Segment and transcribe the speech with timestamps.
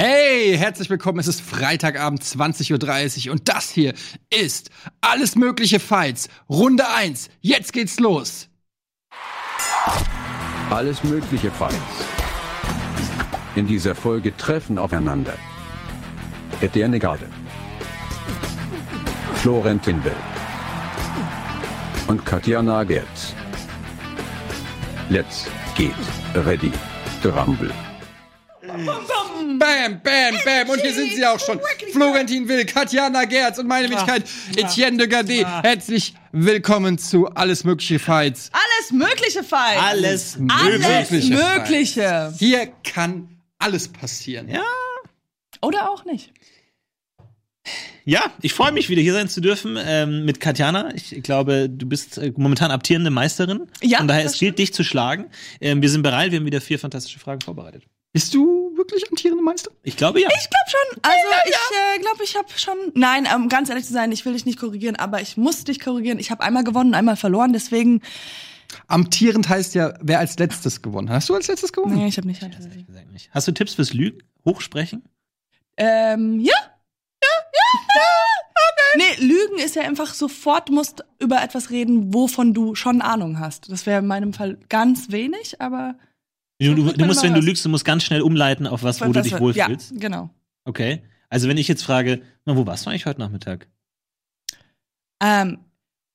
[0.00, 1.18] Hey, herzlich willkommen.
[1.18, 3.94] Es ist Freitagabend 20.30 Uhr und das hier
[4.30, 6.28] ist Alles Mögliche Fights.
[6.48, 7.28] Runde 1.
[7.40, 8.48] Jetzt geht's los.
[10.70, 11.74] Alles mögliche Fights.
[13.56, 15.34] In dieser Folge treffen aufeinander
[16.60, 17.28] Etienne Garde,
[19.34, 20.12] Florentin Will
[22.06, 23.34] und Katja Nagertz.
[25.10, 25.90] Let's get
[26.46, 26.70] ready
[27.20, 27.72] to rumble.
[29.68, 30.70] Bam, bam, bam.
[30.70, 31.60] Und hier sind sie auch schon.
[31.92, 34.24] Florentin Will, Katjana Gerz und meine Wenigkeit
[34.56, 35.46] Etienne de Gade.
[35.62, 38.50] Herzlich willkommen zu Alles Mögliche Fights.
[38.52, 39.78] Alles mögliche Fight.
[39.78, 42.34] Alles Alles Mögliche mögliche.
[42.38, 43.28] Hier kann
[43.58, 44.48] alles passieren.
[44.48, 44.62] Ja.
[45.60, 46.32] Oder auch nicht.
[48.06, 50.94] Ja, ich freue mich wieder hier sein zu dürfen ähm, mit Katjana.
[50.94, 53.68] Ich glaube, du bist äh, momentan amtierende Meisterin.
[53.82, 55.26] Ja, Von daher, es gilt, dich zu schlagen.
[55.60, 57.82] Ähm, wir sind bereit, wir haben wieder vier fantastische Fragen vorbereitet.
[58.14, 59.70] Bist du wirklich amtierende Meister?
[59.82, 60.28] Ich glaube, ja.
[60.28, 61.02] Ich glaube schon.
[61.02, 62.92] Also ich äh, glaube, ich habe schon.
[62.94, 65.80] Nein, um ganz ehrlich zu sein, ich will dich nicht korrigieren, aber ich muss dich
[65.80, 66.18] korrigieren.
[66.18, 67.52] Ich habe einmal gewonnen, einmal verloren.
[67.52, 68.02] Deswegen.
[68.86, 71.16] Amtierend heißt ja, wer als letztes gewonnen hat.
[71.16, 71.96] Hast du als letztes gewonnen?
[71.96, 72.42] Nee, ich habe nicht.
[73.12, 73.30] Nicht.
[73.32, 74.22] Hast du Tipps fürs Lügen?
[74.44, 75.02] Hochsprechen?
[75.76, 76.54] Ähm, ja.
[77.22, 78.02] Ja, ja, ja.
[78.70, 79.14] Okay.
[79.20, 83.70] Nee, Lügen ist ja einfach sofort, musst über etwas reden, wovon du schon Ahnung hast.
[83.70, 85.96] Das wäre in meinem Fall ganz wenig, aber.
[86.60, 89.00] Du, du, du musst, wenn du was- lügst, du musst ganz schnell umleiten auf was,
[89.00, 89.92] wo du dich wohlfühlst.
[89.92, 90.30] Ja, genau.
[90.64, 91.02] Okay.
[91.28, 93.68] Also wenn ich jetzt frage, na, wo warst du eigentlich heute Nachmittag?
[95.22, 95.58] Ähm,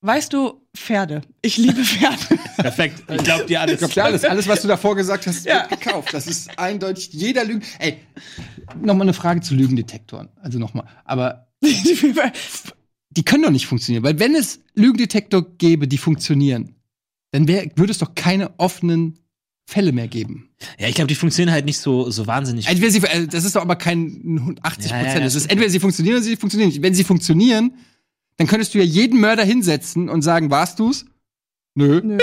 [0.02, 1.22] weißt du, Pferde.
[1.42, 2.40] Ich liebe Pferde.
[2.58, 3.04] Perfekt.
[3.12, 3.82] Ich glaube dir alles.
[3.82, 5.70] Ich glaube, alles, alles, was du davor gesagt hast, Ja.
[5.70, 6.14] wird gekauft.
[6.14, 7.62] Das ist eindeutig jeder Lügen.
[7.80, 7.98] Ey,
[8.82, 10.30] nochmal eine Frage zu Lügendetektoren.
[10.42, 10.88] Also nochmal.
[11.06, 14.04] Aber die können doch nicht funktionieren.
[14.04, 16.76] Weil wenn es Lügendetektor gäbe, die funktionieren,
[17.32, 19.20] dann wär, würde es doch keine offenen
[19.66, 20.50] Fälle mehr geben.
[20.78, 22.68] Ja, ich glaube, die funktionieren halt nicht so, so wahnsinnig.
[22.68, 25.20] Entweder sie, äh, das ist doch aber kein 80 Ja, ja, Prozent.
[25.20, 25.52] ja, das ist stimmt.
[25.54, 26.82] entweder sie funktionieren oder sie funktionieren nicht.
[26.82, 27.74] Wenn sie funktionieren,
[28.38, 31.06] dann könntest du ja jeden Mörder hinsetzen und sagen, warst du's?
[31.76, 32.02] Nö.
[32.04, 32.18] Nö.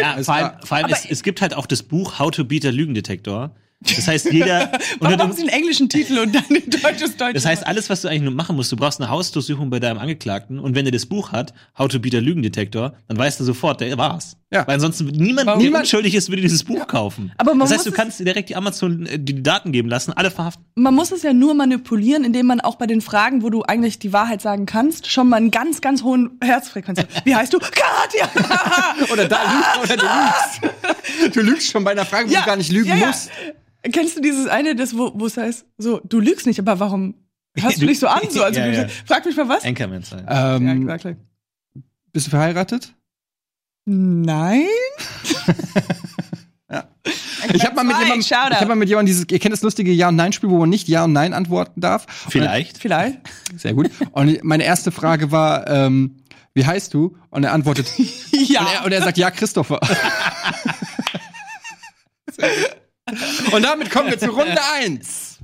[0.00, 2.64] Ja, vor allem, vor allem es, es gibt halt auch das Buch How to Beat
[2.66, 3.54] a Lügendetektor.
[3.80, 4.72] Das heißt, jeder.
[5.00, 7.34] Warum unter haben dem, sie einen englischen Titel und dann ein deutsches Deutsch?
[7.34, 9.98] das heißt, alles, was du eigentlich nur machen musst, du brauchst eine Hausdurchsuchung bei deinem
[9.98, 13.44] Angeklagten und wenn er das Buch hat, How to Beat a Lügendetektor, dann weißt du
[13.44, 14.36] sofort, der war's.
[14.52, 14.66] Ja.
[14.66, 15.58] Weil ansonsten niemand, Warum?
[15.60, 17.32] der Niemand- unschuldig ist, würde dieses Buch kaufen.
[17.36, 20.30] Aber man das heißt, du kannst direkt die Amazon äh, die Daten geben lassen, alle
[20.30, 20.64] verhaften.
[20.76, 23.98] man muss es ja nur manipulieren, indem man auch bei den Fragen, wo du eigentlich
[23.98, 27.08] die Wahrheit sagen kannst, schon mal einen ganz, ganz hohen Herzfrequenz hat.
[27.24, 27.58] Wie heißt du?
[27.60, 28.28] Katja!
[29.12, 30.76] Oder da lügst, oder du lügst.
[31.34, 33.06] Du lügst schon bei einer Frage, wo du gar nicht lügen ja, ja.
[33.08, 33.30] musst.
[33.92, 37.14] Kennst du dieses eine, das, wo wo es heißt, so, du lügst nicht, aber warum
[37.56, 38.22] hörst du dich so an?
[38.30, 38.88] So, also, Ja, ja.
[39.06, 39.64] Frag mich mal was.
[39.64, 40.26] Anchorman sein.
[40.28, 41.14] Ähm, Ja, klar, klar.
[42.12, 42.94] bist du verheiratet?
[43.84, 44.66] Nein?
[47.54, 49.92] Ich habe mal mit jemandem, ich hab mal mit jemandem dieses, ihr kennt das lustige
[49.92, 52.06] Ja und Nein Spiel, wo man nicht Ja und Nein antworten darf.
[52.28, 52.78] Vielleicht.
[52.78, 53.18] Vielleicht.
[53.56, 53.88] Sehr gut.
[54.10, 56.16] Und meine erste Frage war, ähm,
[56.54, 57.16] wie heißt du?
[57.30, 57.86] Und er antwortet,
[58.32, 58.60] Ja.
[58.62, 59.78] und, er, und er sagt Ja, Christopher.
[62.32, 62.76] Sehr gut.
[63.52, 65.38] Und damit kommen wir zu Runde 1.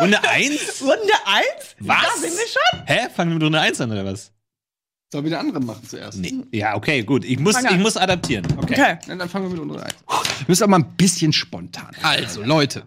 [0.00, 0.82] Runde 1?
[0.82, 1.76] Runde eins?
[1.80, 2.02] Was?
[2.02, 2.86] Da sind wir schon?
[2.86, 3.08] Hä?
[3.14, 4.32] Fangen wir mit Runde 1 an, oder was?
[5.12, 6.18] Sollen wir den anderen machen zuerst?
[6.18, 6.44] Nee.
[6.52, 7.24] Ja, okay, gut.
[7.24, 8.46] Ich muss, ich muss adaptieren.
[8.56, 8.72] Okay.
[8.72, 8.98] Okay.
[9.06, 9.94] Ja, dann fangen wir mit Runde 1.
[10.06, 11.94] Wir müssen aber mal ein bisschen spontan.
[12.02, 12.86] Also, Leute,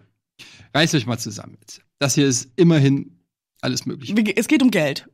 [0.74, 1.80] reißt euch mal zusammen jetzt.
[1.98, 3.16] Das hier ist immerhin
[3.60, 4.12] alles möglich.
[4.36, 5.08] Es geht um Geld.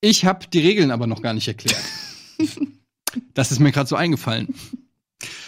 [0.00, 1.80] Ich habe die Regeln aber noch gar nicht erklärt.
[3.34, 4.54] das ist mir gerade so eingefallen.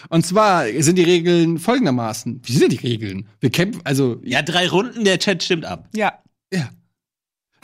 [0.08, 2.40] Und zwar sind die Regeln folgendermaßen.
[2.44, 3.28] Wie sind denn die Regeln?
[3.40, 5.88] Wir kämpfen, also Ja, drei Runden, der Chat stimmt ab.
[5.94, 6.22] Ja.
[6.52, 6.70] ja.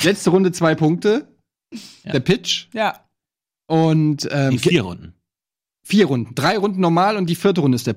[0.02, 1.28] Letzte Runde zwei Punkte.
[2.04, 2.12] Ja.
[2.12, 2.66] Der Pitch.
[2.74, 3.00] Ja.
[3.66, 5.14] Und ähm, Die vier Runden.
[5.82, 6.34] vier Runden.
[6.34, 7.96] Drei Runden normal und die vierte Runde ist der.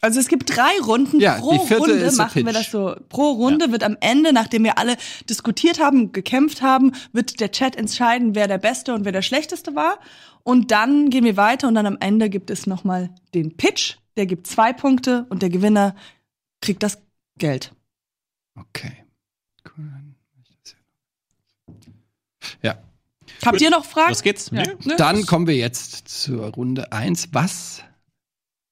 [0.00, 2.56] Also es gibt drei Runden Ja, pro die vierte Runde ist der machen wir Pitch.
[2.56, 2.96] das so.
[3.10, 4.96] Pro Runde wird am Ende, nachdem wir alle
[5.28, 9.74] diskutiert haben, gekämpft haben, wird der Chat entscheiden, wer der Beste und wer der Schlechteste
[9.74, 9.98] war.
[10.44, 13.96] Und dann gehen wir weiter und dann am Ende gibt es nochmal den Pitch.
[14.16, 15.96] Der gibt zwei Punkte und der Gewinner
[16.60, 17.02] kriegt das
[17.38, 17.72] Geld.
[18.54, 19.04] Okay.
[19.76, 19.90] Cool.
[22.62, 22.78] Ja.
[23.44, 24.10] Habt ihr noch Fragen?
[24.10, 24.50] Was geht's?
[24.52, 24.62] Ja.
[24.84, 24.96] Ne?
[24.96, 27.28] Dann kommen wir jetzt zur Runde eins.
[27.32, 27.82] Was?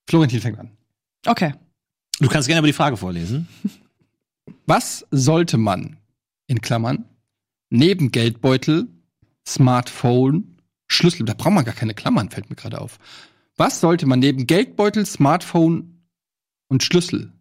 [0.08, 0.70] Florentin fängt an.
[1.26, 1.54] Okay.
[2.20, 3.48] Du kannst gerne aber die Frage vorlesen.
[4.66, 5.96] Was sollte man,
[6.46, 7.04] in Klammern,
[7.70, 8.88] neben Geldbeutel,
[9.46, 10.51] Smartphone,
[10.92, 12.98] Schlüssel, da braucht man gar keine Klammern, fällt mir gerade auf.
[13.56, 16.06] Was sollte man neben Geldbeutel, Smartphone
[16.68, 17.32] und Schlüssel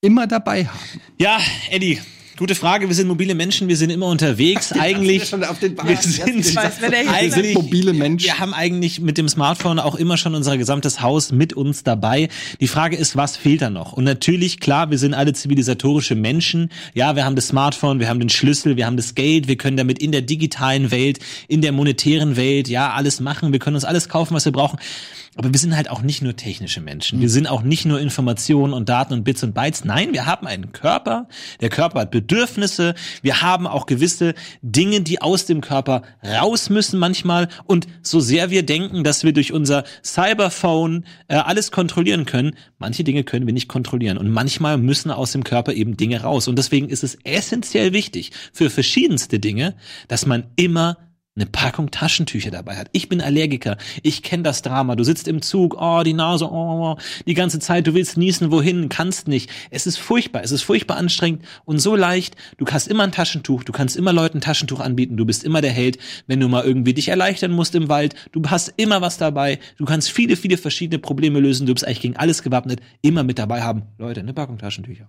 [0.00, 1.00] immer dabei haben?
[1.18, 1.40] Ja,
[1.70, 2.00] Eddie,
[2.42, 2.88] Gute Frage.
[2.88, 4.72] Wir sind mobile Menschen, wir sind immer unterwegs.
[4.76, 5.28] eigentlich.
[5.28, 8.26] schon auf den wir sind, Ich weiß, Wir sind eigentlich mobile Menschen.
[8.26, 12.28] Wir haben eigentlich mit dem Smartphone auch immer schon unser gesamtes Haus mit uns dabei.
[12.60, 13.92] Die Frage ist, was fehlt da noch?
[13.92, 16.70] Und natürlich, klar, wir sind alle zivilisatorische Menschen.
[16.94, 19.76] Ja, wir haben das Smartphone, wir haben den Schlüssel, wir haben das Geld, wir können
[19.76, 23.52] damit in der digitalen Welt, in der monetären Welt, ja, alles machen.
[23.52, 24.80] Wir können uns alles kaufen, was wir brauchen.
[25.34, 27.20] Aber wir sind halt auch nicht nur technische Menschen.
[27.20, 29.82] Wir sind auch nicht nur Informationen und Daten und Bits und Bytes.
[29.84, 31.26] Nein, wir haben einen Körper.
[31.62, 32.94] Der Körper hat Bedürfnisse.
[33.22, 37.48] Wir haben auch gewisse Dinge, die aus dem Körper raus müssen manchmal.
[37.64, 43.02] Und so sehr wir denken, dass wir durch unser Cyberphone äh, alles kontrollieren können, manche
[43.02, 44.18] Dinge können wir nicht kontrollieren.
[44.18, 46.46] Und manchmal müssen aus dem Körper eben Dinge raus.
[46.46, 49.76] Und deswegen ist es essentiell wichtig für verschiedenste Dinge,
[50.08, 50.98] dass man immer
[51.34, 52.88] eine Packung Taschentücher dabei hat.
[52.92, 53.78] Ich bin Allergiker.
[54.02, 54.96] Ich kenne das Drama.
[54.96, 56.96] Du sitzt im Zug, oh, die Nase, oh,
[57.26, 59.48] die ganze Zeit, du willst niesen, wohin, kannst nicht.
[59.70, 62.36] Es ist furchtbar, es ist furchtbar anstrengend und so leicht.
[62.58, 65.62] Du hast immer ein Taschentuch, du kannst immer Leuten ein Taschentuch anbieten, du bist immer
[65.62, 68.14] der Held, wenn du mal irgendwie dich erleichtern musst im Wald.
[68.32, 69.58] Du hast immer was dabei.
[69.78, 71.66] Du kannst viele, viele verschiedene Probleme lösen.
[71.66, 72.80] Du bist eigentlich gegen alles gewappnet.
[73.00, 73.84] Immer mit dabei haben.
[73.96, 75.08] Leute, eine Packung Taschentücher.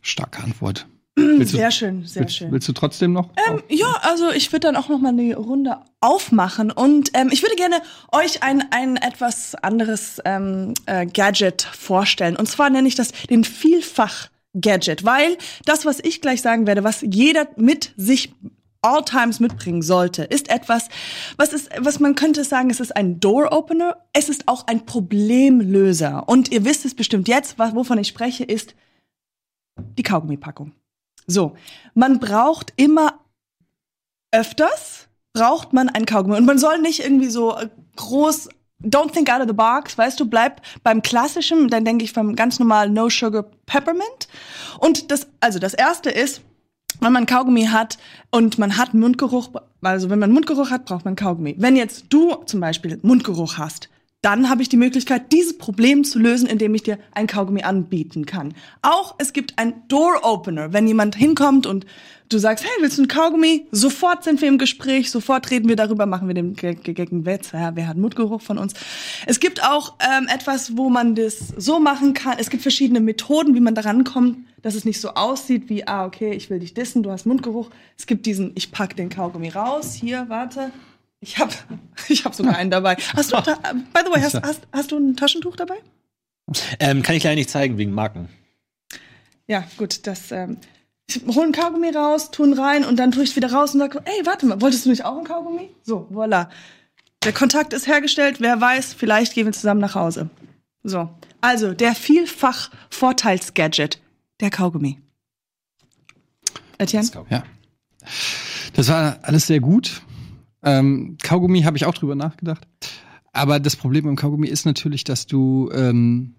[0.00, 0.86] Starke Antwort.
[1.16, 2.50] Du, Sehr schön, sehr willst, schön.
[2.50, 3.30] willst du trotzdem noch?
[3.48, 7.42] Ähm, ja, also ich würde dann auch noch mal eine Runde aufmachen und ähm, ich
[7.42, 7.76] würde gerne
[8.10, 12.34] euch ein, ein etwas anderes ähm, äh, Gadget vorstellen.
[12.34, 17.02] Und zwar nenne ich das den Vielfach-Gadget, weil das, was ich gleich sagen werde, was
[17.02, 18.34] jeder mit sich
[18.82, 20.88] all times mitbringen sollte, ist etwas,
[21.36, 24.84] was ist, was man könnte sagen, es ist ein Door Opener, es ist auch ein
[24.84, 26.28] Problemlöser.
[26.28, 28.74] Und ihr wisst es bestimmt jetzt, was, wovon ich spreche, ist
[29.96, 30.72] die Kaugummipackung.
[31.26, 31.56] So,
[31.94, 33.20] man braucht immer
[34.32, 38.48] öfters braucht man ein Kaugummi und man soll nicht irgendwie so äh, groß
[38.82, 42.36] Don't think out of the box, weißt du, bleib beim klassischen, dann denke ich beim
[42.36, 44.28] ganz normalen No Sugar Peppermint.
[44.78, 46.42] Und das, also das erste ist,
[47.00, 47.96] wenn man Kaugummi hat
[48.30, 49.48] und man hat Mundgeruch,
[49.80, 51.54] also wenn man Mundgeruch hat, braucht man Kaugummi.
[51.56, 53.88] Wenn jetzt du zum Beispiel Mundgeruch hast,
[54.24, 58.24] dann habe ich die Möglichkeit, dieses Problem zu lösen, indem ich dir ein Kaugummi anbieten
[58.24, 58.54] kann.
[58.80, 61.84] Auch es gibt ein Door Opener, wenn jemand hinkommt und
[62.30, 63.66] du sagst, hey, willst du ein Kaugummi?
[63.70, 67.52] Sofort sind wir im Gespräch, sofort reden wir darüber, machen wir den gegeckten Witz.
[67.52, 68.72] Wer hat Mundgeruch von uns?
[69.26, 72.36] Es gibt auch ähm, etwas, wo man das so machen kann.
[72.38, 76.06] Es gibt verschiedene Methoden, wie man daran kommt, dass es nicht so aussieht wie, ah,
[76.06, 77.68] okay, ich will dich dissen, du hast Mundgeruch.
[77.98, 80.70] Es gibt diesen, ich pack den Kaugummi raus, hier, warte.
[81.20, 81.52] Ich habe
[82.08, 82.96] ich hab sogar einen dabei.
[83.14, 85.76] Hast du, da, by the way, hast, hast, hast du ein Taschentuch dabei?
[86.78, 88.28] Ähm, kann ich leider nicht zeigen wegen Marken.
[89.46, 90.30] Ja, gut, das.
[90.30, 90.58] Ähm,
[91.06, 93.74] ich hole einen Kaugummi raus, tue ihn rein und dann tue ich es wieder raus
[93.74, 95.68] und sage, ey, warte mal, wolltest du nicht auch einen Kaugummi?
[95.82, 96.48] So, voilà.
[97.24, 100.30] Der Kontakt ist hergestellt, wer weiß, vielleicht gehen wir zusammen nach Hause.
[100.82, 104.00] So, also der vielfach Vorteilsgadget,
[104.40, 104.98] der Kaugummi.
[106.78, 107.08] Etienne?
[107.30, 107.44] Ja.
[108.74, 110.02] Das war alles sehr gut.
[110.64, 112.66] Ähm, Kaugummi habe ich auch drüber nachgedacht.
[113.32, 116.34] Aber das Problem beim Kaugummi ist natürlich, dass du ähm,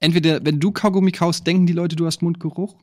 [0.00, 2.76] entweder, wenn du Kaugummi kaufst, denken die Leute, du hast Mundgeruch.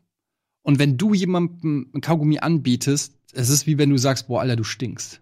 [0.61, 4.55] Und wenn du jemandem ein Kaugummi anbietest, es ist wie wenn du sagst, boah, Alter,
[4.55, 5.21] du stinkst.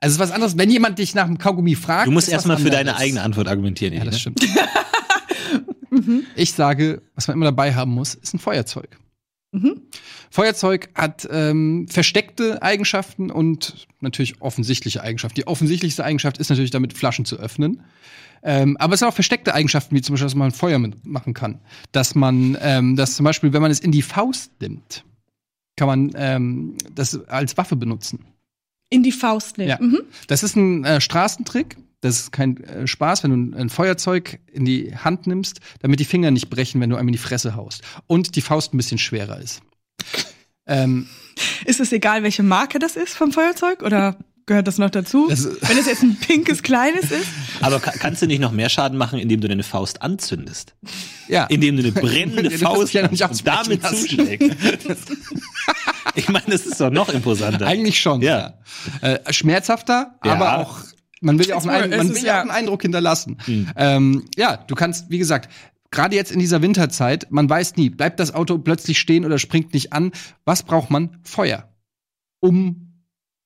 [0.00, 2.06] Also es ist was anderes, wenn jemand dich nach dem Kaugummi fragt.
[2.06, 3.94] Du musst erstmal für deine eigene Antwort argumentieren.
[3.94, 4.20] Ja, das ne?
[4.20, 4.46] stimmt.
[6.36, 8.98] ich sage, was man immer dabei haben muss, ist ein Feuerzeug.
[9.52, 9.82] Mhm.
[10.30, 15.34] Feuerzeug hat ähm, versteckte Eigenschaften und natürlich offensichtliche Eigenschaften.
[15.34, 17.82] Die offensichtlichste Eigenschaft ist natürlich damit, Flaschen zu öffnen.
[18.42, 21.60] Ähm, aber es sind auch versteckte Eigenschaften, wie zum Beispiel, dass man Feuer mitmachen kann.
[21.92, 25.04] Dass man, ähm, dass zum Beispiel, wenn man es in die Faust nimmt,
[25.76, 28.24] kann man ähm, das als Waffe benutzen.
[28.88, 29.70] In die Faust nehmen.
[29.70, 29.78] Ja.
[29.80, 30.00] Mhm.
[30.26, 31.76] Das ist ein äh, Straßentrick.
[32.02, 36.04] Das ist kein äh, Spaß, wenn du ein, Feuerzeug in die Hand nimmst, damit die
[36.06, 37.82] Finger nicht brechen, wenn du einem in die Fresse haust.
[38.06, 39.60] Und die Faust ein bisschen schwerer ist.
[40.66, 41.08] Ähm,
[41.64, 44.16] Ist es egal, welche Marke das ist vom Feuerzeug oder
[44.46, 45.26] gehört das noch dazu?
[45.28, 47.26] Das- Wenn es jetzt ein pinkes kleines ist?
[47.60, 50.74] Aber ka kannst du nicht noch mehr Schaden machen, indem du deine Faust anzündest?
[51.28, 51.44] ja.
[51.46, 54.56] Indem du eine brennende Faust ja noch nicht und damit zuschlägst.
[56.14, 57.66] ich meine, das ist doch noch imposanter.
[57.66, 58.22] Eigentlich schon.
[58.22, 58.54] Ja.
[59.02, 60.32] Äh, schmerzhafter, Ja.
[60.32, 60.78] aber auch
[61.20, 63.38] man will ja auch einen, man will ja auch einen Eindruck hinterlassen.
[63.76, 65.50] Ähm, ja, du kannst, wie gesagt,
[65.90, 69.74] gerade jetzt in dieser Winterzeit, man weiß nie, bleibt das Auto plötzlich stehen oder springt
[69.74, 70.12] nicht an.
[70.44, 71.18] Was braucht man?
[71.22, 71.68] Feuer.
[72.40, 72.89] Um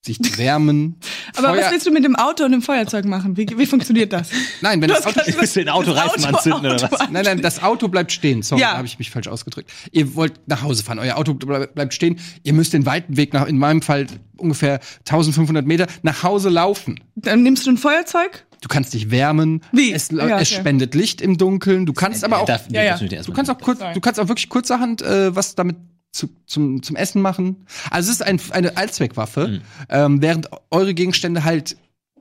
[0.04, 0.96] sich wärmen.
[1.36, 3.36] Aber Feuer, was willst du mit dem Auto und dem Feuerzeug machen?
[3.36, 4.28] Wie, wie funktioniert das?
[4.60, 6.92] Nein, wenn Du das Auto Willst du den Autoreifen Das Auto- anzünden oder was?
[7.00, 8.42] Auto- Nein, nein, das Auto bleibt stehen.
[8.42, 8.72] Sorry, Ja.
[8.72, 9.70] da habe ich mich falsch ausgedrückt.
[9.92, 12.18] Ihr wollt nach Hause fahren, euer Auto ble- bleibt stehen.
[12.42, 14.06] Ihr müsst den weiten Weg nach, in meinem Fall
[14.36, 17.00] ungefähr 1500 Meter, nach Hause laufen.
[17.14, 18.44] Dann nimmst du ein Feuerzeug?
[18.60, 19.60] Du kannst dich wärmen.
[19.72, 19.92] Wie?
[19.92, 20.36] Es, Ja, okay.
[20.40, 21.86] es spendet Licht im Dunkeln.
[21.86, 22.96] Du kannst aber auch, Ja, ja.
[22.98, 25.76] du kannst auch kurz, du kannst auch wirklich kurzerhand äh, was damit
[26.14, 27.66] zu, zum, zum Essen machen.
[27.90, 29.60] Also es ist ein, eine Allzweckwaffe, Mhm.
[29.88, 31.76] ähm, während eure Gegenstände halt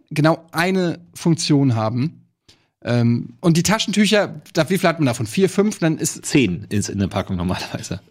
[0.09, 2.25] genau eine Funktion haben.
[2.83, 5.25] Ähm, und die Taschentücher, da, wie viel hat man davon?
[5.25, 5.79] Vier, fünf?
[5.79, 6.25] Dann ist.
[6.25, 8.01] Zehn ist in der Packung normalerweise.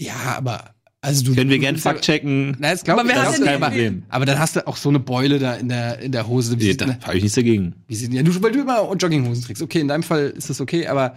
[0.00, 0.70] Ja, aber.
[1.04, 2.56] Also du, Können wir gerne fact-checken.
[2.60, 4.04] Na, das glaub Aber das kein Problem.
[4.08, 6.60] Aber dann hast du auch so eine Beule da in der, in der Hose.
[6.60, 7.74] Wie, Nee, da habe ich nichts dagegen.
[7.88, 9.62] wie sieht, ja, du, weil du immer Jogginghosen trägst.
[9.62, 11.16] Okay, in deinem Fall ist das okay, aber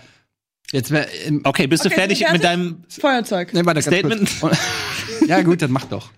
[0.71, 1.07] jetzt wäre.
[1.43, 2.69] Okay, bist du Okay, fertig sind wir mit fertig?
[2.69, 3.53] deinem Feuerzeug.
[3.53, 4.29] Nee, warte, Statement?
[5.27, 6.11] ja, gut, dann mach doch.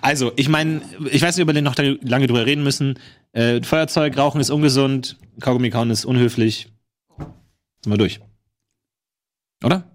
[0.00, 2.98] Also, ich meine, ich weiß nicht, ob wir noch lange drüber reden müssen.
[3.32, 6.68] Äh, Feuerzeug, Rauchen ist ungesund, Kaugummi kauen ist unhöflich.
[7.18, 8.20] Sind wir durch.
[9.64, 9.91] Oder?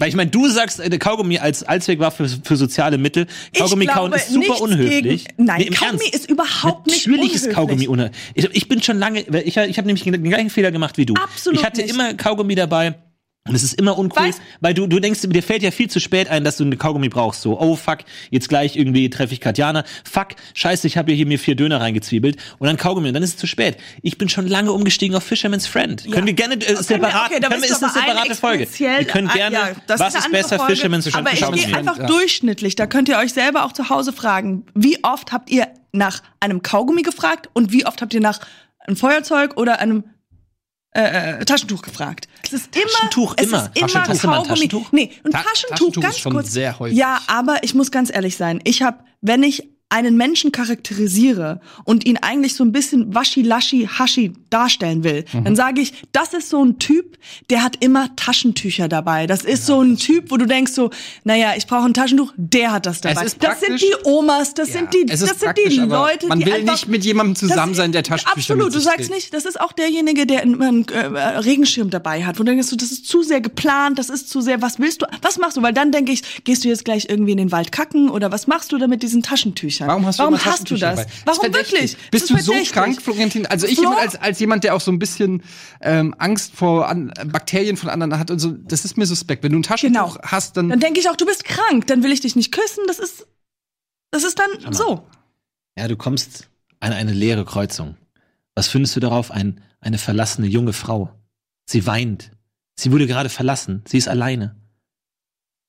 [0.00, 3.26] Weil ich meine, du sagst, äh, Kaugummi als Allzweckwaffe für, für soziale Mittel.
[3.56, 5.26] Kaugummi ich kauen glaube, ist super unhöflich.
[5.26, 6.14] Gegen, nein, Nee, Kaugummi Ernst.
[6.14, 7.50] ist überhaupt nicht Natürlich ist.
[7.50, 8.16] Kaugummi unhöflich.
[8.34, 11.14] Ich, ich bin schon lange, ich, ich habe nämlich den gleichen Fehler gemacht wie du.
[11.14, 11.90] Absolut Ich hatte nicht.
[11.92, 12.94] immer Kaugummi dabei.
[13.48, 15.98] Und es ist immer uncool, Weißt- weil du, du denkst, dir fällt ja viel zu
[15.98, 17.40] spät ein, dass du eine Kaugummi brauchst.
[17.40, 19.84] So, oh fuck, jetzt gleich irgendwie treffe ich Katjana.
[20.04, 22.36] Fuck, scheiße, ich habe hier mir vier Döner reingezwiebelt.
[22.58, 23.78] Und dann Kaugummi, und dann ist es zu spät.
[24.02, 26.06] Ich bin schon lange umgestiegen auf Fisherman's Friend.
[26.12, 28.68] Können wir gerne äh, separat, okay, können wir, ist eine separate Folge.
[28.76, 30.76] Wir können ah, gerne, ja, das was ist andere besser, Folge.
[30.76, 31.26] Fisherman's Friend?
[31.26, 32.06] Aber ich gehe einfach ja.
[32.06, 32.76] durchschnittlich.
[32.76, 36.60] Da könnt ihr euch selber auch zu Hause fragen, wie oft habt ihr nach einem
[36.60, 38.40] Kaugummi gefragt und wie oft habt ihr nach
[38.80, 40.04] einem Feuerzeug oder einem
[40.92, 42.26] äh, äh, Taschentuch gefragt.
[42.44, 43.70] Es ist immer, Taschentuch es immer.
[43.74, 44.22] ist immer Taschentuch.
[44.22, 44.48] Kaugummi.
[44.48, 44.92] Taschentuch?
[44.92, 46.52] Nee, ein Ta- Taschentuch, Taschentuch ganz kurz.
[46.52, 46.98] sehr häufig.
[46.98, 48.60] Ja, aber ich muss ganz ehrlich sein.
[48.64, 54.32] Ich habe, wenn ich einen Menschen charakterisiere und ihn eigentlich so ein bisschen waschi-laschi, haschi
[54.48, 55.44] darstellen will, Mhm.
[55.44, 57.18] dann sage ich, das ist so ein Typ,
[57.50, 59.26] der hat immer Taschentücher dabei.
[59.26, 60.90] Das ist so ein Typ, wo du denkst so,
[61.24, 63.24] naja, ich brauche ein Taschentuch, der hat das dabei.
[63.24, 66.72] das sind die Omas, das sind die, das sind die Leute, man die will einfach,
[66.74, 69.10] nicht mit jemandem zusammen das- sein, der Taschentücher Absolut, mit du sagst trägt.
[69.10, 70.98] nicht, das ist auch derjenige, der einen äh,
[71.38, 74.40] Regenschirm dabei hat, wo du denkst, du, das ist zu sehr geplant, das ist zu
[74.40, 75.62] sehr, was willst du, was machst du?
[75.62, 78.46] Weil dann denke ich, gehst du jetzt gleich irgendwie in den Wald kacken oder was
[78.46, 79.79] machst du da mit diesen Taschentüchern?
[79.88, 80.96] Warum hast du, Warum hast du das?
[80.96, 81.10] dabei?
[81.24, 81.72] Warum verdächtig.
[81.72, 82.10] wirklich?
[82.10, 83.46] Bist Das du so krank, Florentin?
[83.46, 83.90] Also ich Flo?
[83.92, 85.42] immer als, als jemand, der auch so ein bisschen
[85.80, 89.42] ähm, Angst vor an, Bakterien von anderen hat und so, das ist mir suspekt.
[89.42, 90.28] Wenn du ein Taschentuch Genau.
[90.30, 92.84] hast, dann, Dann denke ich auch, du bist krank, dann will ich dich nicht küssen,
[92.86, 93.26] das ist,
[94.10, 95.06] das ist dann so.
[95.78, 96.48] Ja, du kommst
[96.80, 97.96] an eine leere Kreuzung.
[98.54, 99.30] Was findest du darauf?
[99.30, 101.10] Ein, eine verlassene junge Frau.
[101.66, 102.32] Sie weint.
[102.74, 103.82] Sie wurde gerade verlassen.
[103.86, 104.56] Sie ist alleine.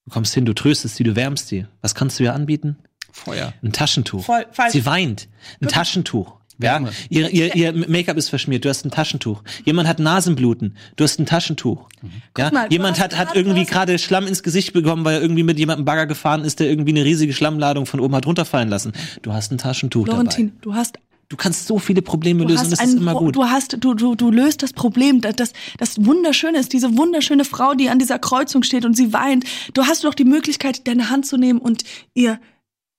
[0.06, 1.68] Du kommst hin, du tröstest sie, du wärmst sie.
[1.82, 2.78] Was kannst du ihr anbieten?
[3.12, 3.54] Feuer.
[3.64, 4.26] Ein Taschentuch.
[4.26, 4.74] Voll falsch.
[4.74, 5.28] Sie weint.
[5.62, 6.42] Ein Taschentuch.
[6.60, 9.42] Ja, ihr, ihr, ihr Make-up ist verschmiert, du hast ein Taschentuch.
[9.66, 11.90] Jemand hat Nasenbluten, du hast ein Taschentuch.
[12.38, 15.58] Ja, mal, jemand hat, hat irgendwie gerade Schlamm ins Gesicht bekommen, weil er irgendwie mit
[15.58, 18.94] jemandem Bagger gefahren ist, der irgendwie eine riesige Schlammladung von oben hat runterfallen lassen.
[19.22, 21.06] Du hast ein Taschentuch Florentin, du hast dabei.
[21.30, 23.38] Du kannst so viele Probleme Du lösen, das ist immer gut.
[23.38, 25.22] Du hast, du, du, du löst das Problem.
[25.22, 29.14] Das, das, das Wunderschöne ist, diese wunderschöne Frau, die an dieser Kreuzung steht und sie
[29.14, 29.46] weint.
[29.74, 32.38] Du hast doch die Möglichkeit, deine Hand zu nehmen und ihr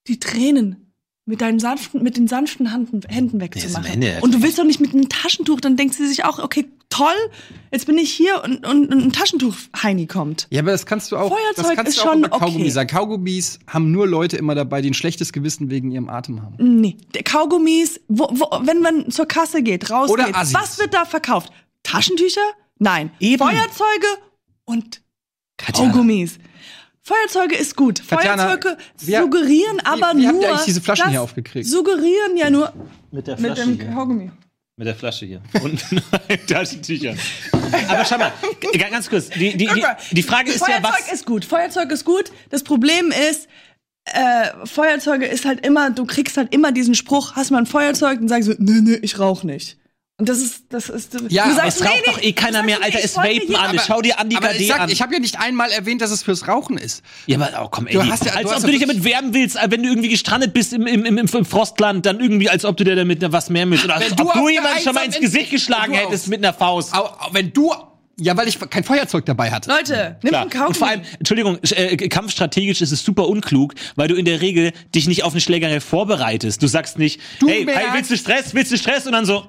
[0.09, 0.93] die Tränen
[1.25, 3.93] mit deinen sanften, mit den sanften Handen, Händen Nee, wegzumachen.
[3.93, 6.67] Ende- und du willst doch nicht mit einem Taschentuch, dann denkt sie sich auch, okay,
[6.91, 7.15] toll,
[7.71, 10.47] jetzt bin ich hier und, und, und ein Taschentuch Heini kommt.
[10.51, 12.63] Ja, aber das kannst du auch, das Feuerzeug kannst ist du auch schon über Kaugummi
[12.63, 12.71] okay.
[12.71, 12.89] sagen.
[12.91, 16.57] Kaugummis haben nur Leute immer dabei, die ein schlechtes Gewissen wegen ihrem Atem haben.
[16.59, 20.55] Nee, der Kaugummis, wo, wo, wenn man zur Kasse geht, rausgeht, Oder Assis.
[20.55, 21.53] was wird da verkauft?
[21.83, 22.41] Taschentücher?
[22.79, 23.11] Nein.
[23.21, 23.39] Eben.
[23.39, 24.07] Feuerzeuge
[24.65, 25.03] und.
[25.57, 26.39] Kaugummis.
[27.03, 28.03] Feuerzeuge ist gut.
[28.09, 30.29] Tatjana, Feuerzeuge wie- suggerieren wie- aber wie nur.
[30.33, 31.67] habt ihr eigentlich diese Flaschen hier aufgekriegt?
[31.69, 32.73] Suggerieren ja nur
[33.11, 34.31] Mit der mit dem Kaugummi.
[34.77, 35.43] Mit der Flasche hier.
[35.63, 35.85] Und
[36.49, 37.15] Taschentücher.
[37.89, 38.33] Aber schau mal,
[38.91, 39.29] ganz kurz.
[39.31, 41.13] Die, die, die, die Frage ist ja, Feuerzeug was.
[41.13, 41.45] ist gut.
[41.45, 42.33] Feuerzeug ist gut.
[42.51, 43.49] Das Problem ist,
[44.07, 48.19] äh, Feuerzeuge ist halt immer, du kriegst halt immer diesen Spruch, hast mal ein Feuerzeug?
[48.21, 49.77] Dann sagen sie, nee, nee, ich rauch nicht.
[50.23, 51.15] Und das ist, das ist.
[51.31, 53.01] Ja, du aber sagst, Es raucht nee, doch eh keiner du mehr, Alter.
[53.01, 53.81] ich Es vapen alle.
[53.85, 54.89] Schau dir Andi aber KD ich, sag, an.
[54.89, 57.03] ich habe ja nicht einmal erwähnt, dass es fürs Rauchen ist.
[57.27, 59.03] Ja, aber oh, komm, ey, Du hast ja- du als hast ob du dich damit
[59.03, 62.49] wärmen willst, äh, wenn du irgendwie gestrandet bist im, im, im, im Frostland, dann irgendwie,
[62.49, 64.79] als ob du dir damit was mehr mit oder als Wenn du ob du jemanden
[64.81, 66.95] schon mal ins Gesicht geschlagen du hättest mit einer Faust.
[66.95, 67.75] Au, au, wenn du,
[68.21, 69.71] ja, weil ich kein Feuerzeug dabei hatte.
[69.71, 70.69] Leute, nimm einen Kaugummi.
[70.69, 74.73] Und vor allem, Entschuldigung, äh, kampfstrategisch ist es super unklug, weil du in der Regel
[74.95, 76.63] dich nicht auf eine Schlägerei vorbereitest.
[76.63, 79.07] Du sagst nicht, Du hey, hey, willst du Stress, willst du Stress?
[79.07, 79.47] Und dann so,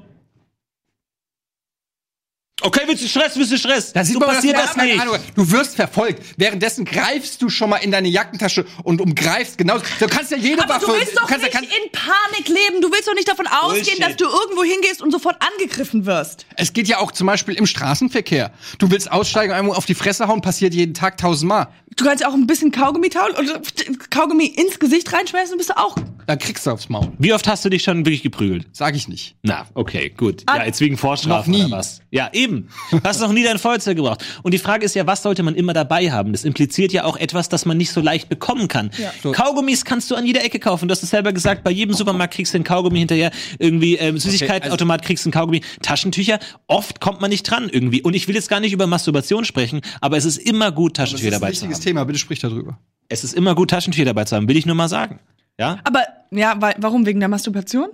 [2.64, 3.94] okay, willst du Stress, willst du Stress?
[3.94, 5.00] Da sieht so man, passiert das du nicht.
[5.00, 5.18] Ahnung.
[5.36, 6.24] Du wirst verfolgt.
[6.38, 9.78] Währenddessen greifst du schon mal in deine Jackentasche und umgreifst genau.
[10.00, 10.86] Du kannst ja jede aber Waffe.
[10.88, 12.82] du willst doch kannst, nicht in Panik leben.
[12.82, 14.02] Du willst doch nicht davon ausgehen, Bullshit.
[14.02, 16.46] dass du irgendwo hingehst und sofort angegriffen wirst.
[16.58, 18.52] es geht ja auch zum Beispiel im Straßenverkehr.
[18.80, 21.68] Du willst aussteigen, einmal auf die Fresse hauen, passiert jeden Tag tausendmal.
[21.96, 25.70] Du kannst ja auch ein bisschen Kaugummi tauen und Kaugummi ins Gesicht reinschmeißen und bist
[25.70, 25.96] du auch
[26.28, 27.12] dann kriegst du aufs Maul.
[27.18, 28.68] Wie oft hast du dich schon wirklich geprügelt?
[28.72, 29.36] Sag ich nicht.
[29.42, 30.44] Na, okay, gut.
[30.46, 31.66] Ah, Ja, jetzt wegen Vorstrafen noch nie.
[31.66, 32.02] oder was?
[32.12, 32.70] Ja, eben.
[33.04, 34.24] Hast noch nie dein Feuerzeug gebraucht.
[34.44, 36.32] Und die Frage ist ja, was sollte man immer dabei haben?
[36.32, 38.92] Das impliziert ja auch etwas, das man nicht so leicht bekommen kann.
[39.22, 39.32] So.
[39.32, 40.88] Kaugummis kannst du an jeder Ecke kaufen.
[40.88, 43.32] Du hast es selber gesagt, bei jedem Supermarkt kriegst du einen Kaugummi hinterher.
[43.60, 45.62] Irgendwie ähm, Süßigkeitenautomat kriegst du einen Kaugummi.
[45.82, 48.02] Taschentücher, oft kommt man nicht dran irgendwie.
[48.02, 51.30] Und ich will jetzt gar nicht über Masturbation sprechen, aber es ist immer gut, Taschentücher
[51.30, 51.74] ein dabei zu haben.
[51.84, 52.80] Thema, bitte sprich darüber.
[53.10, 55.20] Es ist immer gut, Taschentücher dabei zu haben, will ich nur mal sagen.
[55.60, 55.80] Ja?
[55.84, 57.06] Aber, ja, weil, warum?
[57.06, 57.90] Wegen der Masturbation?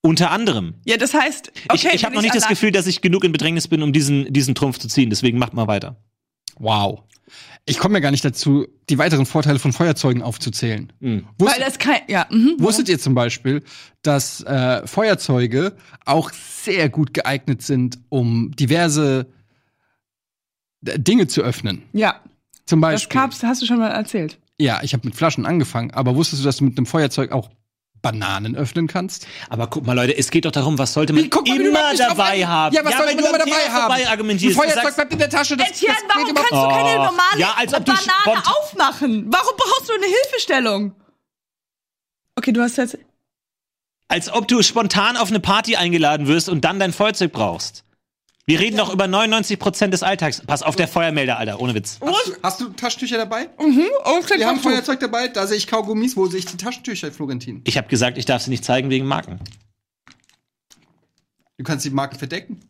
[0.00, 0.74] Unter anderem.
[0.84, 3.30] Ja, das heißt, okay, ich ich habe noch nicht das Gefühl, dass ich genug in
[3.30, 5.10] Bedrängnis bin, um diesen, diesen Trumpf zu ziehen.
[5.10, 5.96] Deswegen macht mal weiter.
[6.58, 7.02] Wow.
[7.66, 10.92] Ich komme ja gar nicht dazu, die weiteren Vorteile von Feuerzeugen aufzuzählen.
[10.98, 11.26] Mhm.
[11.38, 12.56] Weil Wusstet, das kein, ja, mhm.
[12.58, 13.62] wusstet ihr zum Beispiel,
[14.02, 19.28] dass äh, Feuerzeuge auch sehr gut geeignet sind, um diverse
[20.84, 21.82] äh, Dinge zu öffnen?
[21.92, 22.20] Ja,
[22.66, 23.20] Zum das Beispiel.
[23.20, 24.38] gab's, hast du schon mal erzählt.
[24.60, 27.50] Ja, ich habe mit Flaschen angefangen, aber wusstest du, dass du mit einem Feuerzeug auch
[28.00, 29.26] Bananen öffnen kannst?
[29.48, 32.74] Aber guck mal, Leute, es geht doch darum, was sollte man mal, immer dabei haben.
[32.74, 33.92] Ja, was soll wenn man immer dabei haben?
[33.92, 35.56] Ein argumentierst, du Feuerzeug sagst, bleibt in der Tasche.
[35.56, 37.04] Das, Etienne, das warum kannst du keine Oh.
[37.04, 39.26] normale Ja, als ob du Banane aufmachen?
[39.32, 40.94] Warum brauchst du eine Hilfestellung?
[42.36, 42.98] Okay, du hast jetzt.
[44.08, 47.84] als ob du spontan auf eine Party eingeladen wirst und dann dein Feuerzeug brauchst.
[48.44, 50.42] Wir reden doch über 99% des Alltags.
[50.44, 51.98] Pass auf der Feuermelder, Alter, ohne Witz.
[52.04, 53.48] Hast du, hast du Taschentücher dabei?
[53.60, 57.12] Mhm, oh, Wir haben Feuerzeug dabei, da sehe ich Kaugummis, wo sehe ich die Taschentücher,
[57.12, 57.60] Florentin?
[57.64, 59.38] Ich habe gesagt, ich darf sie nicht zeigen wegen Marken.
[61.56, 62.60] Du kannst die Marken verdecken.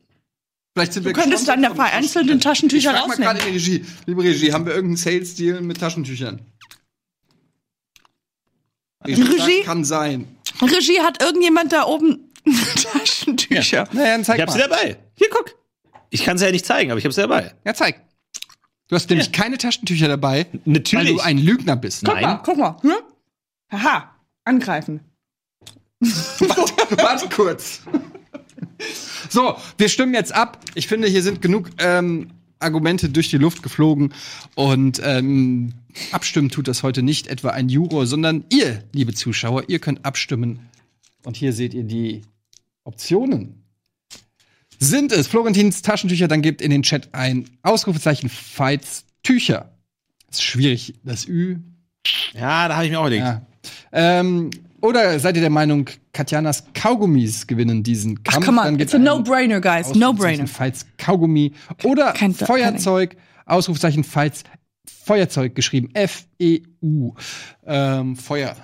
[0.74, 3.38] Vielleicht sind Du wir könntest dann gesponsert dabei von einzelne Taschentücher Ich frag mal gerade
[3.40, 3.86] in die Regie.
[4.06, 6.40] Liebe Regie, haben wir irgendeinen Sales-Deal mit Taschentüchern?
[9.06, 9.38] Regie?
[9.38, 10.36] sagt, Kann sein.
[10.60, 12.30] Regie, hat irgendjemand da oben
[12.92, 13.88] Taschentücher?
[13.92, 14.68] Naja, dann zeig Ich hab sie mal.
[14.68, 14.98] dabei.
[15.14, 15.61] Hier, guck.
[16.12, 17.54] Ich kann sie ja nicht zeigen, aber ich habe sie dabei.
[17.64, 18.02] Ja, zeig.
[18.88, 21.16] Du hast nämlich keine Taschentücher dabei, weil Natürlich.
[21.16, 22.04] du ein Lügner bist.
[22.04, 22.76] Guck mal, guck mal.
[22.82, 22.92] Hm?
[23.72, 24.14] Haha,
[24.44, 25.00] angreifen.
[26.00, 27.80] warte, warte kurz.
[29.30, 30.62] So, wir stimmen jetzt ab.
[30.74, 32.28] Ich finde, hier sind genug ähm,
[32.58, 34.12] Argumente durch die Luft geflogen.
[34.54, 35.72] Und ähm,
[36.10, 40.68] abstimmen tut das heute nicht etwa ein Juror, sondern ihr, liebe Zuschauer, ihr könnt abstimmen.
[41.24, 42.20] Und hier seht ihr die
[42.84, 43.61] Optionen.
[44.82, 49.70] Sind es Florentins Taschentücher, dann gebt in den Chat ein Ausrufezeichen Fights Tücher.
[50.30, 51.58] Ist schwierig, das Ü.
[52.32, 53.22] Ja, da habe ich mir auch überlegt.
[53.24, 53.42] Ja.
[53.92, 58.46] Ähm, oder seid ihr der Meinung, Katjanas Kaugummis gewinnen diesen Ach, Kampf?
[58.46, 59.94] come on, Dann it's a ein no-brainer, guys.
[59.94, 60.48] No-brainer.
[60.48, 61.52] Fights Kaugummi.
[61.84, 63.16] Oder Kein- Feuerzeug,
[63.46, 64.42] Ausrufezeichen Fights
[65.04, 65.90] Feuerzeug geschrieben.
[65.94, 67.14] F-E-U.
[67.66, 68.56] Ähm, Feuer.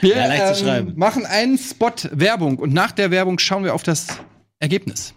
[0.00, 0.92] Wir Ja, leicht zu ähm, schreiben.
[0.96, 4.08] machen einen Spot Werbung und nach der Werbung schauen wir auf das
[4.62, 5.12] Ergebnis.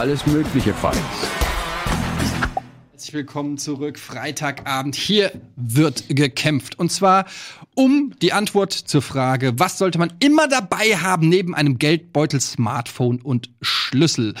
[0.00, 0.98] Alles mögliche Fights.
[2.90, 3.98] Herzlich willkommen zurück.
[3.98, 4.96] Freitagabend.
[4.96, 6.78] Hier wird gekämpft.
[6.78, 7.26] Und zwar
[7.74, 13.20] um die Antwort zur Frage, was sollte man immer dabei haben neben einem Geldbeutel, Smartphone
[13.20, 14.32] und Schlüssel?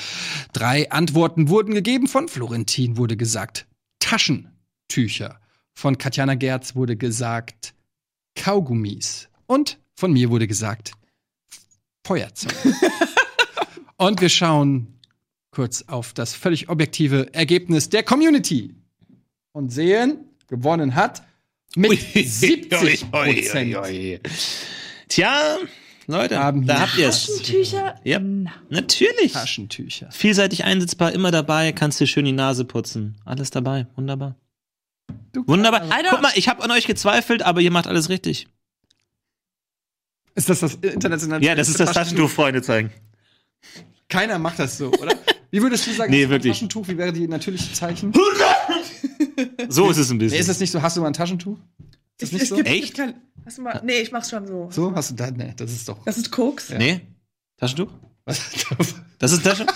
[0.54, 2.08] Drei Antworten wurden gegeben.
[2.08, 3.66] Von Florentin wurde gesagt
[3.98, 5.40] Taschentücher.
[5.74, 7.74] Von Katjana Gerz wurde gesagt
[8.34, 9.28] Kaugummis.
[9.46, 10.92] Und von mir wurde gesagt
[12.06, 12.54] Feuerzeug.
[13.98, 14.96] und wir schauen
[15.50, 18.74] kurz auf das völlig objektive Ergebnis der Community
[19.52, 21.22] und sehen, gewonnen hat
[21.76, 23.76] mit 70 Prozent.
[25.08, 25.56] Tja,
[26.06, 27.26] Leute, Haben da habt ihr es.
[27.26, 27.94] Taschentücher?
[28.04, 28.18] Ja,
[28.68, 29.32] natürlich.
[29.32, 30.10] Taschentücher.
[30.10, 33.16] Vielseitig einsetzbar, immer dabei, kannst dir schön die Nase putzen.
[33.24, 34.34] Alles dabei, wunderbar.
[35.32, 35.82] Du- Wunderbar.
[35.90, 36.10] Alter.
[36.10, 38.48] Guck mal, ich habe an euch gezweifelt, aber ihr macht alles richtig.
[40.34, 42.90] Ist das das internationale Ja, das ist das Taschentuch, Freunde zeigen.
[44.08, 45.16] Keiner macht das so, oder?
[45.50, 46.52] Wie würdest du sagen, Nee, du ein wirklich.
[46.52, 48.12] Taschentuch, wie wäre die natürliche Zeichen?
[49.68, 50.40] So ist es ein Nee, bisschen.
[50.40, 50.82] ist das nicht so?
[50.82, 51.56] Hast du mal ein Taschentuch?
[52.18, 52.56] Ist das nicht es so?
[52.56, 52.96] gibt, Echt?
[52.96, 53.14] Kein,
[53.46, 54.68] hast du mal, nee, ich mach's schon so.
[54.70, 54.94] So?
[54.94, 55.30] Hast du da?
[55.30, 56.04] Nee, das ist doch.
[56.04, 56.70] Das ist Koks.
[56.70, 57.00] Nee?
[57.56, 57.92] Taschentuch?
[58.24, 58.40] Was?
[59.18, 59.66] Das ist Tasche?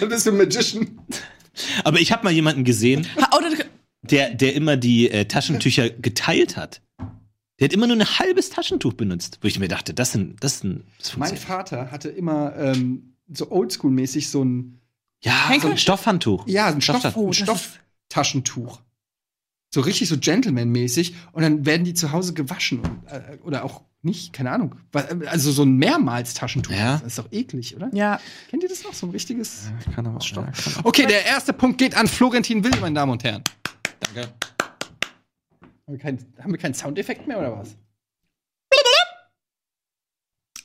[0.00, 0.98] du bist ein Magician.
[1.84, 3.50] aber ich habe mal jemanden gesehen, oder,
[4.02, 6.80] der, der immer die äh, Taschentücher geteilt hat.
[7.58, 10.60] Der hat immer nur ein halbes Taschentuch benutzt, wo ich mir dachte, das sind, das
[10.60, 11.36] sind, das Mein.
[11.36, 14.80] Vater hatte immer ähm, so oldschool-mäßig so ein,
[15.22, 15.70] Ja, so Henkel?
[15.72, 16.46] ein Stoffhandtuch.
[16.46, 17.16] ja, ein Stoff.
[17.16, 18.80] Oh, Stofftaschentuch.
[19.72, 21.14] So richtig so Gentleman-mäßig.
[21.32, 22.80] Und dann werden die zu Hause gewaschen.
[22.80, 24.74] Und, äh, oder auch nicht, keine Ahnung.
[24.92, 26.72] Weil- Also so ein Mehrmals-Taschentuch.
[26.72, 26.94] Ja.
[26.98, 27.88] Das ist doch eklig, oder?
[27.94, 28.18] Ja.
[28.48, 28.94] Kennt ihr das noch?
[28.94, 29.70] So ein richtiges.
[29.94, 33.44] Kann aber auch Okay, der erste Punkt geht an Florentin Will, meine Damen und Herren.
[34.00, 34.32] Danke.
[35.86, 37.76] Haben wir, kein, haben wir keinen Soundeffekt mehr oder was?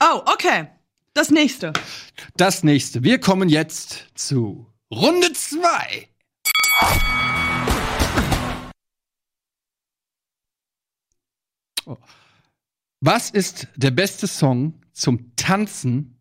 [0.01, 0.67] Oh, okay.
[1.15, 1.71] Das nächste.
[2.35, 3.01] Das nächste.
[3.01, 6.09] Wir kommen jetzt zu Runde 2.
[11.85, 11.95] Oh.
[12.99, 16.14] Was ist der beste Song zum Tanzen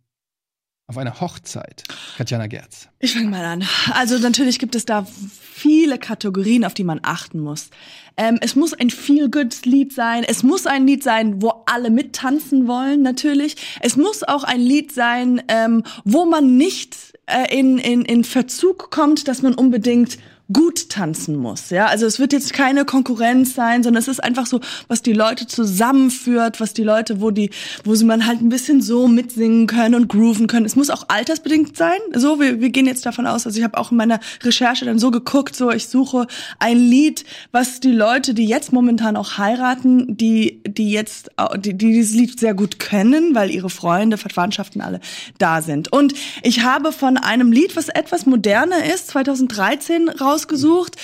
[0.87, 1.85] auf einer Hochzeit?
[2.16, 2.88] Katjana Gerz.
[2.99, 3.64] Ich fange mal an.
[3.92, 5.07] Also natürlich gibt es da
[5.40, 7.70] viele Kategorien, auf die man achten muss.
[8.16, 10.25] Ähm, es muss ein Feel-Good-Lied sein.
[10.25, 13.57] Es muss ein Lied sein, wo alle mittanzen wollen, natürlich.
[13.81, 18.90] Es muss auch ein Lied sein, ähm, wo man nicht äh, in, in, in Verzug
[18.90, 20.18] kommt, dass man unbedingt
[20.52, 21.87] gut tanzen muss, ja.
[21.87, 25.46] Also es wird jetzt keine Konkurrenz sein, sondern es ist einfach so, was die Leute
[25.46, 27.50] zusammenführt, was die Leute, wo die,
[27.83, 30.66] wo sie man halt ein bisschen so mitsingen können und grooven können.
[30.66, 31.98] Es muss auch altersbedingt sein.
[32.14, 34.98] So, wir, wir gehen jetzt davon aus, also ich habe auch in meiner Recherche dann
[34.98, 36.26] so geguckt, so ich suche
[36.59, 41.92] ein Lied, was die Leute, die jetzt momentan auch heiraten, die, die jetzt, die, die
[41.92, 45.00] dieses Lied sehr gut kennen, weil ihre Freunde, Verwandtschaften alle
[45.38, 45.90] da sind.
[45.90, 50.97] Und ich habe von einem Lied, was etwas moderner ist, 2013 rausgesucht.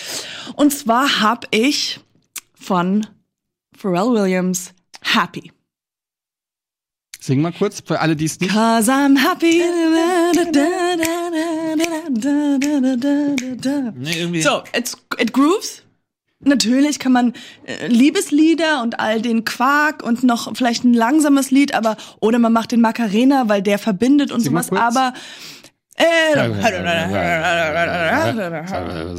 [0.56, 2.00] Und zwar habe ich
[2.54, 3.06] von
[3.76, 5.52] Pharrell Williams Happy.
[7.20, 8.52] Sing mal kurz für alle, die es nicht.
[8.52, 9.62] Cause I'm happy.
[13.94, 14.42] Nee, irgendwie.
[14.42, 15.82] So, it's, it grooves.
[16.42, 17.34] Natürlich kann man
[17.66, 22.54] äh, Liebeslieder und all den Quark und noch vielleicht ein langsames Lied, aber oder man
[22.54, 24.70] macht den Macarena, weil der verbindet und Sing mal sowas.
[24.70, 24.96] kurz.
[24.96, 25.12] Aber
[26.00, 26.34] äh,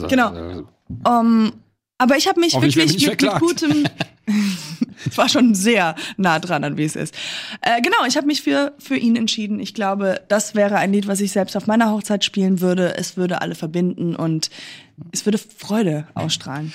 [0.08, 0.66] genau.
[1.08, 1.54] Um,
[1.98, 3.86] aber ich habe mich wir wirklich mit, mit gutem.
[5.10, 7.16] Es war schon sehr nah dran an wie es ist.
[7.62, 9.60] Äh, genau, ich habe mich für für ihn entschieden.
[9.60, 12.96] Ich glaube, das wäre ein Lied, was ich selbst auf meiner Hochzeit spielen würde.
[12.98, 14.52] Es würde alle verbinden und
[15.12, 16.72] es würde Freude ausstrahlen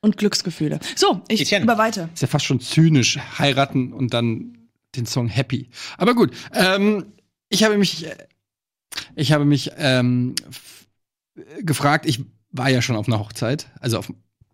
[0.00, 0.80] und Glücksgefühle.
[0.94, 1.64] So, ich Etienne.
[1.64, 2.08] über weiter.
[2.14, 4.56] Ist ja fast schon zynisch, heiraten und dann
[4.94, 5.68] den Song Happy.
[5.98, 7.06] Aber gut, ähm,
[7.48, 8.16] ich habe mich, äh,
[9.14, 10.34] ich habe mich ähm,
[11.60, 14.12] gefragt, ich war ja schon auf einer Hochzeit, also auf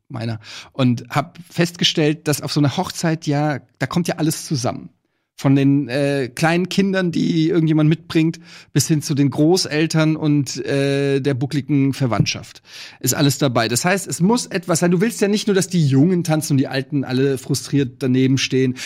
[0.09, 0.40] meiner,
[0.72, 4.90] und habe festgestellt, dass auf so einer Hochzeit ja, da kommt ja alles zusammen.
[5.35, 8.38] Von den äh, kleinen Kindern, die irgendjemand mitbringt,
[8.72, 12.62] bis hin zu den Großeltern und äh, der buckligen Verwandtschaft.
[13.00, 13.66] Ist alles dabei.
[13.66, 14.90] Das heißt, es muss etwas sein.
[14.90, 18.38] Du willst ja nicht nur, dass die Jungen tanzen und die Alten alle frustriert daneben
[18.38, 18.76] stehen.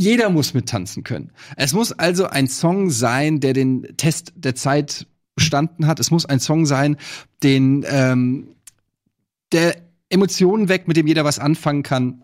[0.00, 1.30] Jeder muss mittanzen können.
[1.56, 6.00] Es muss also ein Song sein, der den Test der Zeit bestanden hat.
[6.00, 6.96] Es muss ein Song sein,
[7.42, 8.48] den ähm,
[9.52, 9.76] der
[10.08, 12.22] Emotionen weckt, mit dem jeder was anfangen kann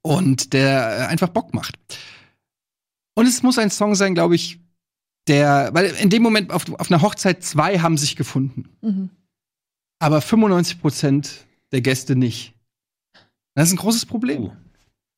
[0.00, 1.76] und der äh, einfach Bock macht.
[3.14, 4.60] Und es muss ein Song sein, glaube ich,
[5.28, 9.10] der, weil in dem Moment auf, auf einer Hochzeit zwei haben sich gefunden, Mhm.
[9.98, 12.54] aber 95 Prozent der Gäste nicht.
[13.54, 14.52] Das ist ein großes Problem.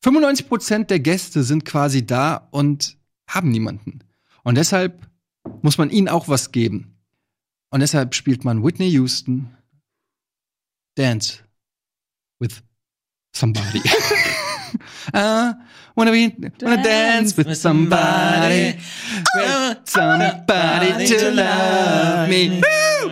[0.07, 0.11] Oh.
[0.11, 2.97] 95 Prozent der Gäste sind quasi da und
[3.29, 4.01] haben niemanden.
[4.45, 5.09] Und deshalb
[5.63, 6.97] muss man ihnen auch was geben.
[7.71, 9.51] Und deshalb spielt man Whitney Houston
[10.95, 11.41] Dance
[12.39, 12.63] with
[13.35, 13.83] somebody.
[15.13, 15.53] I
[15.95, 18.77] wanna be, wanna dance with somebody,
[19.35, 22.63] with somebody to love me.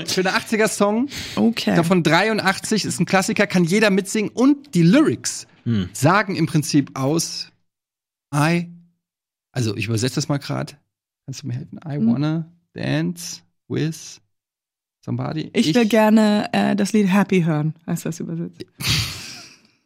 [0.07, 1.09] Schöner 80er Song.
[1.35, 1.77] Okay.
[1.77, 5.89] Davon 83 ist ein Klassiker, kann jeder mitsingen und die Lyrics Hm.
[5.93, 7.51] sagen im Prinzip aus
[8.35, 8.69] I,
[9.53, 10.75] also ich übersetze das mal gerade.
[11.27, 11.79] Kannst du mir helfen?
[11.87, 12.07] I Hm.
[12.07, 14.21] wanna dance with
[15.05, 15.51] somebody.
[15.53, 18.65] Ich will gerne äh, das Lied Happy hören, heißt das übersetzt.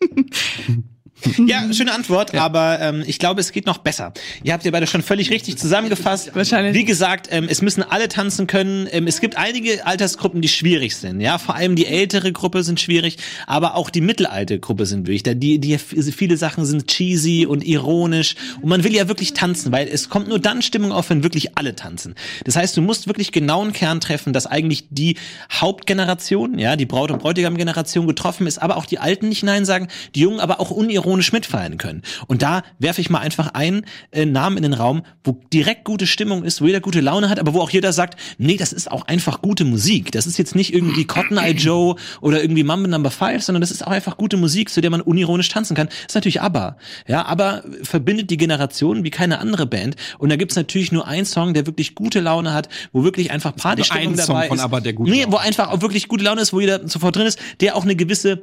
[1.46, 4.12] Ja, schöne Antwort, aber ähm, ich glaube, es geht noch besser.
[4.42, 6.34] Ihr habt ja beide schon völlig richtig zusammengefasst.
[6.34, 6.74] Wahrscheinlich.
[6.74, 8.88] Wie gesagt, ähm, es müssen alle tanzen können.
[8.90, 11.20] Ähm, es gibt einige Altersgruppen, die schwierig sind.
[11.20, 15.22] Ja, vor allem die ältere Gruppe sind schwierig, aber auch die mittelalte Gruppe sind wirklich.
[15.22, 19.72] Da die, die viele Sachen sind cheesy und ironisch und man will ja wirklich tanzen,
[19.72, 22.14] weil es kommt nur dann Stimmung auf, wenn wirklich alle tanzen.
[22.44, 25.16] Das heißt, du musst wirklich genau einen Kern treffen, dass eigentlich die
[25.52, 29.88] Hauptgeneration, ja, die Braut- und Bräutigam-Generation getroffen ist, aber auch die Alten nicht Nein sagen,
[30.14, 32.02] die Jungen aber auch unironisch mitfeiern können.
[32.26, 36.06] Und da werfe ich mal einfach einen äh, Namen in den Raum, wo direkt gute
[36.06, 38.90] Stimmung ist, wo jeder gute Laune hat, aber wo auch jeder sagt, nee, das ist
[38.90, 40.12] auch einfach gute Musik.
[40.12, 43.70] Das ist jetzt nicht irgendwie Cotton Eye Joe oder irgendwie Mambo Number Five, sondern das
[43.70, 45.88] ist auch einfach gute Musik, zu der man unironisch tanzen kann.
[45.88, 46.76] Das ist natürlich ABBA.
[47.06, 49.96] Ja, aber verbindet die Generationen wie keine andere Band.
[50.18, 53.54] Und da gibt's natürlich nur einen Song, der wirklich gute Laune hat, wo wirklich einfach
[53.56, 54.64] Partystimmung ein Song dabei von ist.
[54.64, 57.26] ABBA, der gute nee, wo einfach auch wirklich gute Laune ist, wo jeder sofort drin
[57.26, 58.42] ist, der auch eine gewisse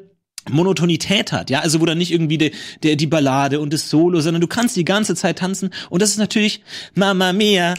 [0.50, 2.52] Monotonität hat, ja, also wo dann nicht irgendwie die,
[2.84, 6.10] die, die Ballade und das Solo, sondern du kannst die ganze Zeit tanzen und das
[6.12, 6.62] ist natürlich
[6.96, 7.74] Mamma Mia.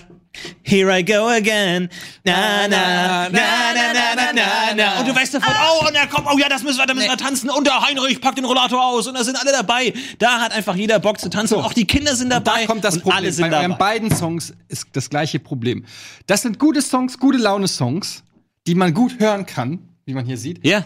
[0.62, 1.88] Here I go again.
[2.24, 5.00] Na, na, na, na, na, na, na, na.
[5.00, 7.08] Und du weißt sofort, oh, und er kommt, oh ja, das müssen wir, da müssen
[7.08, 7.48] wir tanzen.
[7.48, 9.94] Und der Heinrich packt den Rollator aus und da sind alle dabei.
[10.18, 11.54] Da hat einfach jeder Bock zu tanzen.
[11.54, 12.62] Auch die Kinder sind dabei.
[12.62, 13.16] Da kommt das und Problem.
[13.16, 13.76] Alle sind Bei dabei.
[13.76, 15.86] beiden Songs ist das gleiche Problem.
[16.26, 18.22] Das sind gute Songs, gute Laune-Songs,
[18.66, 20.66] die man gut hören kann, wie man hier sieht.
[20.66, 20.84] Ja.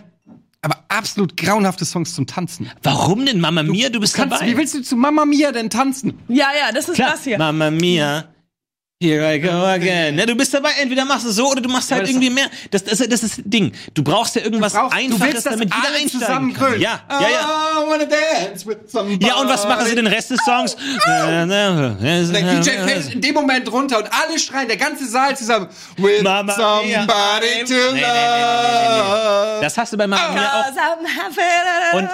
[0.62, 2.70] Aber absolut grauenhafte Songs zum Tanzen.
[2.82, 3.88] Warum denn, Mama Mia?
[3.88, 4.46] Du bist Kannst, dabei.
[4.46, 6.18] wie willst du zu Mama Mia denn tanzen?
[6.28, 7.12] Ja, ja, das ist Klar.
[7.12, 7.38] das hier.
[7.38, 8.26] Mama Mia.
[9.02, 10.18] Here I go again.
[10.18, 12.50] Ja, du bist dabei, entweder machst du so oder du machst halt das- irgendwie mehr.
[12.70, 13.72] Das, das, das ist das Ding.
[13.94, 16.66] Du brauchst ja irgendwas Brauchst- Einfaches, damit jeder einsteigen zusammen kann.
[16.68, 16.82] grölen.
[16.82, 17.82] Ja, ja, ja.
[17.82, 19.26] I wanna dance with somebody.
[19.26, 20.76] Ja, und was machen sie den Rest des Songs?
[21.06, 25.68] Der DJ fällt in dem Moment runter und alle schreien, der ganze Saal zusammen.
[25.96, 29.62] With Mama somebody to Nee, nee, nee, nee, nee, nee, nee.
[29.62, 31.96] Das hast du bei Mama Mia auch.
[31.96, 32.08] Und-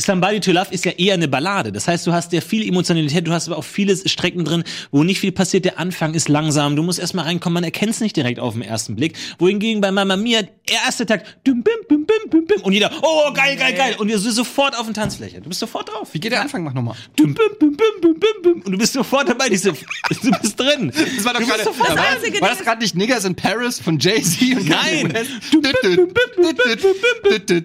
[0.00, 1.72] Somebody to Love ist ja eher eine Ballade.
[1.72, 5.02] Das heißt, du hast ja viel Emotionalität, du hast aber auch viele Strecken drin, wo
[5.02, 5.64] nicht viel passiert.
[5.64, 8.62] Der Anfang ist langsam, du musst erstmal reinkommen, man erkennt es nicht direkt auf den
[8.62, 9.16] ersten Blick.
[9.40, 13.32] Wohingegen bei Mama Mia, erste Tag, dum, bim, bim, bim, bim, bim, und jeder, oh,
[13.32, 13.96] geil, geil, geil.
[13.98, 15.40] Und wir sind sofort auf den Tanzfläche.
[15.40, 16.08] Du bist sofort drauf.
[16.12, 16.62] Wie geht der Anfang?
[16.62, 16.94] Mach nochmal.
[17.16, 18.62] Dum, bim, bim, bim, bim, bim, bim.
[18.62, 20.92] Und du bist sofort dabei, diese, du bist drin.
[20.94, 21.64] Das war doch gerade.
[21.64, 22.06] sofort war, das.
[22.14, 25.12] Einzige, war das gerade nicht Niggas in Paris von Jay-Z und Nein.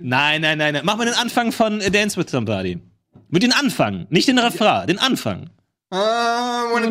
[0.02, 0.82] Nein, nein, nein, nein.
[0.84, 2.80] Mach mal den Anfang von äh, Dance with Somebody.
[3.30, 5.50] Mit den Anfang, nicht den Refrain, den Anfang.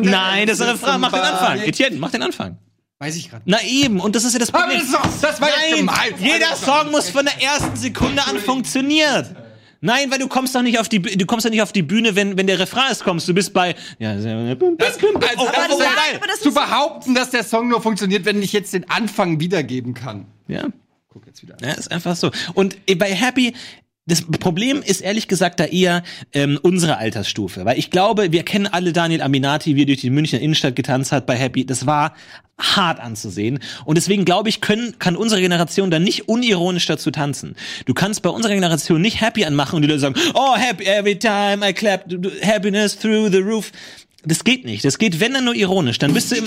[0.01, 1.59] Nein, das ist der Refrain, mach den Anfang.
[1.61, 2.57] Etienne, mach den Anfang.
[2.99, 3.43] Weiß ich gerade.
[3.45, 4.81] Na eben, und das ist ja das Aber Problem.
[4.91, 6.13] das, das war jetzt Nein, gemein.
[6.19, 9.35] jeder Song muss von der ersten Sekunde an funktionieren.
[9.81, 12.15] Nein, weil du kommst doch nicht auf die du kommst doch nicht auf die Bühne,
[12.15, 15.73] wenn wenn der Refrain ist, kommst du bist bei ja, Das, oh, also, das Aber
[15.73, 16.15] ist nein, geil.
[16.15, 19.93] aber das zu behaupten, dass der Song nur funktioniert, wenn ich jetzt den Anfang wiedergeben
[19.93, 20.25] kann.
[20.47, 20.67] Ja.
[21.09, 21.57] Guck jetzt wieder.
[21.61, 22.31] Ja, ist einfach so.
[22.53, 23.53] Und äh, bei Happy,
[24.05, 27.63] das Problem ist ehrlich gesagt da eher ähm, unsere Altersstufe.
[27.63, 31.13] Weil ich glaube, wir kennen alle Daniel Aminati, wie er durch die Münchner Innenstadt getanzt
[31.13, 31.65] hat bei Happy.
[31.65, 32.13] Das war
[32.59, 33.59] hart anzusehen.
[33.85, 37.55] Und deswegen glaube ich, können, kann unsere Generation da nicht unironisch dazu tanzen.
[37.85, 41.17] Du kannst bei unserer Generation nicht Happy anmachen und die Leute sagen, oh, happy every
[41.17, 42.05] time I clap,
[42.45, 43.71] happiness through the roof.
[44.25, 44.85] Das geht nicht.
[44.85, 45.99] Das geht, wenn dann nur ironisch.
[45.99, 46.45] Dann bist du im.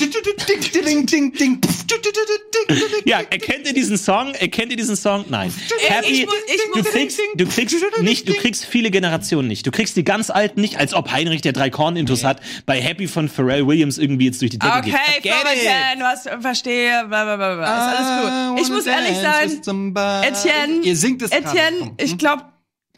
[3.04, 4.34] Ja, erkennt ihr diesen Song?
[4.34, 5.24] Erkennt ihr diesen Song?
[5.28, 5.52] Nein.
[5.88, 9.66] Happy, ich muss- ich du kriegst, du kriegst nicht, du kriegst viele Generationen nicht.
[9.66, 13.06] Du kriegst die ganz alten nicht, als ob Heinrich der drei Korn-Intos hat, bei Happy
[13.08, 14.94] von Pharrell Williams irgendwie jetzt durch die Decke geht.
[14.94, 17.64] Okay, Forget Florian, du hast, verstehe, bla, bla, bla, bla.
[17.92, 18.60] Ist alles gut.
[18.66, 19.60] Ich muss ehrlich sein,
[20.24, 21.48] Etienne, Ihr singt es gerade.
[21.48, 22.44] Etienne, ich glaube,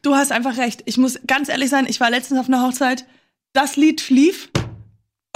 [0.02, 0.82] du hast einfach recht.
[0.86, 3.04] Ich muss ganz ehrlich sein, ich war letztens auf einer Hochzeit,
[3.52, 4.48] das Lied lief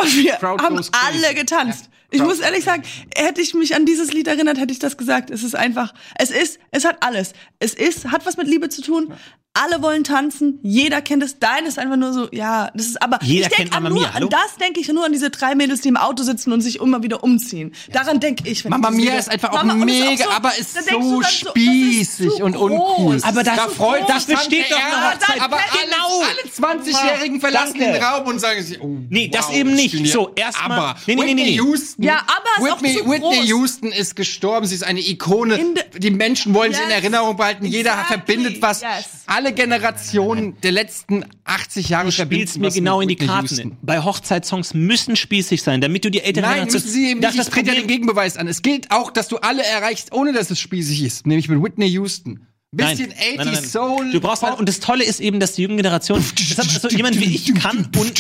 [0.00, 1.84] und wir Crowd haben alle getanzt.
[1.86, 1.91] Ja.
[2.12, 2.82] Ich muss ehrlich sagen,
[3.16, 5.30] hätte ich mich an dieses Lied erinnert, hätte ich das gesagt.
[5.30, 7.32] Es ist einfach, es ist, es hat alles.
[7.62, 9.12] Es ist, hat was mit Liebe zu tun.
[9.54, 11.38] Alle wollen tanzen, jeder kennt es.
[11.38, 13.18] Dein ist einfach nur so, ja, das ist aber.
[13.22, 15.28] Jeder ich denk kennt Mamma an nur, Mia, an das denke ich nur an diese
[15.28, 17.74] drei Mädels, die im Auto sitzen und sich immer wieder umziehen.
[17.92, 18.64] Daran denke ich.
[18.64, 22.00] Wenn Mama ich Mia ist einfach auch Mama, es mega, so- aber ist so spießig
[22.28, 23.18] ist zu und uncool.
[23.22, 25.40] Aber das- ist da freut, das besteht doch eine Hochzeit.
[25.42, 26.20] Aber Genau.
[26.22, 27.92] alle, alle 20-Jährigen verlassen Danke.
[27.98, 30.06] den Raum und sagen sich, oh, Nee, das wow, eben nicht.
[30.10, 31.56] So, erstmal- Aber Nee, nee, nee, nee, Whitney nee.
[31.58, 33.48] Houston, Ja, aber ist auch Whitney, zu Whitney groß.
[33.48, 34.66] Houston ist gestorben.
[34.66, 35.60] Sie ist eine Ikone.
[35.98, 36.88] Die Menschen wollen sie in.
[36.90, 37.51] Erinnerung behalten.
[37.60, 38.14] Jeder Exactly.
[38.16, 38.82] verbindet was.
[38.82, 38.88] Yes.
[39.26, 43.48] Alle Generationen der letzten 80 Jahre Du spielst verbinden mir was genau in die Karten.
[43.48, 43.76] Houston.
[43.82, 47.46] Bei Hochzeitssongs müssen spießig sein, damit du die ältere Nein, müssen sie eben Das nicht.
[47.48, 48.48] Ich trete ja den Gegenbeweis an.
[48.48, 51.26] Es gilt auch, dass du alle erreichst, ohne dass es spießig ist.
[51.26, 52.46] Nämlich mit Whitney Houston.
[52.74, 53.64] Bisschen 80 Nein, nein, nein.
[53.64, 54.10] Soul.
[54.12, 56.24] Du brauchst halt, und das Tolle ist eben, dass die junge Generation,
[56.56, 58.14] das hat so jemand wie ich kann und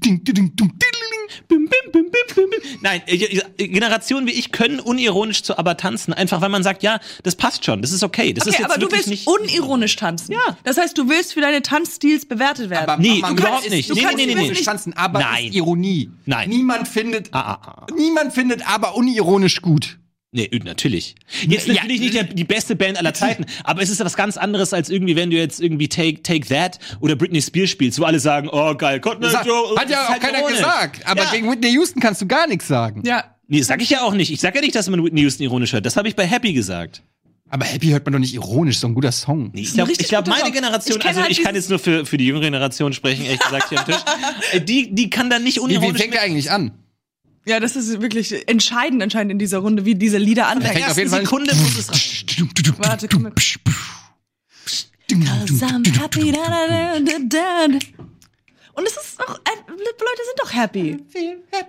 [0.00, 2.50] Bim, bim, bim, bim, bim, bim.
[2.80, 7.00] Nein, äh, Generationen wie ich können unironisch zu aber tanzen, einfach weil man sagt, ja,
[7.22, 8.32] das passt schon, das ist okay.
[8.32, 9.26] Das ist Okay, jetzt aber du willst nicht.
[9.26, 10.32] unironisch tanzen.
[10.32, 10.56] Ja.
[10.64, 12.88] Das heißt, du willst für deine Tanzstils bewertet werden.
[12.88, 13.90] Aber Nee, Mama, überhaupt das ist- nicht.
[13.90, 14.60] Du Nee, kannst nee, nee, nee, nee.
[14.62, 15.46] tanzen, aber Nein.
[15.48, 16.10] ist Ironie.
[16.24, 16.48] Nein.
[16.48, 17.86] Niemand findet, Ah, ah, ah.
[17.94, 19.98] niemand findet aber unironisch gut.
[20.30, 21.14] Nee, natürlich.
[21.46, 24.36] Jetzt Ja, natürlich nicht der, die beste Band aller Zeiten, aber es ist was ganz
[24.36, 28.04] anderes als irgendwie, wenn du jetzt irgendwie Take, Take That oder Britney Spears spielst, wo
[28.04, 29.74] alle sagen, oh geil, Cotton Joe.
[29.76, 30.58] hat ja auch halt keiner ironisch.
[30.58, 31.06] gesagt.
[31.06, 31.30] Aber Ja.
[31.30, 33.02] gegen Whitney Houston kannst du gar nichts sagen.
[33.06, 33.24] ja.
[33.50, 34.30] Nee, sag ich ja auch nicht.
[34.30, 35.86] Ich sag ja nicht, dass man Whitney Houston ironisch hört.
[35.86, 37.02] Das habe ich bei Happy gesagt.
[37.48, 39.52] Aber Happy hört man doch nicht ironisch, so ein guter Song.
[39.54, 40.52] Nee, ich glaube, glaub, meine Song.
[40.52, 43.40] Generation, Ich also halt ich kann jetzt nur für, für die jüngere Generation sprechen, ehrlich
[43.40, 43.96] gesagt, hier am Tisch.
[44.52, 46.72] Äh, Die, die kann da nicht Wie, wie unironisch fängt er eigentlich an?
[47.48, 50.84] Ja, das ist wirklich entscheidend anscheinend in dieser Runde, wie diese Lieder fängt anfangen.
[50.84, 52.48] auf jeden Fall- Sekunde muss es rein.
[52.78, 53.32] Warte, komm.
[53.34, 53.56] Cause
[55.64, 57.78] I'm happy, da, da, da, da, da.
[58.78, 61.04] Und es ist doch, äh, Leute sind doch happy.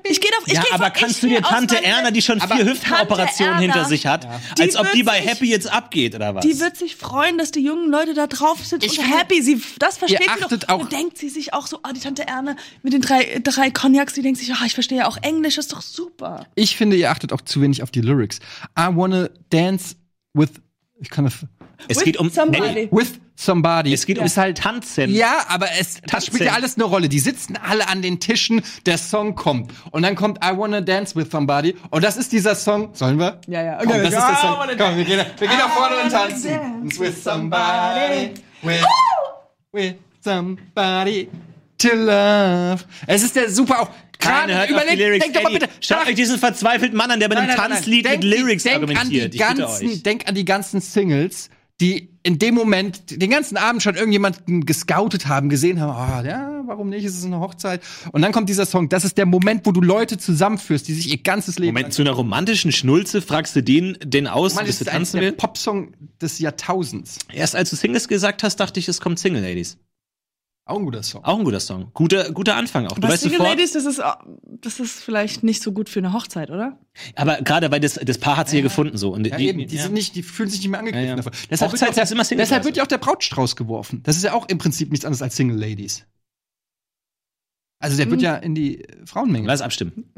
[0.04, 2.22] Ich gehe auf, ich ja, geh aber von- kannst ich du dir Tante Erna, die
[2.22, 5.72] schon vier Hüftenoperationen Erna, hinter sich hat, die als ob die bei sich- Happy jetzt
[5.72, 6.46] abgeht, oder was?
[6.46, 9.42] Die wird sich freuen, dass die jungen Leute da drauf sind Ich und finde, happy.
[9.42, 10.46] Sie, das versteht ihr sie doch.
[10.46, 13.40] achtet auch- Dann denkt sie sich auch so, ah, die Tante Erne mit den drei,
[13.44, 16.46] drei Cognacs, die denkt sich, ah, ich verstehe ja auch Englisch, das ist doch super.
[16.56, 18.38] Ich finde, ihr achtet auch zu wenig auf die Lyrics.
[18.78, 19.96] I wanna dance
[20.36, 20.50] with.
[21.02, 21.34] Ich kann das.
[21.88, 22.88] Es geht um somebody.
[22.92, 23.94] With somebody.
[23.94, 24.58] Es geht um ist halt.
[24.58, 25.10] Tanzen.
[25.14, 27.08] Ja, aber es das spielt ja alles eine Rolle.
[27.10, 29.72] Die sitzen alle an den Tischen, der Song kommt.
[29.92, 31.76] Und dann kommt I Wanna Dance with Somebody.
[31.90, 32.90] Und das ist dieser Song.
[32.94, 33.40] Sollen wir?
[33.48, 33.78] Ja, ja.
[33.78, 34.58] Komm, Okay, das ist der Song.
[34.78, 36.52] Komm, wir gehen, wir gehen nach vorne und tanzen.
[36.52, 38.32] dance with somebody.
[38.62, 38.84] With,
[39.72, 41.30] with somebody
[41.78, 42.84] to love.
[43.08, 43.90] Es ist der super auch.
[44.20, 45.24] Keine hört auf die Lyrics.
[45.24, 45.70] denk doch mal bitte.
[45.80, 48.16] Schaut euch diesen verzweifelten Mann an, der bei einem Nein, nein, nein, Tanzlied nein.
[48.16, 49.02] mit Denk- Lyrics denk argumentiert.
[49.06, 50.04] An die Ich bitte ganzen, euch.
[50.04, 51.50] denk an die ganzen Singles,
[51.82, 56.62] die in dem Moment den ganzen Abend schon irgendjemanden gescoutet haben, gesehen haben, ah, ja,
[56.66, 57.82] warum nicht, es ist eine Hochzeit.
[58.12, 61.10] Und dann kommt dieser Song, das ist der Moment, wo du Leute zusammenführst, die sich
[61.10, 64.80] ihr ganzes Leben Moment, zu einer romantischen Schnulze fragst du den, den aus, Mann, bis
[64.80, 65.38] das du tanzen der will?
[65.38, 67.20] Popsong des Jahrtausends.
[67.32, 69.78] Erst als du Singles gesagt hast, dachte ich, es kommt Single Ladies.
[70.70, 71.24] Auch ein guter Song.
[71.26, 71.90] Auch ein guter Song.
[71.94, 72.94] Guter, guter Anfang auch.
[72.96, 74.02] Du Was weißt Single sofort, Ladies, das ist,
[74.46, 76.78] das ist vielleicht nicht so gut für eine Hochzeit, oder?
[77.16, 79.12] aber gerade weil das, das Paar hat sie ja, gefunden so.
[79.14, 79.84] Und Ja, die, eben, die, ja.
[79.84, 81.16] sind nicht, die fühlen sich nicht mehr angegriffen Ja, ja.
[81.16, 81.32] davon.
[81.50, 84.02] Deshalb, wird, ja ist immer auch, Single deshalb wird ja auch der Brautstrauß geworfen.
[84.04, 86.06] Das ist ja auch im Prinzip nichts anderes als Single Ladies.
[87.82, 88.12] Also der Hm.
[88.12, 89.48] wird ja in die Frauenmenge.
[89.48, 90.12] Lass abstimmen.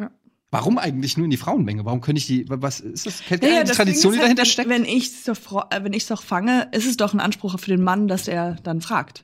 [0.50, 1.86] Warum eigentlich nur in die Frauenmenge?
[1.86, 3.22] Warum könnte ich die, was ist das?
[3.24, 4.68] Kennt Ja, ihr ja, die Tradition, die ist halt, dahinter steckt?
[4.70, 7.70] Wenn ich doch, fro- äh, wenn ich's doch fange, ist es doch ein Anspruch für
[7.72, 9.24] den Mann, dass er dann fragt.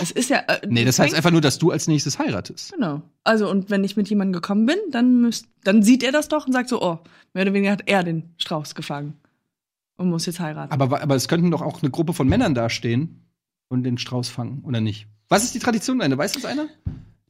[0.00, 0.38] Es ist ja.
[0.38, 2.72] Äh, Nee, das heißt einfach nur, dass du als nächstes heiratest.
[2.72, 3.02] Genau.
[3.24, 6.46] Also, und wenn ich mit jemandem gekommen bin, dann müsst, dann sieht er das doch
[6.46, 6.98] und sagt so, oh,
[7.32, 9.14] mehr oder weniger hat er den Strauß gefangen.
[9.96, 10.72] Und muss jetzt heiraten.
[10.72, 13.26] Aber, aber es könnten doch auch eine Gruppe von Männern dastehen
[13.68, 15.06] und den Strauß fangen, oder nicht?
[15.28, 16.18] Was ist die Tradition dahinter?
[16.18, 16.68] Weiß das einer?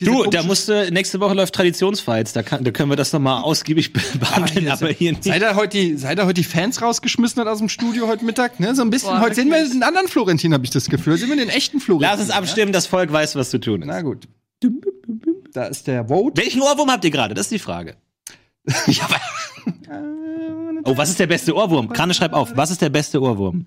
[0.02, 3.92] Du, da musste, nächste Woche läuft Traditionsfights, da, kann, da können wir das nochmal ausgiebig
[3.92, 5.24] be- behandeln, aber hier nicht.
[5.24, 8.24] Seid ihr heute die, seid ihr heute die Fans rausgeschmissen hat aus dem Studio heute
[8.24, 8.58] Mittag?
[8.60, 8.74] Ne?
[8.74, 9.10] So ein bisschen.
[9.10, 11.18] Boah, heute sehen wir den anderen Florentin, habe ich das Gefühl.
[11.18, 12.10] Sehen wir den echten Florentin.
[12.10, 13.86] Lass uns abstimmen, das Volk weiß, was zu tun Ja?
[13.86, 14.04] Na ist.
[14.04, 14.28] gut.
[15.52, 16.40] Da ist der Vote.
[16.40, 17.34] Welchen Ohrwurm habt ihr gerade?
[17.34, 17.96] Das ist die Frage.
[18.86, 19.06] Ja,
[20.84, 21.90] Oh, was ist der beste Ohrwurm?
[21.90, 22.56] Krane, schreib auf.
[22.56, 23.66] Was ist der beste Ohrwurm?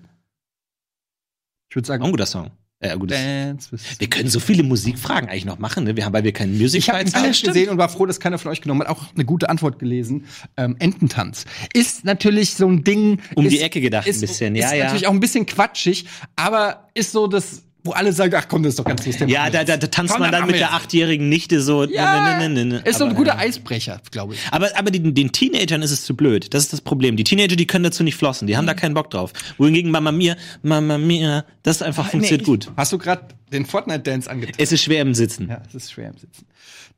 [1.70, 2.50] Ich würde sagen, guter Song.
[2.80, 3.06] Ein.
[3.06, 5.96] Dance with Wir können so viele Musikfragen eigentlich noch machen, ne?
[5.96, 7.08] Wir haben, weil wir keinen Music Ich habe haben.
[7.08, 8.88] Sketch gesehen und war froh, dass keiner von euch genommen hat.
[8.88, 10.26] Auch eine gute Antwort gelesen.
[10.56, 13.20] Ähm, Ententanz ist natürlich so ein Ding.
[13.34, 14.84] Um ist, die Ecke gedacht ein ist, bisschen, ist ja, ja.
[14.84, 16.06] natürlich auch ein bisschen quatschig,
[16.36, 19.28] aber ist so das, wo alle sagen, ach komm, das ist doch ganz lustig.
[19.28, 21.84] Ja, da, da, da tanzt Komm, man dann machen mit der achtjährigen Nichte so.
[21.84, 22.82] Ja, ne, ne, ne, ne.
[22.84, 23.38] ist so ein guter ja.
[23.38, 24.40] Eisbrecher, glaube ich.
[24.50, 26.54] Aber, aber den, den Teenagern ist es zu blöd.
[26.54, 27.16] Das ist das Problem.
[27.16, 28.48] Die Teenager, die können dazu nicht flossen.
[28.48, 29.32] Die haben da keinen Bock drauf.
[29.58, 32.72] Wohingegen Mama Mia, Mama Mia, das einfach funktioniert ich- gut.
[32.74, 34.54] Hast du gerade den Fortnite-Dance angetan?
[34.56, 35.50] Es ist schwer im Sitzen.
[35.50, 36.46] Ja, es ist schwer im Sitzen.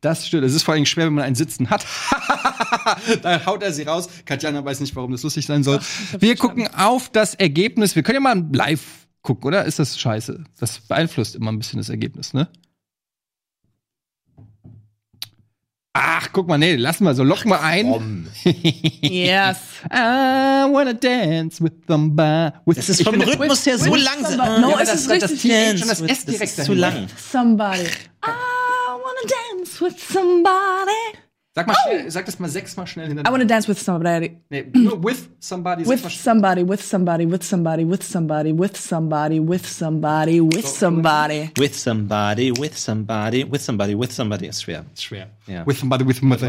[0.00, 0.44] Das stimmt.
[0.44, 1.84] Es ist vor allem schwer, wenn man einen Sitzen hat.
[3.22, 4.08] da haut er sie raus.
[4.24, 5.80] Katjana weiß nicht, warum das lustig sein soll.
[6.20, 7.96] Wir gucken auf das Ergebnis.
[7.96, 9.64] Wir können ja mal live gucken, oder?
[9.64, 10.44] Ist das scheiße?
[10.58, 12.48] Das beeinflusst immer ein bisschen das Ergebnis, ne?
[15.98, 17.24] Ach, guck mal, nee, lassen wir so.
[17.24, 18.28] Locken wir ein.
[18.44, 19.56] yes.
[19.90, 22.52] I wanna dance with somebody.
[22.66, 24.60] With Das ist Ich vom Rhythmus her so langsam.
[24.60, 25.40] No, Ja, es das- ist das richtig.
[25.42, 27.08] Teenage und das Das S ist zu lang.
[27.32, 27.80] Somebody.
[27.80, 29.24] I wanna
[29.56, 31.18] dance with somebody.
[31.56, 34.36] Sag mal schnell, sag das mal sechsmal schnell I wanna dance with somebody.
[34.50, 35.84] Nee, nur with somebody.
[35.86, 41.50] With somebody, with somebody, with somebody, with somebody, with somebody, with somebody, with somebody.
[41.56, 44.48] With somebody, with somebody, with somebody, with somebody.
[44.48, 44.84] Ist schwer.
[44.94, 45.28] Schwer.
[45.46, 45.64] Ja.
[45.64, 46.42] With somebody, with somebody.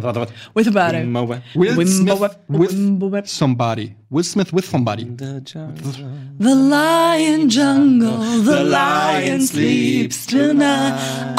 [0.54, 0.98] With somebody.
[0.98, 1.42] Wimmower.
[1.56, 3.96] Will Smith with somebody.
[4.10, 5.06] Will Smith with somebody.
[5.06, 5.94] The jungle.
[6.38, 11.38] The lion jungle, the lion sleeps tonight.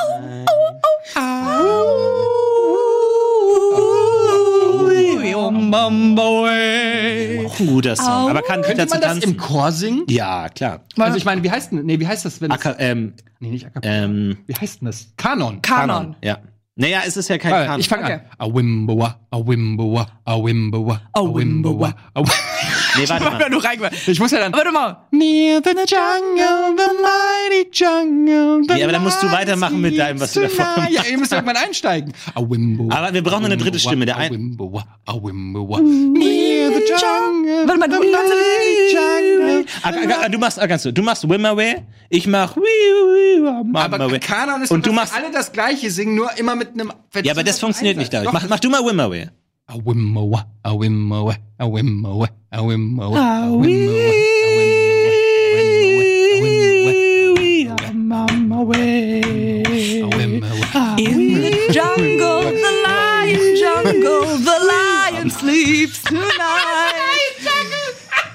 [7.46, 8.30] Auch ein guter Song.
[8.30, 9.30] Aber kann Könnte dazu man das tanzen?
[9.30, 10.04] im Chor singen?
[10.08, 10.80] Ja, klar.
[10.98, 13.50] Also ich meine, wie heißt denn, nee, wie heißt das, wenn es, Aka, ähm, nee,
[13.50, 14.04] nicht Acapella.
[14.04, 15.08] ähm, Wie heißt denn das?
[15.16, 15.62] Kanon.
[15.62, 16.16] Kanon.
[16.22, 16.38] ja.
[16.80, 17.80] Naja, es ist ja kein Kanon.
[17.80, 18.12] ich fange Okay.
[18.14, 18.20] an.
[18.38, 20.06] A wimboa, a wimboa,
[22.14, 22.22] a
[22.98, 23.58] Nee, warte mal.
[23.58, 23.94] reingehört.
[24.08, 24.52] Ich muss ja dann.
[24.52, 25.06] Warte mal.
[25.10, 28.62] Near the jungle, the mighty jungle.
[28.66, 30.90] the Nee, aber dann musst du weitermachen mit deinem, was du davor tonight.
[30.92, 32.12] Ja, ihr müsst irgendwann einsteigen.
[32.34, 32.94] A wimboa.
[32.94, 34.06] Aber wir brauchen noch eine dritte Stimme.
[34.06, 35.80] Der ein wimboa, a wimboa.
[35.80, 37.66] Near the jungle.
[37.68, 39.64] Warte mal, du- the mighty jungle.
[39.82, 42.56] Ah, ah, ah, du machst, kannst du, du machst Wimmerway, ich mach
[43.74, 44.18] Aber.
[44.18, 46.92] Kanon ist und du machst, alle das gleiche singen, nur immer mit einem.
[47.22, 48.32] ja, aber das funktioniert nicht dadurch.
[48.32, 49.28] Mach, mach du mal Wimmerway.
[49.70, 53.60] A wimmowa, a wimmowa, a wimmowa, a wimmowa, a wimmowa.
[57.36, 59.20] We are Mama Way.
[60.00, 67.34] In the jungle, the lion jungle, the lion sleeps tonight.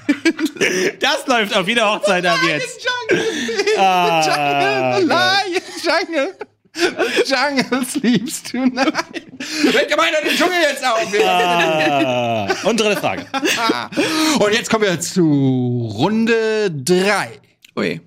[1.00, 2.80] Das läuft auf jeder Hochzeit ab jetzt.
[2.80, 3.24] The lion
[3.58, 3.78] jungle.
[3.78, 4.22] Ah.
[4.22, 6.53] Jungle, the lion jungle.
[7.26, 9.26] Jungle sleeps tonight.
[9.62, 11.06] Wenn gemeiner den Dschungel jetzt auf.
[11.24, 12.68] ah.
[12.68, 13.26] Und dritte Frage.
[14.40, 17.40] Und jetzt kommen wir zu Runde 3.
[17.76, 18.00] Ui.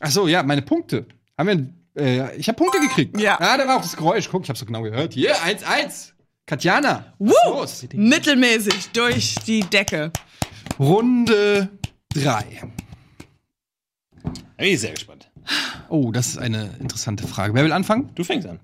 [0.00, 1.06] Ach so, ja, meine Punkte.
[1.36, 3.20] Haben wir, äh, ich habe Punkte gekriegt.
[3.20, 3.38] Ja.
[3.40, 4.28] Ah, da war auch das Geräusch.
[4.30, 5.14] Guck, ich habe so genau gehört.
[5.14, 6.12] Hier, 1-1.
[6.46, 7.12] Katjana.
[7.18, 7.58] was ist Woo!
[7.60, 7.84] los?
[7.92, 10.10] Mittelmäßig durch die Decke.
[10.78, 11.68] Runde
[12.14, 12.62] 3.
[14.56, 15.30] Bin ich sehr gespannt.
[15.88, 17.54] Oh, das ist eine interessante Frage.
[17.54, 18.10] Wer will anfangen?
[18.14, 18.60] Du fängst an.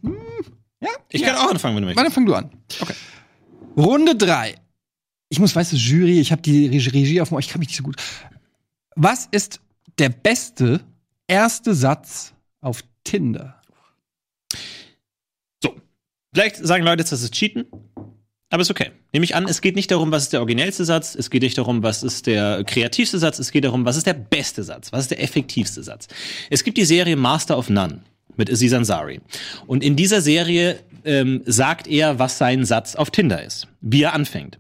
[0.81, 0.91] Ja?
[1.09, 2.05] Ich kann auch anfangen, wenn du möchtest.
[2.05, 2.51] Warte, fang du an.
[2.81, 2.95] Okay.
[3.77, 4.55] Runde 3.
[5.29, 7.83] Ich muss, weißt du, Jury, ich habe die Regie, auf ich kann mich nicht so
[7.83, 7.97] gut.
[8.95, 9.61] Was ist
[9.99, 10.81] der beste
[11.27, 13.61] erste Satz auf Tinder?
[15.63, 15.75] So.
[16.33, 17.67] Vielleicht sagen Leute jetzt, das ist Cheaten.
[18.55, 18.93] Aber ist okay.
[19.13, 21.59] Nehme ich an, es geht nicht darum, was ist der originellste Satz, es geht nicht
[21.59, 25.01] darum, was ist der kreativste Satz, es geht darum, was ist der beste Satz, was
[25.01, 26.07] ist der effektivste Satz.
[26.51, 28.05] Es gibt die Serie Master of None
[28.37, 29.21] mit Aziz Ansari.
[29.67, 34.13] Und in dieser Serie ähm, sagt er, was sein Satz auf Tinder ist, wie er
[34.13, 34.57] anfängt.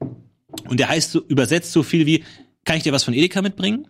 [0.68, 2.24] Und der heißt so, übersetzt so viel wie,
[2.64, 3.86] kann ich dir was von Edeka mitbringen?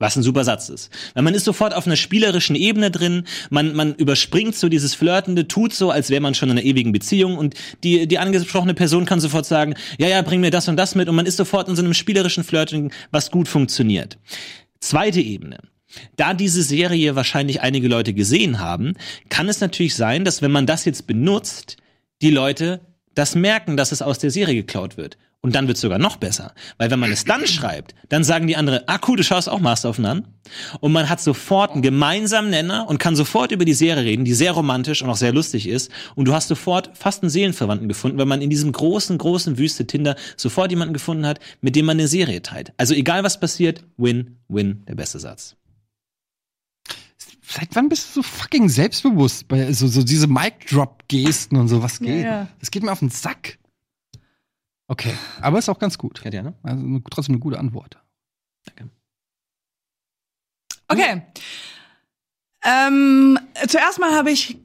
[0.00, 0.90] Was ein super Satz ist.
[1.14, 5.48] Weil man ist sofort auf einer spielerischen Ebene drin, man, man überspringt so dieses Flirtende,
[5.48, 9.06] tut so, als wäre man schon in einer ewigen Beziehung und die, die angesprochene Person
[9.06, 11.68] kann sofort sagen, ja, ja, bring mir das und das mit und man ist sofort
[11.68, 14.18] in so einem spielerischen Flirting, was gut funktioniert.
[14.78, 15.58] Zweite Ebene.
[16.16, 18.94] Da diese Serie wahrscheinlich einige Leute gesehen haben,
[19.30, 21.76] kann es natürlich sein, dass wenn man das jetzt benutzt,
[22.22, 22.80] die Leute
[23.14, 25.18] das merken, dass es aus der Serie geklaut wird.
[25.40, 26.52] Und dann wird es sogar noch besser.
[26.78, 29.60] Weil wenn man es dann schreibt, dann sagen die anderen, ah cool, du schaust auch
[29.60, 30.24] Master of None.
[30.80, 34.34] Und man hat sofort einen gemeinsamen Nenner und kann sofort über die Serie reden, die
[34.34, 35.92] sehr romantisch und auch sehr lustig ist.
[36.16, 39.86] Und du hast sofort fast einen Seelenverwandten gefunden, weil man in diesem großen, großen Wüste
[39.86, 42.72] Tinder sofort jemanden gefunden hat, mit dem man eine Serie teilt.
[42.76, 45.54] Also egal was passiert, win, win, der beste Satz.
[47.42, 51.82] Seit wann bist du so fucking selbstbewusst bei so, so diese Mic-Drop-Gesten und so?
[51.82, 52.24] Was geht?
[52.24, 52.48] ja.
[52.58, 53.58] Das geht mir auf den Sack.
[54.88, 56.24] Okay, aber ist auch ganz gut.
[56.24, 56.54] Ihr, ne?
[56.62, 57.98] Also trotzdem eine gute Antwort.
[60.88, 61.22] Okay.
[62.64, 64.58] Ähm, zuerst mal habe ich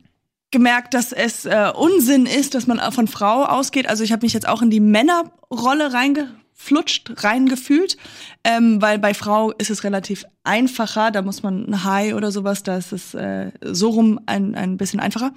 [0.52, 3.90] gemerkt, dass es äh, Unsinn ist, dass man von Frau ausgeht.
[3.90, 7.98] Also ich habe mich jetzt auch in die Männerrolle reingeflutscht, reingefühlt,
[8.46, 11.12] ähm, weil bei Frau ist es relativ einfacher.
[11.12, 14.78] Da muss man ein Hi oder sowas, da ist es äh, so rum ein, ein
[14.78, 15.34] bisschen einfacher.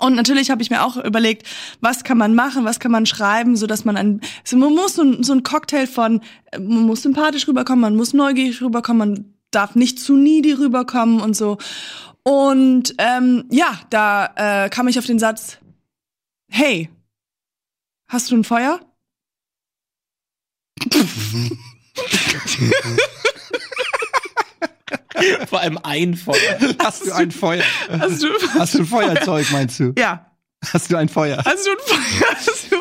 [0.00, 1.46] Und natürlich habe ich mir auch überlegt,
[1.80, 4.94] was kann man machen, was kann man schreiben, so dass man ein, so man muss
[4.94, 6.20] so ein, so ein Cocktail von,
[6.52, 11.20] äh, man muss sympathisch rüberkommen, man muss neugierig rüberkommen, man darf nicht zu needy rüberkommen
[11.20, 11.58] und so.
[12.22, 15.58] Und ähm, ja, da äh, kam ich auf den Satz,
[16.48, 16.90] hey,
[18.08, 18.80] hast du ein Feuer?
[25.48, 26.58] Vor allem ein Feuer.
[26.78, 27.62] Hast du ein Feuer?
[27.88, 29.92] Hast du, Hast du ein Feuerzeug, meinst du?
[29.98, 30.30] ja,
[30.72, 31.42] Hast du ein Feuer?
[31.44, 32.28] hast du ein Feuer?
[32.34, 32.76] Hast du,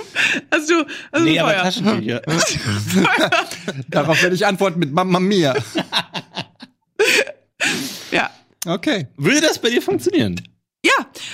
[0.51, 1.63] hast du, hast Nee, du ein aber Feuer?
[1.63, 2.21] Taschentücher.
[3.89, 5.53] Darauf werde ich antworten mit Mamma Mia.
[8.11, 8.29] Ja.
[8.65, 10.41] Okay, Würde das bei dir funktionieren?
[10.83, 10.91] Ja,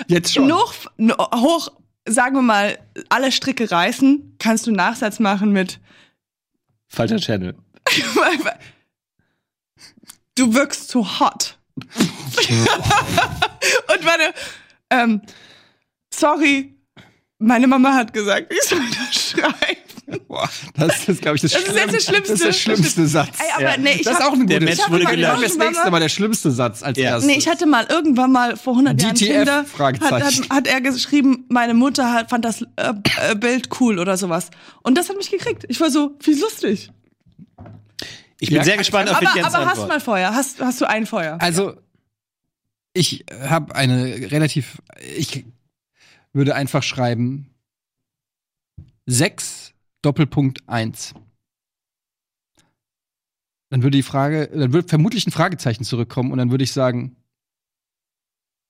[0.07, 0.47] jetzt schon.
[0.47, 1.69] noch no, hoch,
[2.07, 2.77] sagen wir mal,
[3.09, 5.79] alle Stricke reißen, kannst du einen Nachsatz machen mit
[6.87, 7.55] Falscher Channel.
[10.41, 11.55] Du wirkst zu hot.
[13.93, 14.33] Und warte,
[14.89, 15.21] ähm,
[16.11, 16.75] sorry,
[17.37, 20.25] meine Mama hat gesagt, ich soll das schreiben.
[20.27, 23.07] Boah, das ist, glaube ich, das, Das ist jetzt der schlimmste- Das ist der schlimmste
[23.07, 23.29] Satz.
[23.39, 23.77] Ey, aber Ja.
[23.77, 24.77] nee, ich das ist auch ein Der gutes.
[24.79, 27.11] Match wurde mache das nächste Mal der schlimmste Satz als Ja.
[27.11, 27.27] erstes.
[27.27, 29.27] Nee, ich hatte mal irgendwann mal vor 100 Jahren DTF?
[29.27, 32.93] Tinder, hat, hat, hat er geschrieben, meine Mutter hat, fand das äh,
[33.29, 34.49] äh, Bild cool oder sowas.
[34.81, 35.65] Und das hat mich gekriegt.
[35.69, 36.89] Ich war so, wie lustig.
[38.41, 39.87] Ich bin Ja, sehr gespannt auf Aber, Etiennes aber hast Antwort.
[39.89, 40.33] mal Feuer?
[40.33, 41.37] Hast, hast du ein Feuer?
[41.39, 41.77] Also,
[42.91, 44.81] ich habe eine relativ.
[45.15, 45.45] Ich
[46.33, 47.53] würde einfach schreiben:
[49.05, 51.13] 6 Doppelpunkt 1.
[53.69, 57.15] Dann würde die Frage, dann würde vermutlich ein Fragezeichen zurückkommen und dann würde ich sagen: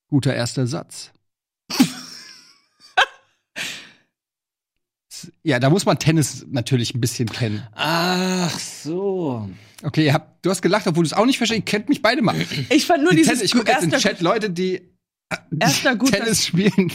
[0.10, 1.14] Guter erster Satz.
[5.44, 7.64] Ja, da muss man Tennis natürlich ein bisschen kennen.
[7.74, 9.50] Ach so.
[9.84, 11.60] Okay, ihr habt, du hast gelacht, obwohl du es auch nicht verstehst.
[11.60, 12.36] Ihr kennt mich beide mal.
[12.70, 14.82] Ich fand nur Die dieses Tennis, ich gucke jetzt im Chat Leute, die,
[15.52, 16.92] die Erster guter- Tennis spielen.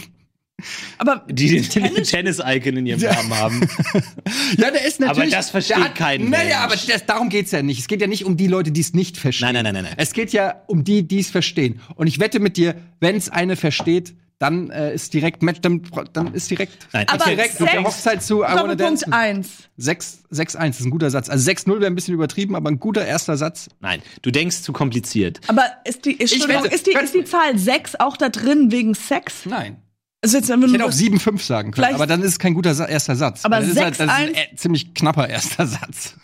[0.97, 1.63] Aber Die den
[2.03, 3.69] Tennis-Icon in ihrem Namen haben.
[4.57, 5.31] Ja, der ist natürlich.
[5.31, 6.55] das versteht hat, kein Naja, Mensch.
[6.55, 7.79] aber das, darum geht's ja nicht.
[7.79, 9.45] Es geht ja nicht um die Leute, die es nicht verstehen.
[9.53, 9.93] Nein, nein, nein, nein, nein.
[9.97, 11.79] Es geht ja um die, die es verstehen.
[11.95, 15.81] Und ich wette mit dir, wenn es eine versteht, dann äh, ist direkt Match, dann,
[16.13, 19.05] dann ist direkt, Nein, Aber direkt auf der Hochzeit zu I Wanna Dance.
[19.05, 19.49] Doppelpunkt 1.
[19.77, 21.29] 6, 6-1 ist ein guter Satz.
[21.29, 23.67] Also 6-0 wäre ein bisschen übertrieben, aber ein guter erster Satz.
[23.79, 25.39] Nein, du denkst zu kompliziert.
[25.47, 28.71] Aber ist die, ist, Ich wette- ist die, ist die Zahl 6 auch da drin
[28.71, 29.45] wegen Sex?
[29.45, 29.77] Nein.
[30.23, 32.53] Also jetzt Ich nur hätte auch 7-5 sagen können, Vielleicht- aber dann ist es kein
[32.53, 33.45] guter Sa erster Satz.
[33.45, 36.15] Aber das ist, halt, das ist ein 6-1 äh, ziemlich knapper erster Satz.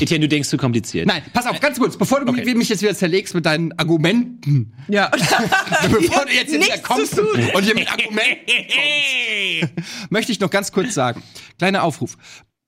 [0.00, 1.06] Etienne, du denkst zu kompliziert.
[1.06, 2.54] Nein, pass auf, ganz kurz, bevor du Okay.
[2.54, 5.08] mich jetzt wieder zerlegst mit deinen Argumenten, Ja.
[5.90, 8.52] bevor du jetzt hier wieder kommst und hier mit Argumenten
[9.70, 11.22] kommst, möchte ich noch ganz kurz sagen,
[11.58, 12.16] kleiner Aufruf.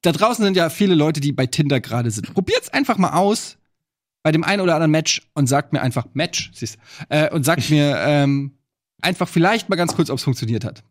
[0.03, 2.33] Da draußen sind ja viele Leute, die bei Tinder gerade sind.
[2.33, 3.59] Probiert's einfach mal aus
[4.23, 6.79] bei dem einen oder anderen Match und sagt mir einfach Match, siehst,
[7.09, 8.59] äh, und sagt mir ähm,
[9.03, 10.83] einfach vielleicht mal ganz kurz, ob es funktioniert hat.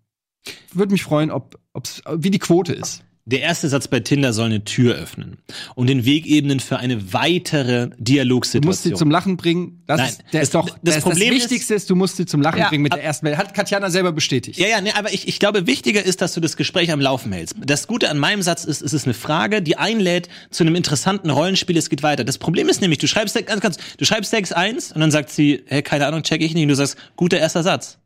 [0.73, 3.03] Würde mich freuen, ob ob's, wie die Quote ist.
[3.30, 5.38] Der erste Satz bei Tinder soll eine Tür öffnen
[5.75, 8.95] und den Weg ebnen für eine weitere Du musst sie Dialogsituation.
[8.95, 9.84] zum Lachen bringen.
[9.86, 11.95] Das Nein, ist, der das- ist doch das das, Problem das ist- Wichtigste ist, du
[11.97, 13.38] musst sie zum Lachen Ja, bringen mit ab- der ersten Welt.
[13.38, 14.57] Hat Katjana selber bestätigt.
[14.57, 17.34] Ja, ja, nee, aber ich, ich glaube, wichtiger ist, dass du das Gespräch am Laufen
[17.34, 17.55] hältst.
[17.65, 21.30] Das Gute an meinem Satz ist, es ist eine Frage, die einlädt zu einem interessanten
[21.30, 22.23] Rollenspiel, es geht weiter.
[22.23, 25.82] Das Problem ist nämlich, du schreibst, du schreibst Text 1 und dann sagt sie, hey,
[25.84, 27.97] keine Ahnung, check ich nicht, und du sagst, guter erster Satz.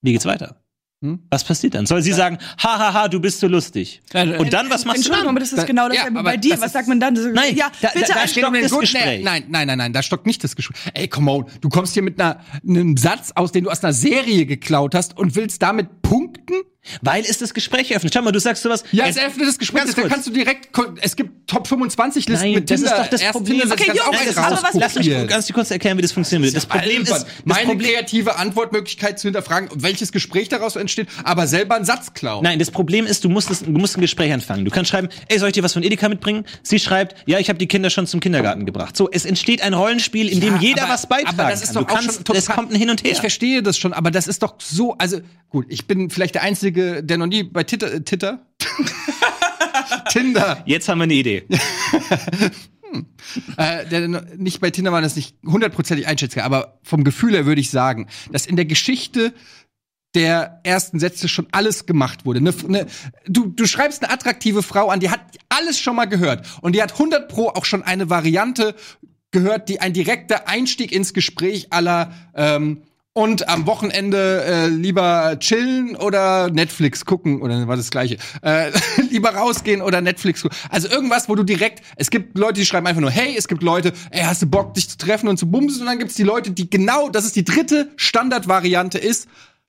[0.00, 0.56] Wie geht's weiter?
[1.02, 1.18] Hm?
[1.30, 1.84] Was passiert dann?
[1.84, 4.00] Soll sie sagen, hahaha, du bist so lustig.
[4.14, 5.48] Und dann, was machst du Entschuldigung, aber dann?
[5.50, 6.50] das ist genau Ja, dasselbe aber bei dir.
[6.52, 7.14] das Was ist- sagt man dann?
[7.14, 9.24] Nein, ja, da- bitte da- da doch das Gespräch.
[9.24, 10.78] Nein, nein, nein, nein, da stockt nicht das Gespräch.
[10.94, 13.92] Ey, come on, du kommst hier mit einer, einem Satz aus, den du aus einer
[13.92, 16.54] Serie geklaut hast und willst damit punkten?
[17.00, 18.12] Weil es das Gespräch öffnet.
[18.12, 18.82] Schau mal, du sagst sowas.
[18.90, 20.08] Ja, es- eröffnet das Gespräch, Ganz kurz.
[20.08, 20.68] kannst du direkt,
[21.00, 23.02] es gibt Top 25 Listen Nein, mit das ist Tinder.
[23.04, 23.60] doch das Erst Problem.
[23.60, 26.42] Tinder, Okay, das Jungs, auch aber was- Lass mich ganz kurz erklären, wie das funktionieren
[26.44, 26.54] würde.
[26.54, 31.46] Das Problem ist, das meine Problem, kreative Antwortmöglichkeit zu hinterfragen, welches Gespräch daraus entsteht, aber
[31.46, 32.42] selber einen Satz klauen.
[32.42, 34.64] Nein, das Problem ist, du musst, es, du musst ein Gespräch anfangen.
[34.64, 36.44] Du kannst schreiben, ey, soll ich dir was von Edeka mitbringen?
[36.64, 38.96] Sie schreibt, ja, ich habe die Kinder schon zum Kindergarten gebracht.
[38.96, 41.74] So, es entsteht ein Rollenspiel, in dem Ja, jeder aber- was beitragen aber das ist
[41.74, 41.82] kann.
[41.84, 43.12] doch du kannst, schon es kommt ein Hin und her.
[43.12, 45.20] Ich verstehe das schon, aber das ist doch so, also
[45.50, 48.46] gut, ich bin vielleicht der Einzige, der noch nie bei Titter, äh, Titter?
[50.10, 51.44] Tinder, Jetzt haben wir eine Idee.
[53.56, 57.46] äh, der nicht bei Tinder war, das nicht hundertprozentig einschätzen kann, aber vom Gefühl her
[57.46, 59.32] würde ich sagen, dass in der Geschichte
[60.14, 62.40] der ersten Sätze schon alles gemacht wurde.
[62.40, 62.86] Ne, ne,
[63.26, 66.46] du, du schreibst eine attraktive Frau an, die hat alles schon mal gehört.
[66.60, 68.74] Und die hat 100 pro auch schon eine Variante
[69.30, 72.82] gehört, die ein direkter Einstieg ins Gespräch aller ähm,
[73.14, 78.16] und am Wochenende äh, lieber chillen oder Netflix gucken oder war das gleiche.
[78.40, 78.72] Äh,
[79.10, 80.56] lieber rausgehen oder Netflix gucken.
[80.70, 83.62] Also irgendwas, wo du direkt, es gibt Leute, die schreiben einfach nur, hey, es gibt
[83.62, 85.82] Leute, ey, hast du Bock, dich zu treffen und zu bumsen?
[85.82, 89.28] Und dann gibt's die Leute, die genau, das ist die dritte Standardvariante ist,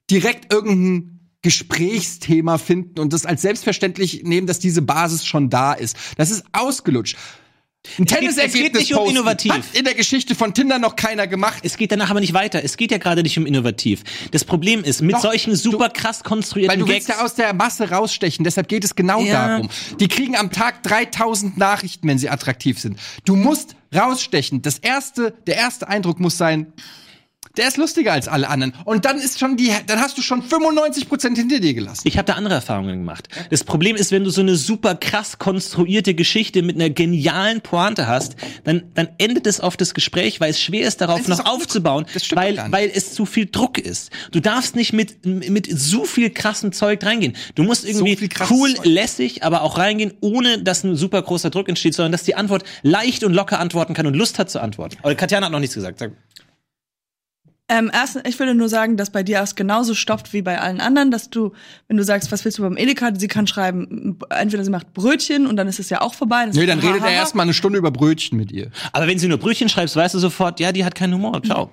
[0.09, 5.97] direkt irgendein Gesprächsthema finden und das als selbstverständlich nehmen, dass diese Basis schon da ist.
[6.15, 7.17] Das ist ausgelutscht.
[7.85, 9.51] Ein geht- es geht Tennisergebnis nicht um posten innovativ.
[9.51, 11.59] Hat in der Geschichte von Tinder noch keiner gemacht.
[11.63, 12.63] Es geht danach aber nicht weiter.
[12.63, 14.03] Es geht ja gerade nicht um innovativ.
[14.31, 17.19] Das Problem ist, mit Doch, solchen super krass konstruierten Weil du willst Gags.
[17.19, 19.49] ja aus der Masse rausstechen, deshalb geht es genau Ja.
[19.49, 19.69] darum.
[19.99, 22.97] Die kriegen am Tag 3000 Nachrichten, wenn sie attraktiv sind.
[23.25, 24.61] Du musst rausstechen.
[24.61, 26.71] Das erste, der erste Eindruck muss sein,
[27.57, 28.73] der ist lustiger als alle anderen.
[28.83, 32.01] Und dann ist schon die, dann hast du schon 95% hinter dir gelassen.
[32.07, 33.27] Ich habe da andere Erfahrungen gemacht.
[33.51, 38.07] Das Problem ist, wenn du so eine super krass konstruierte Geschichte mit einer genialen Pointe
[38.07, 41.45] hast, dann, dann endet es oft das Gespräch, weil es schwer ist, darauf ist noch
[41.45, 44.09] aufzubauen, weil, weil es zu viel Druck ist.
[44.31, 47.35] Du darfst nicht mit, mit so viel krassem Zeug reingehen.
[47.53, 48.85] Du musst irgendwie krasses cool, Zeug.
[48.85, 52.63] lässig, aber auch reingehen, ohne dass ein super großer Druck entsteht, sondern dass die Antwort
[52.81, 54.97] leicht und locker antworten kann und Lust hat zu antworten.
[55.03, 55.99] Aber Katjana hat noch nichts gesagt.
[55.99, 56.13] Sag.
[57.73, 60.79] Ähm, erst, ich würde nur sagen, dass bei dir es genauso stoppt wie bei allen
[60.79, 61.53] anderen, dass du,
[61.87, 65.47] wenn du sagst, was willst du beim Edeka, sie kann schreiben, entweder sie macht Brötchen
[65.47, 66.45] und dann ist es ja auch vorbei.
[66.45, 68.69] Das Nee, dann redet er erstmal eine Stunde über Brötchen mit ihr.
[68.91, 71.41] Aber wenn sie nur Brötchen schreibst, weißt du sofort, ja, die hat keinen Humor.
[71.41, 71.71] Ciao.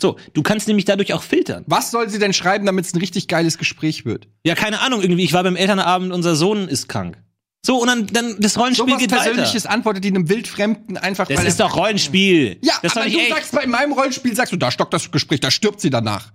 [0.00, 1.64] So, du kannst nämlich dadurch auch filtern.
[1.66, 4.28] Was soll sie denn schreiben, damit es ein richtig geiles Gespräch wird?
[4.44, 7.18] Ja, keine Ahnung, irgendwie, ich war beim Elternabend, unser Sohn ist krank.
[7.66, 9.74] So, und dann, dann das Rollenspiel Sowas geht Persönliches weiter.
[9.74, 12.58] antwortet die einem Wildfremden einfach, Das weil ist doch Rollenspiel.
[12.62, 13.30] Ja, das aber du echt.
[13.30, 16.30] sagst bei meinem Rollenspiel, sagst du, da stockt das Gespräch, da stirbt sie danach.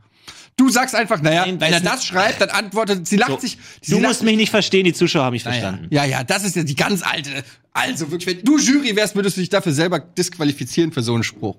[0.58, 3.38] Du sagst einfach, naja, Nein, wenn er es das schreibt, dann antwortet, sie lacht So,
[3.40, 3.58] sich.
[3.82, 5.88] Sie du lacht musst mich nicht verstehen, die Zuschauer haben mich Ja, verstanden.
[5.92, 7.44] Ja, ja, das ist ja die ganz alte.
[7.74, 11.24] Also wirklich, wenn du Jury wärst, würdest du dich dafür selber disqualifizieren für so einen
[11.24, 11.56] Spruch.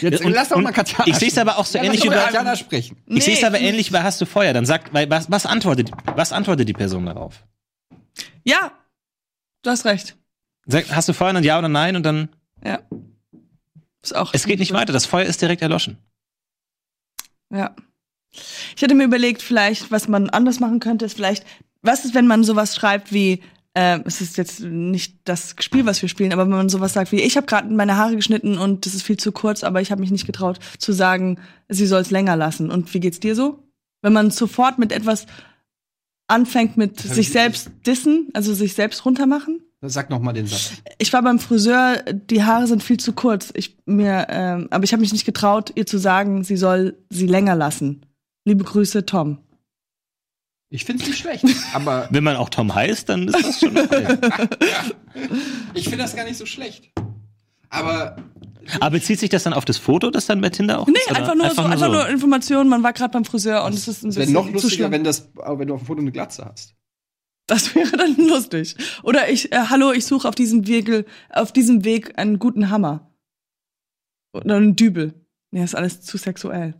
[0.00, 1.06] Jetzt Und- lass doch und mal Katjana.
[1.06, 2.96] ich seh's aber auch so ja, ähnlich über- Katjana sprechen.
[3.06, 3.46] Ich sehe es Nee.
[3.46, 4.52] aber ähnlich bei Hast du Feuer.
[4.54, 7.44] Dann sag, weil, was, was, antwortet, was antwortet die Person darauf?
[8.42, 8.72] Ja,
[9.66, 10.16] du hast recht.
[10.66, 12.28] Sag, hast du Feuer und ja oder nein und dann.
[12.64, 12.80] Ja.
[14.02, 14.32] Ist auch.
[14.32, 15.98] Es geht nicht weiter, das Feuer ist direkt erloschen.
[17.50, 17.74] Ja.
[18.74, 21.44] Ich hätte mir überlegt, vielleicht, was man anders machen könnte, ist vielleicht,
[21.82, 23.42] was ist, wenn man sowas schreibt wie,
[23.74, 27.12] äh, es ist jetzt nicht das Spiel, was wir spielen, aber wenn man sowas sagt
[27.12, 29.90] wie, ich habe gerade meine Haare geschnitten und das ist viel zu kurz, aber ich
[29.90, 31.38] habe mich nicht getraut zu sagen,
[31.68, 32.70] sie soll es länger lassen.
[32.70, 33.62] Und wie geht's dir so?
[34.02, 35.26] Wenn man sofort mit etwas
[36.28, 39.60] anfängt mit hab sich ich- selbst dissen, also sich selbst runtermachen?
[39.82, 40.72] Sag noch mal den Satz.
[40.98, 43.52] Ich war beim Friseur, die Haare sind viel zu kurz.
[43.54, 47.26] Ich mir, ähm, aber ich habe mich nicht getraut, ihr zu sagen, sie soll sie
[47.26, 48.04] länger lassen.
[48.44, 49.38] Liebe Grüße, Tom.
[50.70, 53.78] Ich finde es nicht schlecht, aber Wenn man auch Tom heißt, dann ist das schon
[53.78, 54.16] okay.
[55.74, 56.90] ich finde das gar nicht so schlecht.
[57.68, 58.16] Aber
[58.80, 61.14] Aber bezieht sich das dann auf das Foto, das dann bei Tinder auch Nee, ist,
[61.14, 62.68] einfach nur, so, einfach nur Informationen.
[62.68, 64.90] Man war gerade beim Friseur und es ist ein es wäre bisschen noch zu lustiger,
[64.90, 66.74] wenn, das, wenn du auf dem Foto eine Glatze hast.
[67.46, 68.76] Das wäre dann lustig.
[69.02, 73.10] Oder ich, äh, hallo, ich suche auf diesem Weg, auf diesem Weg einen guten Hammer.
[74.32, 75.14] Oder einen Dübel.
[75.50, 76.74] Nee, ist alles zu sexuell.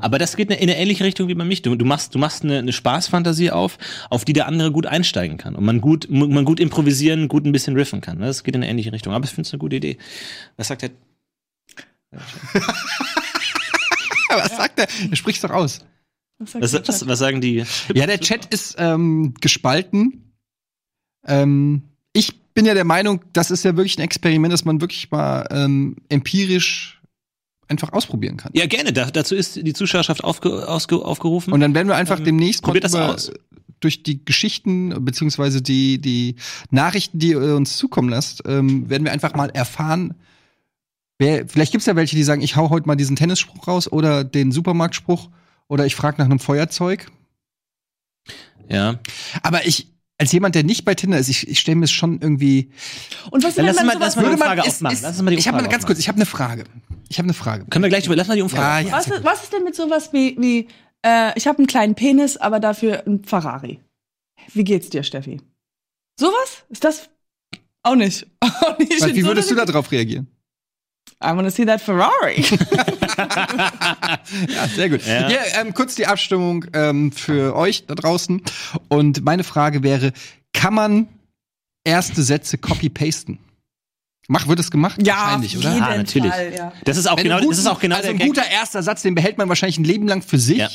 [0.00, 1.62] Aber das geht in eine ähnliche Richtung wie bei mich.
[1.62, 3.78] Du, du machst, du machst eine, eine Spaßfantasie auf,
[4.10, 7.52] auf die der andere gut einsteigen kann und man gut, man gut improvisieren, gut ein
[7.52, 8.18] bisschen riffen kann.
[8.18, 8.26] ne?
[8.26, 9.12] Das geht in eine ähnliche Richtung.
[9.12, 9.98] Aber ich finde es eine gute Idee.
[10.56, 10.90] Was sagt der?
[14.28, 14.88] was sagt er?
[15.10, 15.80] Er spricht's doch aus.
[16.38, 17.64] Was Was, was, was sagen die?
[17.94, 20.32] Ja, der Chat ist ähm, gespalten.
[21.26, 21.82] Ähm,
[22.12, 25.46] ich bin ja der Meinung, das ist ja wirklich ein Experiment, das man wirklich mal
[25.50, 27.00] ähm, empirisch
[27.68, 28.52] einfach ausprobieren kann.
[28.54, 28.92] Ja, gerne.
[28.92, 31.52] Da, dazu ist die Zuschauerschaft aufge, ausge, aufgerufen.
[31.52, 33.32] Und dann werden wir einfach Ähm, demnächst mal probiert das aus.
[33.80, 36.36] durch die Geschichten beziehungsweise die die
[36.70, 40.14] Nachrichten, die ihr uns zukommen lasst, ähm, werden wir einfach mal erfahren.
[41.18, 44.24] Wer, vielleicht gibt's ja welche, die sagen, ich hau heute mal diesen Tennisspruch raus oder
[44.24, 45.30] den Supermarktspruch
[45.68, 47.06] oder ich frage nach einem Feuerzeug.
[48.68, 48.98] ja.
[49.42, 52.20] Aber ich als jemand, der nicht bei Tinder ist, ich, ich stelle mir es schon
[52.20, 52.70] irgendwie.
[53.30, 54.94] Und was Dann lass mal- lass mal Würde die ist- aufmachen.
[54.96, 56.64] ist- Lass uns mal die ich habe Umfrage ganz kurz, ich habe eine Frage.
[57.08, 57.66] Ich habe eine Frage.
[57.66, 58.86] Können wir gleich über, lass mal die Umfrage.
[58.88, 58.96] Ja, ja.
[58.98, 60.68] Was ist, was ist denn mit sowas wie, wie
[61.04, 63.80] äh, ich habe einen kleinen Penis, aber dafür ein Ferrari?
[64.52, 65.40] Wie geht's dir, Steffi?
[66.18, 66.64] Sowas?
[66.68, 67.08] Ist das
[67.82, 68.26] auch nicht?
[68.40, 70.28] Auch nicht Was, wie so würdest du darauf reagieren?
[71.22, 72.42] I wanna see that Ferrari.
[74.48, 75.06] Ja, sehr gut.
[75.06, 75.28] Ja.
[75.30, 75.38] Ja.
[75.60, 78.42] ähm, kurz die Abstimmung ähm, für euch da draußen.
[78.88, 80.12] Und meine Frage wäre:
[80.52, 81.08] Kann man
[81.84, 83.38] erste Sätze copy-pasten?
[84.28, 84.98] Mach, wird es gemacht?
[85.04, 85.76] Wahrscheinlich, oder?
[85.76, 86.32] Ja, natürlich.
[86.32, 86.72] Fall, ja.
[86.84, 88.28] Das ist auch Wenn genau, ein das ist auch genau also der ein Gag.
[88.28, 90.68] guter erster Satz, den behält man wahrscheinlich ein Leben lang für sich Ja.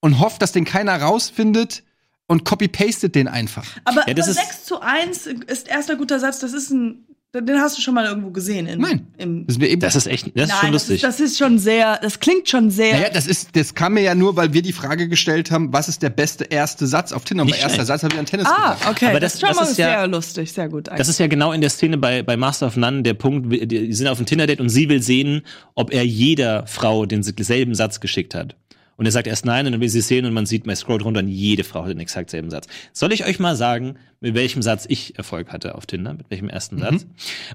[0.00, 1.82] und hofft, dass den keiner rausfindet
[2.28, 3.66] und copy-pastet den einfach.
[3.84, 7.04] Aber, Ja, das aber ist- 6 zu 1 ist erster guter Satz, das ist ein,
[7.40, 8.66] den hast du schon mal irgendwo gesehen.
[8.66, 9.06] In, Nein.
[9.18, 10.94] Im, Das ist eben Das ist echt, das ist Nein, schon das lustig.
[10.96, 12.94] ist, das ist schon sehr, das klingt schon sehr.
[12.94, 15.88] Naja, das ist, das kam mir ja nur, weil wir die Frage gestellt haben, was
[15.88, 17.44] ist der beste erste Satz auf Tinder?
[17.44, 17.84] Und bei erster.
[17.84, 18.88] Satz habe ich an Tennis ah, gedacht.
[18.90, 19.06] okay.
[19.06, 20.88] Aber das, das- ist schon das mal ist ja- sehr lustig, sehr gut.
[20.88, 23.92] Das ist ja genau in der Szene bei, bei Master of None der Punkt, die
[23.92, 25.42] sind auf einem Tinder-Date und sie will sehen,
[25.74, 28.56] ob er jeder Frau denselben Satz geschickt hat.
[28.96, 30.74] Und er sagt erst nein und dann will sie es sehen und man sieht, man
[30.74, 32.66] scrollt runter und jede Frau hat den exakt selben Satz.
[32.92, 36.14] Soll ich euch mal sagen, mit welchem Satz ich Erfolg hatte auf Tinder?
[36.14, 37.06] Mit welchem ersten Satz?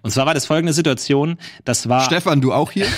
[0.04, 2.06] Und zwar war das folgende Situation, das war...
[2.06, 2.86] Stefan, du auch hier?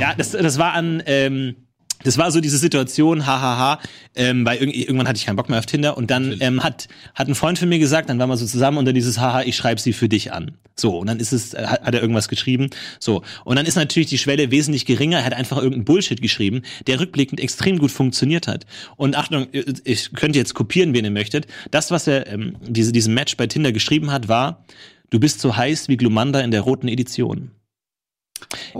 [0.00, 1.56] Ja, das, das war an, ähm,
[2.04, 3.80] das war so diese Situation, hahaha,
[4.14, 6.88] ähm, weil irgendwie, irgendwann hatte ich keinen Bock mehr auf Tinder und dann ähm, hat,
[7.14, 9.42] hat ein Freund von mir gesagt, dann waren wir so zusammen und dann dieses haha,
[9.42, 10.52] ich schreibe sie für dich an.
[10.76, 12.70] So, und dann ist es, äh, hat, hat er irgendwas geschrieben.
[12.98, 16.62] So, und dann ist natürlich die Schwelle wesentlich geringer, er hat einfach irgendeinen Bullshit geschrieben,
[16.86, 18.66] der rückblickend extrem gut funktioniert hat.
[18.96, 19.48] Und Achtung,
[19.84, 21.46] ich könnte jetzt kopieren, wen ihr möchtet.
[21.70, 24.64] Das, was er, ähm, diese, diesem Match bei Tinder geschrieben hat, war,
[25.10, 27.50] du bist so heiß wie Glumanda in der roten Edition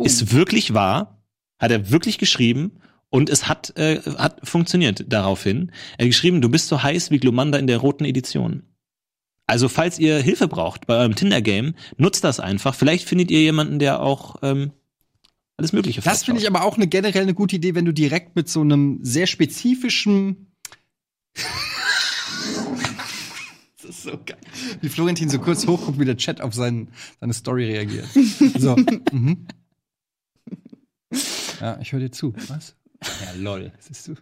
[0.02, 1.22] ist wirklich wahr,
[1.58, 2.72] hat er wirklich geschrieben
[3.12, 5.70] und es hat, äh, hat funktioniert daraufhin.
[5.98, 8.62] Er hat geschrieben, du bist so heiß wie Glumanda in der roten Edition.
[9.46, 12.74] Also falls ihr Hilfe braucht bei eurem Tinder-Game, nutzt das einfach.
[12.74, 14.72] Vielleicht findet ihr jemanden, der auch ähm,
[15.58, 18.34] alles Mögliche Das finde ich aber auch eine generell eine gute Idee, wenn du direkt
[18.34, 20.46] mit so einem sehr spezifischen.
[23.76, 24.38] das ist so geil.
[24.80, 26.88] Wie Florentin so kurz hochguckt, wie der Chat auf seinen,
[27.20, 28.08] seine Story reagiert.
[28.58, 28.74] So.
[29.12, 29.46] mhm.
[31.60, 32.32] Ja, ich höre dir zu.
[32.48, 32.74] Was?
[33.02, 33.72] Ja, lol.
[33.78, 34.14] Siehst du?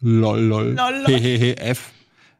[0.00, 0.72] lol, lol.
[0.74, 1.06] Lol, lol.
[1.06, 1.90] Hehehe, F.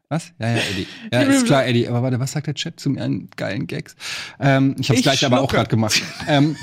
[0.09, 0.33] Was?
[0.39, 0.87] Ja, ja, Eddie.
[1.13, 1.89] Ja, ist klar, Eddie.
[1.89, 3.97] Aber warte, was sagt der Chat zu meinen geilen Gags?
[4.39, 5.57] Ähm, ich habe Ich gleich aber auch schlucke.
[5.57, 6.01] gerade gemacht.
[6.29, 6.57] ähm,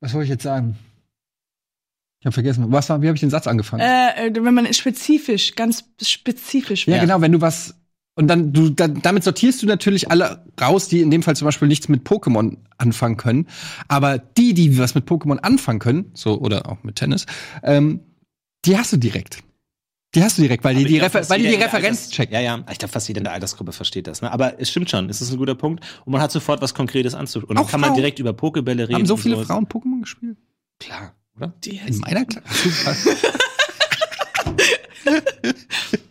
[0.00, 0.78] was wollte ich jetzt sagen?
[2.20, 2.70] Ich habe vergessen.
[2.70, 3.80] Was war, wie habe ich den Satz angefangen?
[3.82, 7.06] äh, äh, wenn man spezifisch, ganz spezifisch ja, wäre.
[7.06, 7.74] genau, wenn du was
[8.16, 11.44] und dann du dann, damit sortierst du natürlich alle raus, die in dem Fall zum
[11.46, 13.46] Beispiel nichts mit Pokémon anfangen können.
[13.88, 17.26] Aber die, die was mit Pokémon anfangen können, so oder auch mit Tennis,
[17.62, 18.00] ähm,
[18.64, 19.42] die hast du direkt.
[20.14, 22.10] Die hast du direkt, weil die Aber die, ich glaub, weil die, die Referenz Alters-
[22.10, 22.32] checken.
[22.34, 22.64] Ja, ja.
[22.72, 24.22] Ich glaube, fast jeder in der Altersgruppe versteht das.
[24.22, 24.32] Ne?
[24.32, 25.10] Aber es stimmt schon.
[25.10, 25.84] Es ist ein guter Punkt.
[26.06, 27.50] Und man hat sofort was Konkretes anzuschauen.
[27.50, 27.96] Und dann Auch kann man Frauen.
[27.98, 28.94] direkt über Pokebälle reden.
[28.94, 29.48] Haben so viele sowas.
[29.48, 30.38] Frauen Pokémon gespielt?
[30.80, 31.52] Klar, oder?
[31.64, 32.46] Die In meiner Klasse.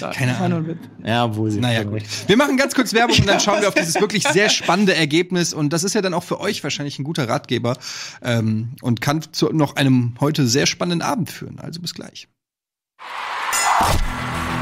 [0.00, 0.78] Keine Ahnung.
[1.04, 1.60] Ja, obwohl sie.
[1.60, 2.02] Naja, gut.
[2.26, 5.54] Wir machen ganz kurz Werbung und dann schauen wir auf dieses wirklich sehr spannende Ergebnis.
[5.54, 7.76] Und das ist ja dann auch für euch wahrscheinlich ein guter Ratgeber
[8.22, 11.58] ähm, und kann zu noch einem heute sehr spannenden Abend führen.
[11.58, 12.28] Also bis gleich.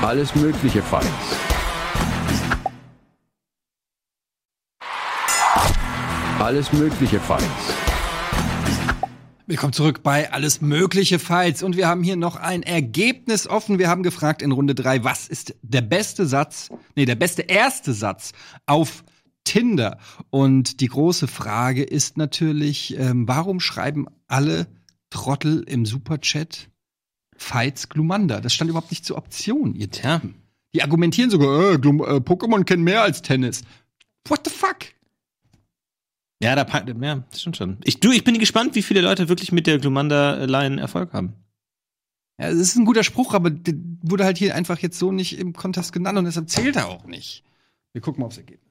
[0.03, 1.09] Alles Mögliche Fights.
[6.39, 7.84] Alles Mögliche Fights.
[9.47, 11.63] Willkommen zurück bei Alles Mögliche Fights.
[11.63, 13.79] Und wir haben hier noch ein Ergebnis offen.
[13.79, 17.93] Wir haben gefragt in Runde drei, was ist der beste Satz, nee, der beste erste
[17.93, 18.33] Satz
[18.65, 19.05] auf
[19.45, 19.99] Tinder?
[20.31, 24.67] Und die große Frage ist natürlich, ähm, warum schreiben alle
[25.11, 26.71] Trottel im Superchat
[27.37, 28.41] Fights Glumanda?
[28.41, 29.91] Das stand überhaupt nicht zur Option, ihr.
[29.91, 30.37] Typen.
[30.75, 33.61] Die argumentieren sogar, äh, äh, Pokémon kennen mehr als Tennis.
[34.27, 34.94] What the fuck?
[36.45, 37.79] Ja, da packt, ja, stimmt schon.
[37.85, 41.33] Ich, du, ich bin gespannt, wie viele Leute wirklich mit der Glumanda-Line Erfolg haben.
[42.39, 45.39] Ja, es ist ein guter Spruch, aber der wurde halt hier einfach jetzt so nicht
[45.39, 47.45] im Kontest genannt und deshalb zählt er auch nicht.
[47.95, 48.71] Wir gucken mal aufs Ergebnis.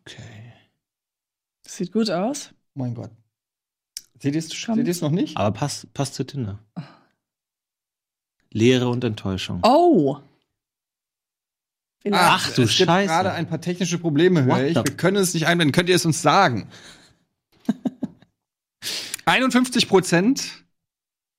[0.00, 0.54] Okay.
[1.62, 2.54] Das sieht gut aus.
[2.72, 3.10] Mein Gott.
[4.18, 4.76] Seht ihr es Schon.
[4.76, 5.36] seht ihr es noch nicht?
[5.36, 6.58] Aber passt, passt zu Tinder.
[8.50, 9.60] Leere und Enttäuschung.
[9.62, 10.20] Oh.
[12.06, 12.22] Vielleicht.
[12.24, 13.08] Ach du es gibt Scheiße.
[13.08, 14.76] gerade ein paar technische Probleme, höre ich.
[14.76, 15.72] Wir können es nicht einblenden.
[15.72, 16.68] Könnt ihr es uns sagen?
[19.24, 20.64] 51 Prozent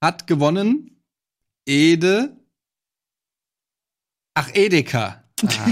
[0.03, 1.01] hat gewonnen
[1.65, 2.35] Ede.
[4.33, 5.23] Ach, Edeka.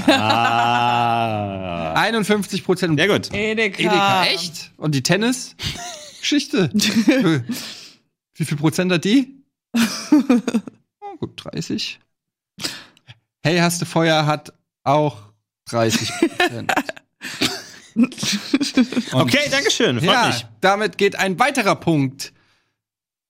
[0.07, 1.91] Ah.
[1.95, 2.97] 51 Prozent.
[2.97, 3.33] Sehr gut.
[3.33, 3.79] Edeka.
[3.79, 4.71] Edeka, echt?
[4.77, 6.69] Und die Tennis-Geschichte?
[8.33, 9.43] Wie viel Prozent hat die?
[9.73, 11.99] Oh, gut, 30.
[13.43, 14.53] Hey, hast du Feuer hat
[14.86, 15.17] auch
[15.65, 16.73] 30 Prozent.
[19.13, 19.99] Okay, Dankeschön.
[19.99, 20.45] Freut ja, mich.
[20.59, 22.33] damit geht ein weiterer Punkt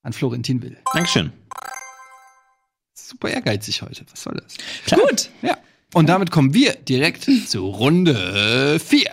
[0.02, 0.76] an Florentin Will.
[0.92, 1.32] Dankeschön.
[2.96, 4.06] Super ehrgeizig heute.
[4.10, 5.00] Was soll das?
[5.00, 5.30] Gut.
[5.44, 5.56] Ja.
[5.94, 9.06] Und damit kommen wir direkt zu Runde 4.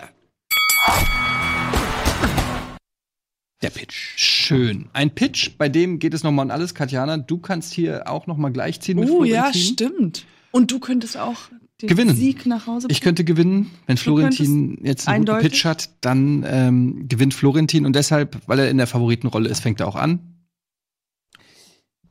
[3.61, 4.15] Der Pitch.
[4.17, 4.89] Schön.
[4.95, 6.75] Ein Pitch, bei dem geht es nochmal um alles.
[6.75, 10.25] Katjana, du kannst hier auch nochmal gleichziehen mit Oh ja, stimmt.
[10.53, 11.37] Und du könntest auch
[11.81, 12.15] den Gewinnen.
[12.15, 15.41] Sieg nach Hause Ich könnte gewinnen, wenn Florentin jetzt einen guten.
[15.41, 19.81] Pitch hat, dann ähm, gewinnt Florentin und deshalb, weil er in der Favoritenrolle ist, fängt
[19.81, 20.37] er auch an.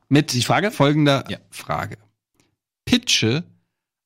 [0.10, 0.72] Mit Die Frage?
[0.72, 1.38] folgender Ja.
[1.50, 1.98] Frage.
[2.84, 3.46] Pitche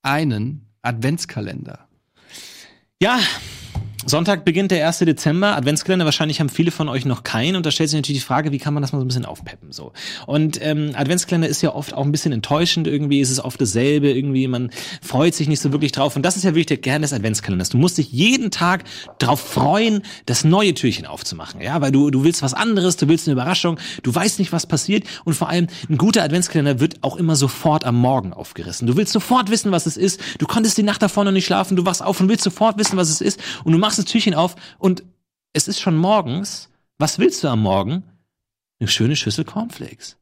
[0.03, 1.88] einen Adventskalender.
[3.01, 3.19] Ja,
[4.08, 4.99] Sonntag beginnt der 1.
[4.99, 6.06] Dezember, Adventskalender.
[6.06, 7.56] Wahrscheinlich haben viele von euch noch keinen.
[7.56, 9.26] Und da stellt sich natürlich die Frage, wie kann man das mal so ein bisschen
[9.26, 9.72] aufpeppen?
[9.72, 9.93] So.
[10.28, 12.88] Und ähm, Adventskalender ist ja oft auch ein bisschen enttäuschend.
[12.88, 14.12] Irgendwie ist es oft dasselbe.
[14.12, 14.70] Irgendwie, man
[15.01, 16.16] freut sich nicht so wirklich drauf.
[16.16, 17.70] Und das ist ja wirklich der Kern des Adventskalenders.
[17.70, 18.84] Du musst dich jeden Tag
[19.18, 21.60] drauf freuen, das neue Türchen aufzumachen.
[21.62, 24.68] Ja, weil du, du willst was anderes, du willst eine Überraschung, du weißt nicht, was
[24.68, 25.06] passiert.
[25.24, 28.86] Und vor allem, ein guter Adventskalender wird auch immer sofort am Morgen aufgerissen.
[28.86, 30.22] Du willst sofort wissen, was es ist.
[30.38, 32.97] Du konntest die Nacht davor noch nicht schlafen, du wachst auf und willst sofort wissen,
[32.97, 33.39] was es ist.
[33.64, 35.03] Und du machst das Türchen auf und
[35.53, 36.69] es ist schon morgens.
[36.97, 38.03] Was willst du am Morgen?
[38.79, 40.17] Eine schöne Schüssel Cornflakes.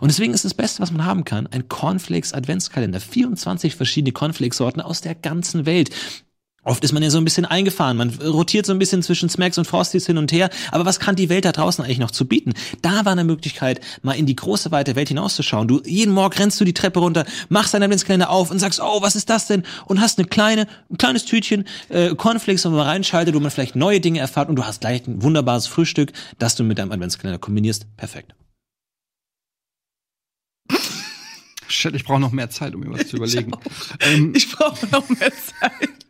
[0.00, 3.00] Und deswegen ist das Beste, was man haben kann, ein Cornflakes Adventskalender.
[3.00, 5.90] 24 verschiedene Cornflakes-Sorten aus der ganzen Welt.
[6.68, 7.96] Oft ist man ja so ein bisschen eingefahren.
[7.96, 10.50] Man rotiert so ein bisschen zwischen Smacks und Frosties hin und her.
[10.70, 12.52] Aber was kann die Welt da draußen eigentlich noch zu bieten?
[12.82, 15.66] Da war eine Möglichkeit, mal in die große, weite Welt hinauszuschauen.
[15.66, 19.00] Du, jeden Morgen rennst du die Treppe runter, machst deinen Adventskalender auf und sagst, oh,
[19.00, 19.62] was ist das denn?
[19.86, 23.74] Und hast eine kleine, ein kleines Tütchen, äh, Cornflakes, wo man reinschaltet, wo man vielleicht
[23.74, 27.38] neue Dinge erfahrt und du hast gleich ein wunderbares Frühstück, das du mit deinem Adventskalender
[27.38, 27.86] kombinierst.
[27.96, 28.34] Perfekt.
[31.66, 33.52] Shit, ich brauche noch mehr Zeit, um mir was zu überlegen.
[34.00, 36.07] ähm, Ich brauche noch mehr Zeit.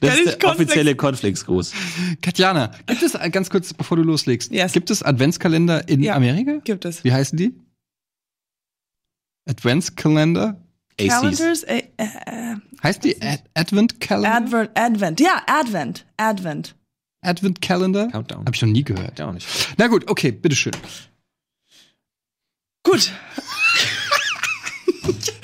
[0.00, 1.72] Das Kann ist der offizielle Cornflakes-Gruß.
[2.22, 4.72] Katjana, gibt es äh, ganz kurz, bevor du loslegst, Yes.
[4.72, 6.14] gibt es Adventskalender in Ja.
[6.14, 6.58] Amerika?
[6.62, 7.02] Gibt es.
[7.02, 7.54] Wie heißen die?
[9.48, 10.60] Adventskalender?
[11.00, 11.08] ACs.
[11.08, 12.06] Calendars, äh, äh,
[12.82, 14.36] Heißt die Ad Advent Calendar?
[14.36, 15.20] Advent, Advent.
[15.20, 16.74] Ja, Advent, Advent.
[17.22, 18.08] Advent Calendar?
[18.08, 18.44] Countdown.
[18.46, 19.18] Hab ich noch nie gehört.
[19.18, 19.46] Ja, auch nicht.
[19.76, 20.72] Na gut, okay, bitteschön.
[22.84, 23.12] Gut.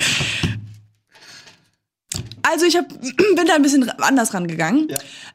[2.49, 4.87] Also ich hab, bin da ein bisschen anders rangegangen.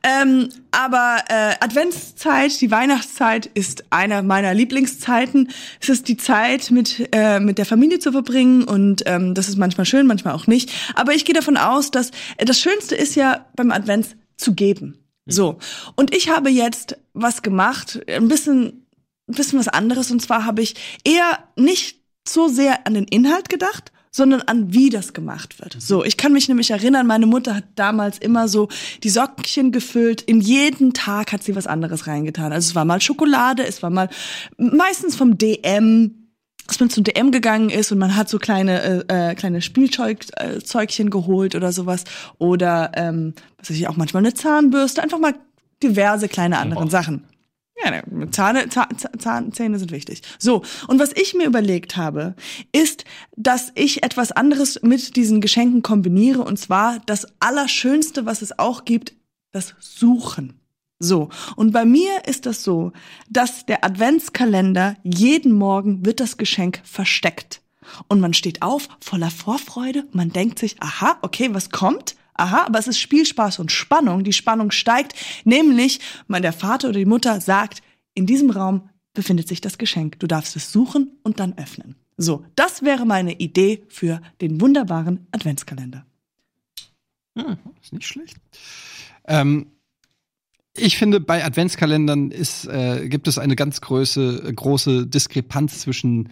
[0.03, 5.51] Ähm, aber äh, Adventszeit, die Weihnachtszeit ist einer meiner Lieblingszeiten.
[5.81, 9.57] Es ist die Zeit, mit, äh, mit der Familie zu verbringen und ähm, das ist
[9.57, 10.71] manchmal schön, manchmal auch nicht.
[10.95, 14.99] Aber ich gehe davon aus, dass äh, das Schönste ist ja beim Advents zu geben.
[15.27, 15.59] So.
[15.97, 18.87] Und ich habe jetzt was gemacht, ein bisschen
[19.31, 20.11] ein bisschen was anderes.
[20.11, 24.91] Und zwar habe ich eher nicht so sehr an den Inhalt gedacht, sondern an wie
[24.91, 25.77] das gemacht wird.
[25.79, 28.69] So, ich kann mich nämlich erinnern, meine Mutter hat damals immer so
[29.03, 30.23] die Sockchen gefüllt.
[30.23, 32.53] In jeden Tag hat sie was anderes reingetan.
[32.53, 34.09] Also es war mal Schokolade, es war mal
[34.57, 36.29] meistens vom DM.
[36.67, 41.11] dass man zum DM gegangen ist und man hat so kleine äh, äh, kleine Spielzeugchen
[41.11, 42.05] geholt oder sowas
[42.39, 45.35] oder ähm, was weiß ich auch manchmal eine Zahnbürste, einfach mal
[45.83, 47.25] diverse kleine anderen Sachen.
[47.85, 50.23] Ja, ne, Zahne, Zahn, Zähne sind wichtig.
[50.39, 52.35] So, und was ich mir überlegt habe,
[52.73, 53.05] ist,
[53.37, 58.85] dass ich etwas anderes mit diesen Geschenken kombiniere, und zwar das Allerschönste, was es auch
[58.85, 59.15] gibt,
[59.53, 60.61] das Suchen.
[60.99, 62.93] So, und bei mir ist das so,
[63.31, 67.63] dass der Adventskalender jeden Morgen wird das Geschenk versteckt.
[68.07, 72.17] Und man steht auf voller Vorfreude, man denkt sich, aha, okay, was kommt?
[72.41, 74.25] Aha, aber es ist Spielspaß und Spannung.
[74.25, 75.15] Die Spannung steigt,
[75.45, 77.83] nämlich, mein der Vater oder die Mutter sagt,
[78.15, 80.19] in diesem Raum befindet sich das Geschenk.
[80.21, 81.97] Du darfst es suchen und dann öffnen.
[82.17, 86.07] So, das wäre meine Idee für den wunderbaren Adventskalender.
[87.37, 88.37] Hm, ist nicht schlecht.
[89.27, 89.67] Ähm,
[90.75, 96.31] ich finde, bei Adventskalendern ist, äh, gibt es eine ganz große, große Diskrepanz zwischen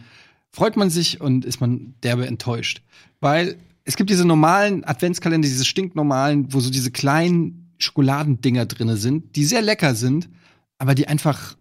[0.50, 2.82] freut man sich und ist man derbe enttäuscht.
[3.20, 9.34] Weil es gibt diese normalen Adventskalender, diese stinknormalen, wo so diese kleinen Schokoladendinger drinne sind,
[9.34, 10.28] die sehr lecker sind,
[10.76, 11.56] aber die einfach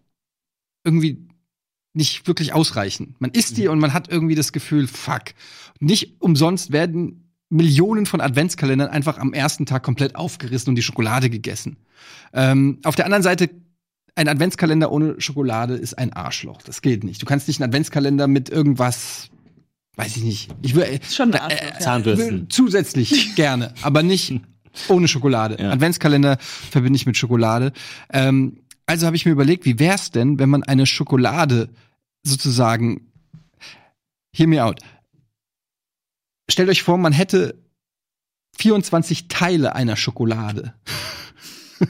[0.83, 1.25] irgendwie
[1.93, 3.15] nicht wirklich ausreichen.
[3.19, 5.23] Man isst die und man hat irgendwie das Gefühl, fuck.
[5.79, 11.29] Nicht umsonst werden Millionen von Adventskalendern einfach am ersten Tag komplett aufgerissen und die Schokolade
[11.29, 11.77] gegessen.
[12.33, 13.49] Ähm, auf der anderen Seite,
[14.15, 16.61] ein Adventskalender ohne Schokolade ist ein Arschloch.
[16.61, 17.21] Das geht nicht.
[17.21, 19.29] Du kannst nicht einen Adventskalender mit irgendwas,
[19.97, 20.49] weiß ich nicht.
[20.61, 21.79] Ich will Ist schon ein Arschloch, ja.
[21.79, 22.49] Zahnbürsten.
[22.49, 24.33] zusätzlich gerne, aber nicht
[24.87, 25.57] ohne Schokolade.
[25.59, 25.71] Ja.
[25.71, 27.73] Adventskalender verbinde ich mit Schokolade.
[28.11, 31.69] Ähm, also habe ich mir überlegt, wie wär's denn, wenn man eine Schokolade
[32.23, 33.11] sozusagen
[34.33, 34.79] hear me out.
[36.49, 37.55] Stellt euch vor, man hätte
[38.57, 40.73] 24 Teile einer Schokolade.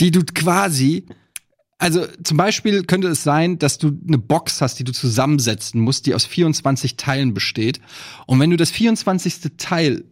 [0.00, 1.06] die du quasi
[1.84, 6.06] also zum Beispiel könnte es sein, dass du eine Box hast, die du zusammensetzen musst,
[6.06, 7.78] die aus 24 Teilen besteht.
[8.26, 9.52] Und wenn du das 24.
[9.58, 10.04] Teil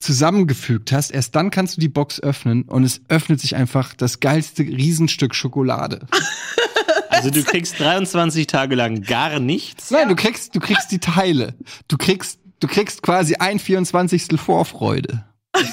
[0.00, 4.20] zusammengefügt hast, erst dann kannst du die Box öffnen und es öffnet sich einfach das
[4.20, 6.06] geilste Riesenstück Schokolade.
[7.08, 9.90] Also du kriegst 23 Tage lang gar nichts.
[9.90, 11.54] Nein, du kriegst, du kriegst die Teile.
[11.88, 14.38] Du kriegst, du kriegst quasi ein 24.
[14.38, 15.24] Vorfreude.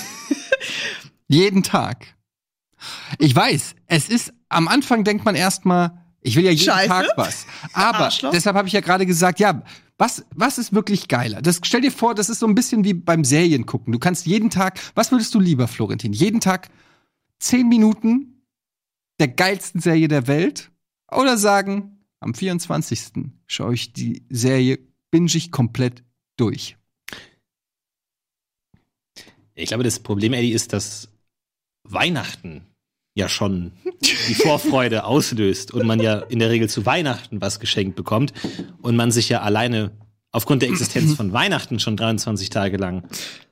[1.27, 2.15] Jeden Tag.
[3.19, 6.87] Ich weiß, es ist, am Anfang denkt man erstmal, ich will ja jeden Scheiße.
[6.87, 7.45] Tag was.
[7.73, 8.31] Aber Arschloch.
[8.31, 9.61] deshalb habe ich ja gerade gesagt, ja,
[9.97, 11.41] was, was ist wirklich geiler?
[11.41, 13.91] Das, stell dir vor, das ist so ein bisschen wie beim Serien gucken.
[13.91, 16.13] Du kannst jeden Tag, was würdest du lieber, Florentin?
[16.13, 16.69] Jeden Tag
[17.39, 18.45] zehn Minuten
[19.19, 20.71] der geilsten Serie der Welt?
[21.11, 23.31] Oder sagen, am 24.
[23.45, 24.79] schaue ich die Serie,
[25.11, 26.03] binge ich komplett
[26.37, 26.77] durch.
[29.55, 31.09] Ich glaube, das Problem, Eddie, ist, dass
[31.83, 32.65] Weihnachten
[33.15, 33.73] ja schon
[34.27, 38.33] die Vorfreude auslöst und man ja in der Regel zu Weihnachten was geschenkt bekommt
[38.81, 39.91] und man sich ja alleine
[40.31, 43.07] aufgrund der Existenz von Weihnachten schon 23 Tage lang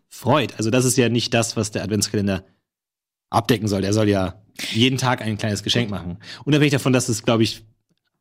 [0.10, 0.58] freut.
[0.58, 2.44] Also das ist ja nicht das, was der Adventskalender
[3.30, 3.82] abdecken soll.
[3.82, 4.42] Der soll ja
[4.72, 6.18] jeden Tag ein kleines Geschenk machen.
[6.44, 7.64] Unabhängig davon, dass es, glaube ich,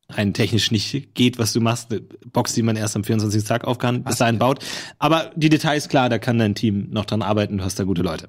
[0.09, 3.45] rein technisch nicht geht, was du machst, eine Box, die man erst am 24.
[3.45, 4.65] Tag auf kann, bis dahin baut.
[4.99, 8.03] Aber die Details, klar, da kann dein Team noch dran arbeiten, du hast da gute
[8.03, 8.29] Leute.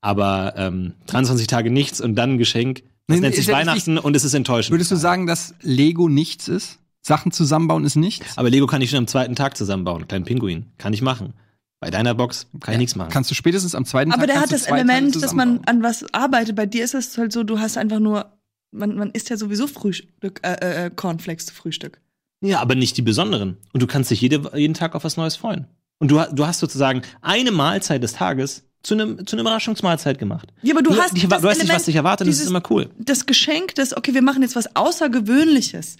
[0.00, 3.98] Aber ähm, 23 Tage nichts und dann ein Geschenk, das Nee, nennt sich ja Weihnachten
[3.98, 4.72] und es ist enttäuschend.
[4.72, 6.78] Würdest du sagen, dass Lego nichts ist?
[7.02, 8.38] Sachen zusammenbauen ist nichts?
[8.38, 10.66] Aber Lego kann ich schon am zweiten Tag zusammenbauen, kleinen Pinguin.
[10.78, 11.34] Kann ich machen.
[11.80, 13.10] Bei deiner Box kann ich nichts machen.
[13.10, 15.82] Kannst du spätestens am zweiten Aber Tag der kannst hat das Element, dass man an
[15.82, 16.54] was arbeitet.
[16.54, 18.26] Bei dir ist es halt so, du hast einfach nur,
[18.70, 22.00] man, man isst ja sowieso Frühstück, äh, äh, Cornflakes zu Frühstück.
[22.42, 23.56] Ja, aber nicht die besonderen.
[23.72, 25.66] Und du kannst dich jede, jeden Tag auf was Neues freuen.
[25.98, 30.52] Und du, du hast sozusagen eine Mahlzeit des Tages zu einem zu einer Überraschungsmahlzeit gemacht.
[30.62, 32.50] Ja, aber du Du- hast das du weißt nicht, was dich erwartet, das ist dieses-
[32.50, 32.88] immer cool.
[32.98, 35.96] Das Geschenk, das, okay, wir machen jetzt was Außergewöhnliches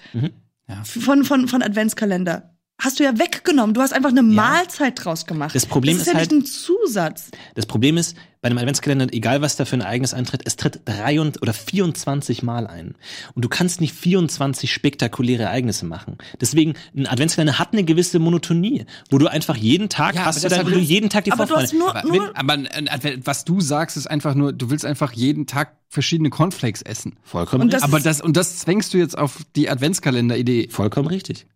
[0.68, 0.82] Ja.
[0.84, 2.54] von, von, von Adventskalender.
[2.80, 3.74] Hast du ja weggenommen.
[3.74, 5.54] Du hast einfach eine Mahlzeit draus gemacht.
[5.54, 7.30] Das Problem das ist, ist ja halt- nicht ein Zusatz.
[7.54, 10.80] Das Problem ist, bei einem Adventskalender, egal was da für ein Ereignis eintritt, es tritt
[10.86, 12.94] drei und, oder 24 Mal ein.
[13.34, 16.16] Und du kannst nicht 24 spektakuläre Ereignisse machen.
[16.40, 20.48] Deswegen, ein Adventskalender hat eine gewisse Monotonie, wo du einfach jeden Tag Ja, hast aber
[20.48, 21.64] du dann, wo du jeden Tag die Aber du Vorfreude.
[21.66, 24.70] hast nur, Aber, nur wenn, aber ein Advent- was du sagst, ist einfach nur, du
[24.70, 27.16] willst einfach jeden Tag verschiedene Cornflakes essen.
[27.22, 27.94] Vollkommen Und das- richtig.
[27.94, 30.68] Aber das, und das zwängst du jetzt auf die Adventskalender-Idee.
[30.70, 31.46] Vollkommen richtig.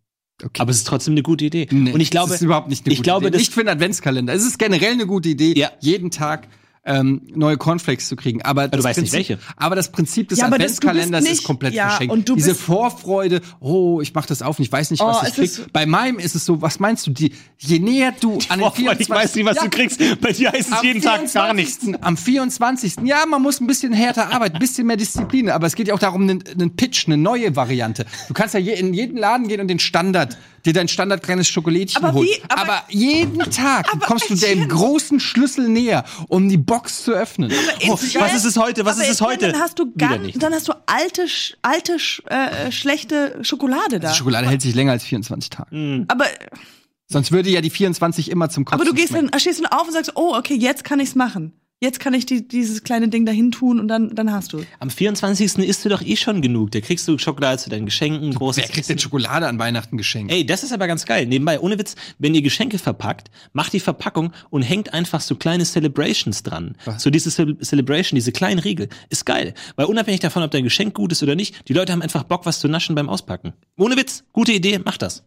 [0.42, 0.60] Okay.
[0.60, 1.68] Aber es ist trotzdem eine gute Idee.
[1.70, 3.36] Nee, und ich glaube, das ist überhaupt nicht eine ich gute glaube, Idee.
[3.38, 4.32] nicht für einen Adventskalender.
[4.34, 5.70] Es ist generell eine gute Idee, Ja.
[5.80, 6.48] jeden Tag
[6.86, 8.42] ähm, neue Cornflakes zu kriegen.
[8.42, 9.38] Aber das weißt nicht Prinzip, welche.
[9.56, 12.12] Aber das Prinzip des Ja, das- du Adventskalenders ist nicht- komplett ja, verschenkt.
[12.12, 15.20] und du Diese Vorfreude, oh, ich mach das auf und ich weiß nicht, was Oh,
[15.22, 15.44] ich es krieg.
[15.44, 18.62] ist- Bei meinem ist es so, was meinst du, die, je näher du an den
[18.68, 19.98] Oh, Freund, ich weiß nicht, was Ja, du kriegst.
[20.20, 21.78] Bei dir heißt es jeden Tag gar nichts.
[21.78, 22.04] 24..
[22.04, 22.96] Am 24.
[23.04, 25.48] Ja, man muss ein bisschen härter arbeiten, ein bisschen mehr Disziplin.
[25.50, 28.04] Aber es geht ja auch darum, einen, einen Pitch, eine neue Variante.
[28.28, 30.36] Du kannst ja je, in jeden Laden gehen und den Standard,
[30.66, 32.26] dir dein Standard kleines Schokolädchen Aber holen.
[32.28, 37.04] wie- aber- aber jeden Tag Aber kommst du dem großen Schlüssel näher, um die Box
[37.04, 37.52] zu öffnen.
[37.88, 38.84] Oh, was ist es heute?
[38.84, 39.52] Was ist es heute?
[39.52, 39.84] Dann hast du
[40.22, 40.42] nicht.
[40.42, 41.26] dann hast du alte,
[41.62, 44.10] alte, sch- äh, schlechte Schokolade da.
[44.10, 46.04] Die Schokolade hält sich länger als 24 Tage.
[46.08, 46.24] aber,
[47.06, 49.28] Sonst würde ja die 24 immer zum Kotzen aber du gehst schmecken.
[49.30, 51.52] dann, stehst dann auf und sagst, oh, okay, jetzt kann ich's machen.
[51.80, 54.64] Jetzt kann ich die, dieses kleine Ding dahin tun und dann, dann hast du.
[54.78, 55.58] Am 24.
[55.58, 56.70] isst du doch eh schon genug.
[56.70, 60.32] Da kriegst du Schokolade zu deinen Geschenken, großes Wer kriegt denn Schokolade an Weihnachten geschenkt?
[60.32, 61.26] Ey, das ist aber ganz geil.
[61.26, 65.64] Nebenbei, ohne Witz, wenn ihr Geschenke verpackt, macht die Verpackung und hängt einfach so kleine
[65.64, 66.76] Celebrations dran.
[66.96, 68.88] So diese Ce Celebration, diese kleinen Riegel.
[69.10, 69.52] Ist geil.
[69.76, 72.46] Weil unabhängig davon, ob dein Geschenk gut ist oder nicht, die Leute haben einfach Bock,
[72.46, 73.52] was zu naschen beim Auspacken.
[73.76, 75.24] Ohne Witz, gute Idee, macht das.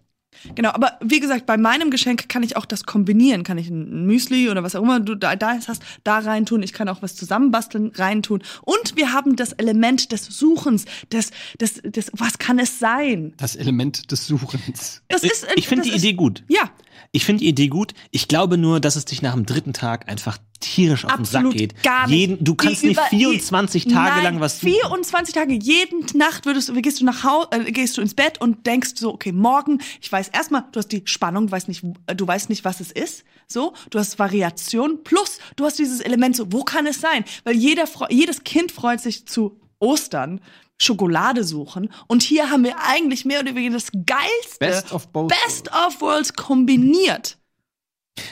[0.56, 3.44] Genau, aber wie gesagt, bei meinem Geschenk kann ich auch das kombinieren.
[3.44, 6.64] Kann ich ein Müsli oder was auch immer du da, da hast, da reintun.
[6.64, 8.42] Ich kann auch was zusammenbasteln, reintun.
[8.64, 13.34] Und wir haben das Element des Suchens, des, des, des was kann es sein?
[13.38, 15.02] Das Element des Suchens.
[15.08, 16.44] Das ist, ich finde die ist- Idee gut.
[16.48, 16.70] Ja,
[17.12, 17.94] Ich finde die Idee gut.
[18.12, 21.46] Ich glaube nur, dass es dich nach dem dritten Tag einfach tierisch auf den Sack
[21.46, 21.84] absolut geht.
[21.84, 22.18] gar nicht.
[22.18, 24.74] Jeden, du kannst Die nicht über- 24 die- Tage Nein, lang was suchen.
[24.74, 28.66] 24 Tage, jeden Nacht würdest gehst du nach Hause, äh, gehst du ins Bett und
[28.66, 32.16] denkst so, okay, morgen, ich weiß erstmal, du hast die Spannung, du weißt nicht, äh,
[32.16, 36.36] du weißt nicht, was es ist, so, du hast Variation, plus du hast dieses Element
[36.36, 37.24] so, wo kann es sein?
[37.44, 40.42] Weil jeder, jedes Kind freut sich zu Ostern.
[40.80, 45.30] Schokolade suchen und hier haben wir eigentlich mehr oder weniger das geilste Best of both
[45.30, 47.38] Best of Worlds kombiniert.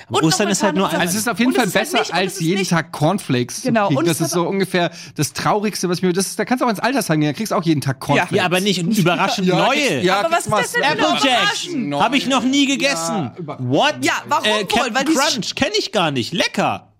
[0.07, 0.99] Aber Und Ostern ist halt nur ein.
[0.99, 2.71] Also es ist auf jeden Und Fall halt besser, nicht- und es als jeden nicht-
[2.71, 3.99] Tag Cornflakes Genau, zu kriegen.
[3.99, 6.11] und Das ist so ungefähr das Traurigste, was mir.
[6.11, 7.99] Das ist, da kannst du auch ins Altersheim gehen, da kriegst du auch jeden Tag
[7.99, 8.35] Cornflakes.
[8.35, 10.01] ja, aber nicht überraschend neue.
[10.01, 13.31] Ja, Aber was ist das denn Applejack habe ich noch nie gegessen.
[13.37, 13.97] Ja, What?
[14.01, 14.89] Ja, warum äh, wohl?
[14.93, 16.33] Weil Crunch kenne ich gar nicht.
[16.33, 16.91] Lecker.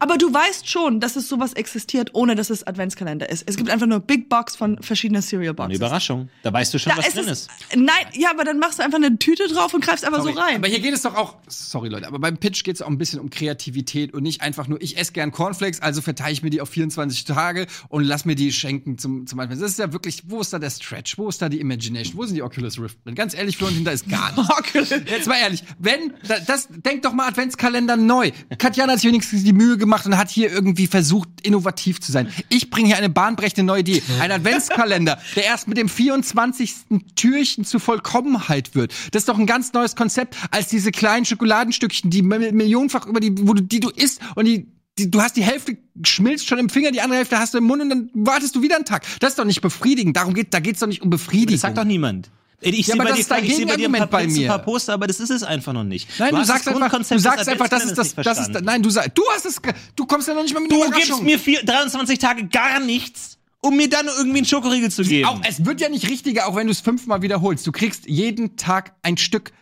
[0.00, 3.44] Aber du weißt schon, dass es sowas existiert, ohne dass es Adventskalender ist.
[3.46, 5.76] Es gibt einfach nur Big Box von verschiedenen Cereal Eine Boxes.
[5.76, 6.28] Überraschung.
[6.42, 7.50] Da weißt du schon, Da was ist drin es, ist.
[7.76, 10.32] Nein, ja, aber dann machst du einfach eine Tüte drauf und greifst einfach Sorry.
[10.34, 10.56] so rein.
[10.56, 12.98] Aber hier geht es doch auch, sorry Leute, aber beim Pitch geht es auch ein
[12.98, 16.50] bisschen um Kreativität und nicht einfach nur, ich esse gern Cornflakes, also verteile ich mir
[16.50, 19.56] die auf 24 Tage und lass mir die schenken zum, zum Beispiel.
[19.58, 21.18] Das ist ja wirklich, wo ist da der Stretch?
[21.18, 22.16] Wo ist da die Imagination?
[22.16, 22.98] Wo sind die Oculus Rift?
[23.06, 24.90] Denn ganz ehrlich, Florentin, da ist gar nichts.
[25.10, 28.30] Jetzt mal ehrlich, wenn, da- das, denk doch mal Adventskalender neu.
[28.58, 32.28] Katjana hat sich wenigstens die Mühe gemacht und hat hier irgendwie versucht, innovativ zu sein.
[32.48, 34.02] Ich bringe hier eine bahnbrechende neue Idee.
[34.20, 36.74] Ein Adventskalender, der erst mit dem 24.
[37.16, 38.92] Türchen zur Vollkommenheit wird.
[39.12, 43.20] Das ist doch ein ganz neues Konzept, als diese kleinen Schokoladenstückchen, die mi- millionenfach über
[43.20, 44.66] die, wo du, die du isst und die
[44.98, 47.64] die, du hast die Hälfte schmilzt schon im Finger, die andere Hälfte hast du im
[47.64, 49.04] Mund und dann wartest du wieder einen Tag.
[49.20, 50.16] Das ist doch nicht befriedigend.
[50.16, 51.52] Darum geht, da geht's doch nicht um Befriedigung.
[51.54, 52.30] Das sagt doch niemand.
[52.60, 53.92] Ey, Ich Ja, sehe aber bei das dir, ist dein ich sehe bei dir ein
[53.92, 54.48] paar, bei ein mir.
[54.48, 56.08] paar Poster, aber das ist es einfach noch nicht.
[56.18, 58.90] Nein, du, hast sagst einfach, du sagst einfach, das ist das, das ist, nein, du
[58.90, 59.60] sagst, du hast es,
[59.94, 63.38] du kommst ja noch nicht mal mit Du gibst mir vier, 23 Tage gar nichts,
[63.60, 65.28] um mir dann irgendwie einen Schokoriegel zu geben.
[65.28, 67.66] Auch, es wird ja nicht richtiger, auch wenn du es fünfmal wiederholst.
[67.66, 69.52] Du kriegst jeden Tag ein Stück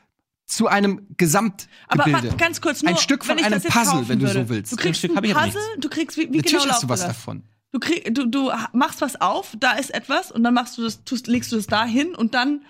[0.46, 1.68] zu einem Gesamtgebilde.
[1.88, 4.40] aber warte, ganz kurz nur, Ein Stück von einem Puzzle, wenn du würde.
[4.44, 4.72] so willst.
[4.72, 6.88] Du kriegst Stück ein ich aber Puzzle, du kriegst, wie, wie Natürlich genau hast du
[6.88, 7.08] was das?
[7.08, 7.42] davon.
[7.72, 11.02] Du, krieg, du, du machst was auf, da ist etwas und dann machst du das,
[11.04, 12.62] tust, legst du das da hin und dann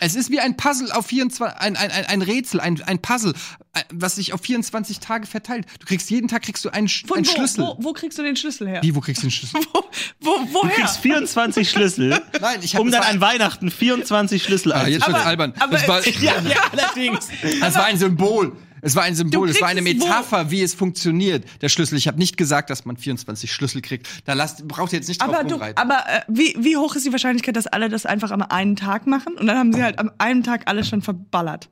[0.00, 3.32] Es ist wie ein Puzzle auf 24, ein, ein, ein, ein Rätsel, ein, ein Puzzle,
[3.74, 5.66] äh, was sich auf 24 Tage verteilt.
[5.80, 7.64] Du kriegst jeden Tag kriegst du einen, von einen wo, Schlüssel.
[7.64, 8.82] Wo, wo kriegst du den Schlüssel her?
[8.82, 9.60] Wie, wo kriegst du den Schlüssel?
[10.20, 10.70] Wo, wo, Du woher?
[10.70, 12.08] kriegst 24 Schlüssel,
[12.40, 15.52] Nein, ich hab- um dann an Weihnachten 24 Schlüssel Ah, jetzt Aber- albern.
[15.58, 17.28] aber- das war, Ja, ja, allerdings.
[17.60, 18.56] das war ein Symbol.
[18.84, 19.80] Es war ein Symbol, es war eine?
[19.80, 21.96] Metapher, wie es funktioniert, der Schlüssel.
[21.96, 24.06] Ich habe nicht gesagt, dass man 24 Schlüssel kriegt.
[24.26, 27.06] Da lasst, braucht ihr jetzt nicht drauf Aber, du, aber äh, wie, wie hoch ist
[27.06, 29.98] die Wahrscheinlichkeit, dass alle das einfach am einen Tag machen und dann haben sie halt
[29.98, 31.70] am einen Tag alles schon verballert?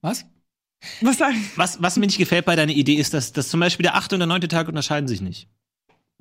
[0.00, 0.24] Was?
[1.02, 1.20] Was?
[1.56, 4.14] Was, was mir nicht gefällt bei deiner Idee ist, dass, dass zum Beispiel der achte
[4.14, 5.48] und der neunte Tag unterscheiden sich nicht.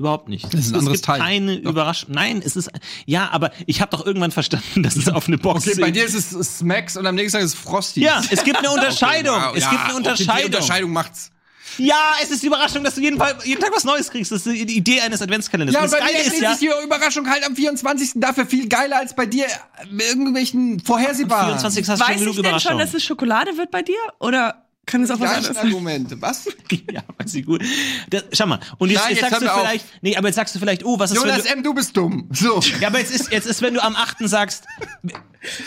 [0.03, 0.53] Überhaupt nicht.
[0.53, 1.19] Das ist ein es anderes gibt Teil.
[1.21, 1.71] keine Doch.
[1.71, 2.09] Überraschung.
[2.11, 2.69] Nein, es ist
[3.05, 6.03] ja, aber ich habe doch irgendwann verstanden, dass es auf eine Box Okay, bei dir
[6.03, 8.01] ist es Smacks und am nächsten Tag ist es Frosty.
[8.01, 9.37] Ja, es gibt eine Unterscheidung.
[9.37, 10.51] Okay, wow, es ja, gibt eine okay, Unterscheidung.
[10.51, 11.31] die Unterscheidung macht's.
[11.77, 14.31] Ja, es ist die Überraschung, dass du jeden, Fall, jeden Tag was Neues kriegst.
[14.31, 15.73] Das ist die Idee eines Adventskalenders.
[15.73, 18.11] Ja, und und das bei mir Geile ist ja, ist die Überraschung halt am 24.
[18.15, 21.59] dafür viel geiler als bei dir äh, irgendwelchen vorhersehbaren.
[21.59, 23.95] 24 hast du Weiß schon genug ich denn schon, dass es Schokolade wird bei dir?
[24.19, 25.57] Oder kann es auch was anderes?
[25.57, 26.21] Argumente.
[26.21, 26.45] Was?
[26.91, 27.63] ja, weiß ich gut.
[28.09, 28.59] Das, schau mal.
[28.77, 29.61] Und jetzt, Nein, jetzt jetzt sagst du mir auf.
[29.61, 31.73] vielleicht, nee, aber jetzt sagst du vielleicht, oh, was ist, wenn Jonas du, M., du
[31.73, 32.29] bist dumm.
[32.33, 32.59] So.
[32.81, 34.17] ja, aber jetzt ist, jetzt ist, wenn du am 8.
[34.21, 34.65] sagst,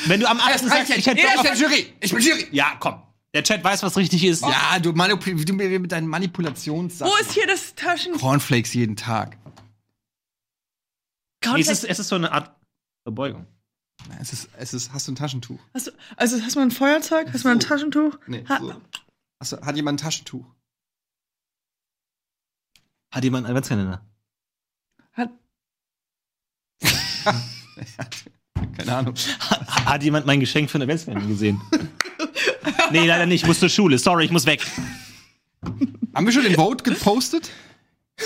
[0.07, 0.55] wenn du am 8.
[0.57, 1.93] Es reicht sagst, ich hätte Bock bin auf, Jury.
[2.01, 2.47] Ich bin Jury.
[2.53, 3.03] ja, komm.
[3.35, 4.43] Der Chat weiß, was richtig ist.
[4.43, 7.13] Ja, du, manipul du mir mit deinen Manipulationssachen.
[7.13, 8.15] Wo ist hier das Taschen?
[8.15, 9.37] Cornflakes jeden Tag.
[11.45, 12.55] Nee, es, ist, es ist so eine Art
[13.05, 13.47] Verbeugung.
[14.21, 15.59] Es ist, es ist, hast du ein Taschentuch?
[15.75, 17.29] Hast du, also hast du mal ein Feuerzeug?
[17.33, 17.69] Hast du mal ein So.
[17.69, 18.19] Taschentuch?
[18.27, 18.75] Nee, Ha- so.
[19.39, 20.47] Du, hat jemand ein Taschentuch?
[23.11, 24.05] Hat jemand einen Adventskalender?
[25.13, 25.31] Hat,
[28.77, 29.15] Keine Ahnung.
[29.85, 31.61] Hat jemand mein Geschenk für den Adventskalender gesehen?
[32.91, 33.43] nee, leider nicht.
[33.43, 33.99] Ich muss zur Schule.
[33.99, 34.67] Sorry, ich muss weg.
[36.15, 37.51] Haben wir schon den Vote gepostet?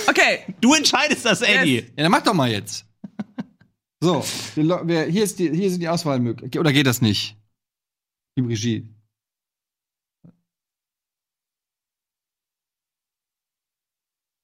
[0.09, 1.77] okay, Du entscheidest das, Eddie.
[1.77, 1.85] Yes.
[1.97, 2.87] Ja, dann mach doch mal jetzt.
[4.03, 6.61] So, hier, ist die, hier sind die Auswahlmöglichkeiten.
[6.61, 7.37] Oder geht das nicht?
[8.37, 8.89] Liebe Regie.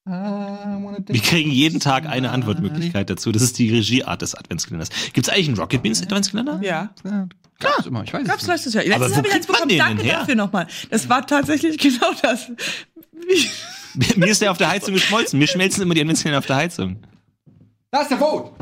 [0.07, 3.32] Wir kriegen jeden Tag eine Antwortmöglichkeit dazu.
[3.32, 4.90] Das ist die Regieart des Adventskalenders.
[5.12, 6.61] Gibt es eigentlich einen Rocket Beans Adventskalender?
[6.62, 6.90] ja.
[7.59, 8.04] Klar, immer.
[8.04, 8.54] Ich weiß Gab's es nicht.
[8.54, 8.84] letztes Jahr.
[8.84, 9.68] Aber Letztes wo habe ich eins bekommen.
[9.70, 10.18] den Danke denn her?
[10.20, 10.66] dafür nochmal.
[10.90, 12.50] Das war tatsächlich genau das.
[14.16, 15.38] Mir ist der auf der Heizung geschmolzen.
[15.38, 16.98] Mir schmelzen immer die Adventskalender auf der Heizung.
[17.90, 18.52] Da ist der Vote.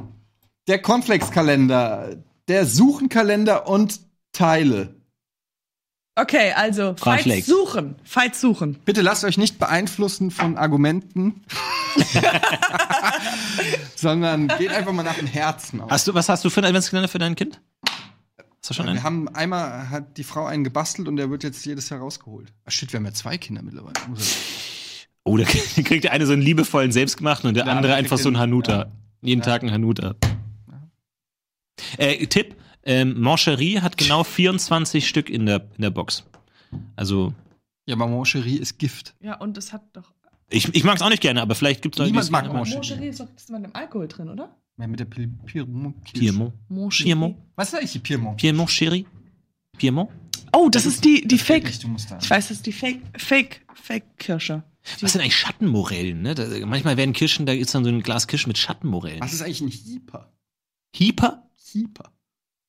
[0.69, 2.17] Der Cornflakes-Kalender,
[2.47, 4.01] der Suchenkalender und
[4.33, 4.94] Teile.
[6.17, 7.97] Okay, also Fights suchen.
[8.05, 8.75] Fights suchen.
[8.85, 11.43] Bitte lasst euch nicht beeinflussen von Argumenten,
[13.97, 15.91] sondern geht einfach mal nach dem Herzen aus.
[15.91, 17.61] Hast du, was hast du für einen Adventskalender für dein Kind?
[17.89, 19.03] Hast du schon Wir einen?
[19.03, 22.53] haben einmal hat die Frau einen gebastelt und der wird jetzt jedes Jahr rausgeholt.
[22.65, 23.95] Ach, shit, wir haben ja zwei Kinder mittlerweile.
[23.97, 24.15] Er-
[25.27, 25.45] Oh, da
[25.85, 28.73] kriegt der eine so einen liebevollen selbstgemachten und der Der andere einfach so einen Hanuta.
[28.79, 28.87] ja.
[29.23, 29.47] Jeden Ja.
[29.47, 30.17] Tag einen Hanuta.
[31.97, 32.55] Äh, Tipp,
[32.85, 36.25] ähm, Mancherie hat genau 24 Stück in der, in der Box.
[36.97, 37.33] Also,
[37.87, 39.15] Ja, aber Moncherie ist Gift.
[39.21, 40.13] Ja, und es hat doch.
[40.51, 42.53] ich, ich mag es auch nicht gerne, aber vielleicht gibt es Leute, die Niemand mag.
[42.53, 42.77] Moncherie.
[42.77, 44.57] Moncherie ist doch das ist mit dem Alkohol drin, oder?
[44.77, 46.03] Ja, mit der Pil Piemont.
[46.13, 46.53] Piemont.
[46.91, 47.37] Piemont.
[47.55, 48.37] Was ist eigentlich die Piemont?
[48.41, 49.07] Piemont, Chérie?
[49.79, 50.11] Piemont?
[50.53, 51.81] Oh, das, ist die, die Fake.
[51.81, 52.19] Du musst da.
[52.21, 54.63] Ich weiß, das ist die Fake, Fake, Fake Kirsche.
[55.01, 56.23] Was sind eigentlich Schattenmorellen?
[56.23, 56.35] Ne?
[56.35, 59.21] Da, manchmal werden Kirschen, da ist dann so ein Glas Kirsch mit Schattenmorellen.
[59.21, 60.33] Was ist eigentlich ein Hieper?
[60.95, 61.49] Hieper?
[61.57, 62.13] Hieper.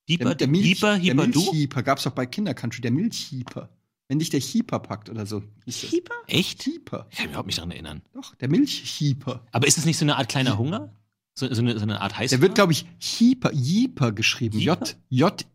[0.08, 0.26] Hieper?
[0.26, 0.93] Der, der Milch, Hieper?
[0.93, 1.39] der Hieper, du?
[1.39, 3.70] Milchhieper gab's doch bei Kindercountry, der Milchhieper.
[4.08, 5.41] Wenn dich der Hieper packt oder so.
[5.66, 6.14] Hieper?
[6.28, 6.62] Echt?
[6.62, 7.08] Hieper.
[7.10, 8.01] Ich kann mich überhaupt nicht daran erinnern.
[8.14, 9.41] Doch, der Milchhieper.
[9.51, 10.93] Aber ist es nicht so eine Art kleiner Hunger?
[11.34, 12.39] So, so, eine, so eine Art Heißhunger?
[12.39, 14.60] Der wird, glaube ich, Hieper, Jeeper geschrieben.
[14.60, 14.86] Jeeper?
[14.86, 15.45] J, J,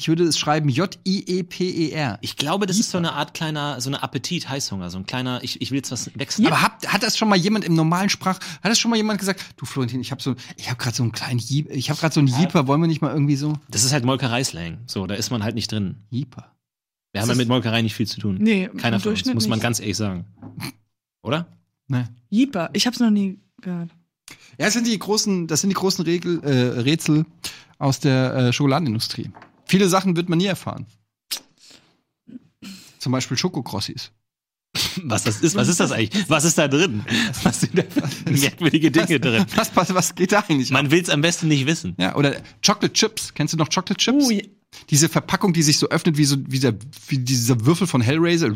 [0.00, 2.18] ich würde es schreiben J-I-E-P-E-R.
[2.22, 5.44] Ich glaube, das ist so eine Art kleiner, so eine Appetit, Heißhunger, so ein kleiner,
[5.44, 6.46] ich, ich will jetzt was wechseln.
[6.46, 9.18] Aber hat, hat das schon mal jemand im normalen Sprach, hat das schon mal jemand
[9.20, 12.00] gesagt, du Florentin, ich habe so, ich habe gerade so einen kleinen Jeep, ich habe
[12.00, 13.58] gerade so einen Jeeper, wollen wir nicht mal irgendwie so?
[13.68, 14.78] Das ist halt Molkerei-Slang.
[14.86, 15.96] So, da ist man halt nicht drin.
[16.08, 16.50] Jeeper.
[17.12, 18.38] Wir Das haben ja mit Molkerei nicht viel zu tun.
[18.40, 19.62] Nee, Keiner im von uns, muss man nicht.
[19.64, 20.24] ganz ehrlich sagen.
[21.22, 21.46] Oder?
[21.88, 22.08] Ne.
[22.30, 22.70] Jeeper.
[22.72, 23.90] Ich hab's noch nie gehört.
[24.58, 27.26] Ja, das sind die großen, das sind die großen Regel, äh, Rätsel
[27.78, 29.30] aus der äh, Schokoladenindustrie.
[29.70, 30.86] Viele Sachen wird man nie erfahren.
[32.98, 34.10] Zum Beispiel Schokokrossis.
[35.04, 36.28] Was das ist, was ist das eigentlich?
[36.28, 37.04] Was ist da drin?
[37.44, 37.82] Was sind da
[38.30, 39.44] merkwürdige Dinge drin?
[39.54, 40.70] Was, was, was geht da eigentlich?
[40.70, 40.74] ab?
[40.82, 41.94] Man will es am besten nicht wissen.
[41.98, 42.34] Ja, oder
[42.66, 43.32] Chocolate Chips.
[43.34, 44.24] Kennst du noch Chocolate Chips?
[44.26, 44.48] Oh, je-
[44.90, 46.74] Diese Verpackung, die sich so öffnet wie so wie, der,
[47.08, 48.50] wie dieser Würfel von Hellraiser.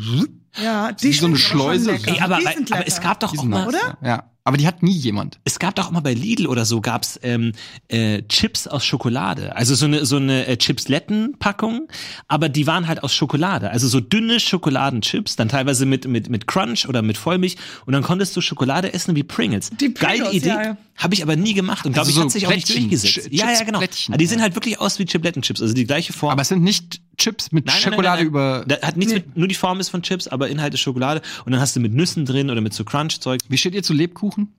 [0.61, 1.91] ja, Wie die so eine Schleuse.
[2.05, 4.31] Ey, aber, aber, es gab doch auch mal, nice, Ja.
[4.47, 5.39] Aber die hat nie jemand.
[5.43, 7.51] es gab doch auch mal bei Lidl oder so gab's ähm,
[7.87, 9.55] äh, Chips aus Schokolade.
[9.55, 11.87] Also so eine so eine äh, Chipsletten-Packung,
[12.27, 13.71] aber die waren halt aus Schokolade.
[13.71, 18.03] Also so dünne Schokoladenchips, dann teilweise mit mit mit Crunch oder mit Vollmilch und dann
[18.03, 19.71] konntest du Schokolade essen wie Pringles.
[19.79, 20.77] Die Geile Pringles, Idee, ja, ja.
[20.97, 22.89] habe ich aber nie gemacht und glaube Also ich so hat sich auch nicht Plättchen,
[22.89, 23.27] durchgesetzt.
[23.27, 23.79] Ch- ja, ja, genau.
[23.79, 24.43] Chips-Plättchen, Aber die sehen ja.
[24.43, 26.31] halt wirklich aus wie Chiplettenchips, also die gleiche Form.
[26.31, 28.65] Aber es sind nicht Chips mit Nein, nein, Schokolade nein, nein, über.
[28.67, 28.77] nein.
[28.81, 29.19] Da hat nichts Nee.
[29.19, 31.21] mit, nur die Form ist von Chips, aber Inhalt ist Schokolade.
[31.45, 33.41] Und dann hast du mit Nüssen drin oder mit so Crunch-Zeug.
[33.49, 34.53] Wie steht ihr zu Lebkuchen?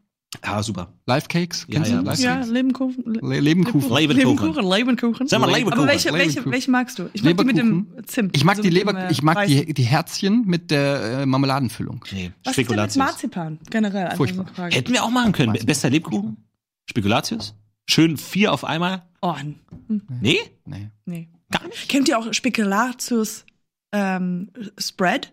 [0.44, 0.92] Ja, super.
[1.06, 1.66] Live Cakes?
[1.68, 3.04] Ja, ja, was- Ja, Lebenkuchen.
[3.22, 3.42] Le Lebkuchen.
[3.42, 3.96] Lebenkuchen.
[3.96, 5.28] Lebenkuchen, Lebenkuchen.
[5.28, 5.78] Sag mal, Le- Leberkuchen.
[5.78, 6.52] Aber welche, welche, Leberkuchen.
[6.52, 7.08] welche magst du?
[7.12, 8.06] Ich mag die mit dem Leberkuchen.
[8.06, 8.36] Zimt.
[8.36, 11.20] Ich mag Also die mit dem, Leber, äh, ich mag die, die Herzchen mit der
[11.20, 12.04] äh, Marmeladenfüllung.
[12.10, 12.96] Nee, Was ist denn mit Spekulatius.
[12.96, 13.58] Marzipan?
[13.70, 14.16] Generell.
[14.16, 14.46] Furchtbar.
[14.48, 14.74] so Frage.
[14.76, 15.48] Hätten wir auch machen können.
[15.50, 15.66] Marzipan.
[15.66, 16.36] Bester Lebkuchen?
[16.90, 17.54] Spekulatius?
[17.88, 19.04] Schön vier auf einmal?
[19.22, 19.54] Oh, hm,
[20.20, 20.38] Nee?
[20.66, 20.88] Nee.
[21.06, 21.28] nee.
[21.60, 21.88] Gar nicht?
[21.88, 23.44] Kennt ihr auch Spekulatius
[23.92, 25.32] ähm, Spread?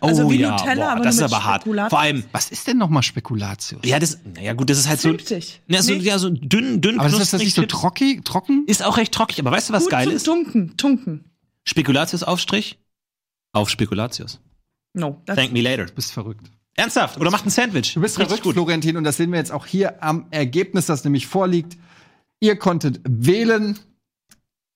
[0.00, 1.62] Oh Also wie ja, Nutella, boah, aber das ist aber hart.
[1.62, 1.90] Spekulatius.
[1.90, 3.80] Vor allem, Was ist denn nochmal Spekulatius?
[3.84, 5.60] ja, das, naja gut, das ist halt so, Zimtig.
[5.68, 5.98] ja, so, Nee?
[6.00, 8.64] ja, so dünn, dünn, Aber ist das nicht so knusprig, trocken?
[8.66, 10.24] Ist auch recht trockig, aber weißt du, was Gut geil zum ist?
[10.24, 10.76] Tunken.
[10.76, 11.24] Tunken.
[11.64, 12.78] Spekulatius-Aufstrich
[13.52, 14.40] auf Spekulatius.
[14.94, 15.22] No.
[15.26, 15.86] Das Thank me later.
[15.86, 16.50] Du bist verrückt.
[16.74, 17.20] Ernsthaft?
[17.20, 17.94] Oder macht ein Sandwich.
[17.94, 21.04] Du bist Richtig verrückt, Florentin, und das sehen wir jetzt auch hier am Ergebnis, das
[21.04, 21.76] nämlich vorliegt.
[22.40, 23.78] Ihr konntet wählen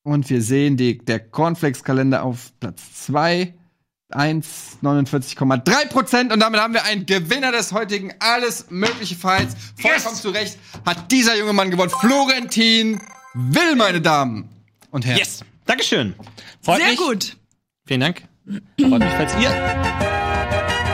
[0.03, 3.55] und wir sehen die, der Cornflakes-Kalender auf Platz 2.
[4.15, 9.57] 1, 49,3 Prozent und damit haben wir einen Gewinner des heutigen Alles mögliche Fights.
[9.81, 11.91] Vollkommen zu Recht hat dieser junge Mann gewonnen.
[11.99, 13.01] Florentin
[13.33, 14.51] Will, meine Damen
[14.91, 15.19] und Herren.
[15.19, 15.41] Yes.
[15.65, 16.15] Dankeschön.
[16.61, 16.99] Freut Sehr mich.
[16.99, 17.37] gut.
[17.87, 18.23] Vielen Dank.
[18.79, 20.92] Freut mich, falls ihr.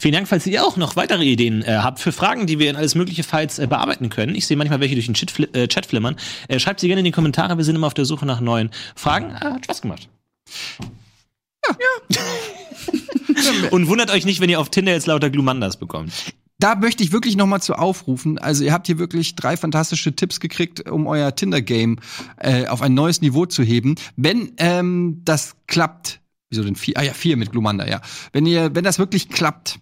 [0.00, 2.76] Vielen Dank, falls ihr auch noch weitere Ideen äh, habt für Fragen, die wir in
[2.76, 4.34] alles mögliche Files äh, bearbeiten können.
[4.34, 6.16] Ich sehe manchmal welche durch den Chat, fli äh, Chat flimmern.
[6.48, 7.58] Äh, schreibt sie gerne in die Kommentare.
[7.58, 9.30] Wir sind immer auf der Suche nach neuen Fragen.
[9.30, 10.08] Äh, hat Spaß gemacht.
[11.68, 12.18] Ja.
[13.70, 16.12] Und wundert euch nicht, wenn ihr auf Tinder jetzt lauter Glumandas bekommt.
[16.58, 18.38] Da möchte ich wirklich noch mal zu aufrufen.
[18.38, 21.98] Also ihr habt hier wirklich drei fantastische Tipps gekriegt, um euer Tinder-Game
[22.38, 23.96] äh, auf ein neues Niveau zu heben.
[24.16, 26.96] Wenn ähm, das klappt, wieso denn vier?
[26.96, 28.00] Ah ja, vier mit Glumanda, ja.
[28.32, 29.78] Wenn ihr, wenn das wirklich klappt,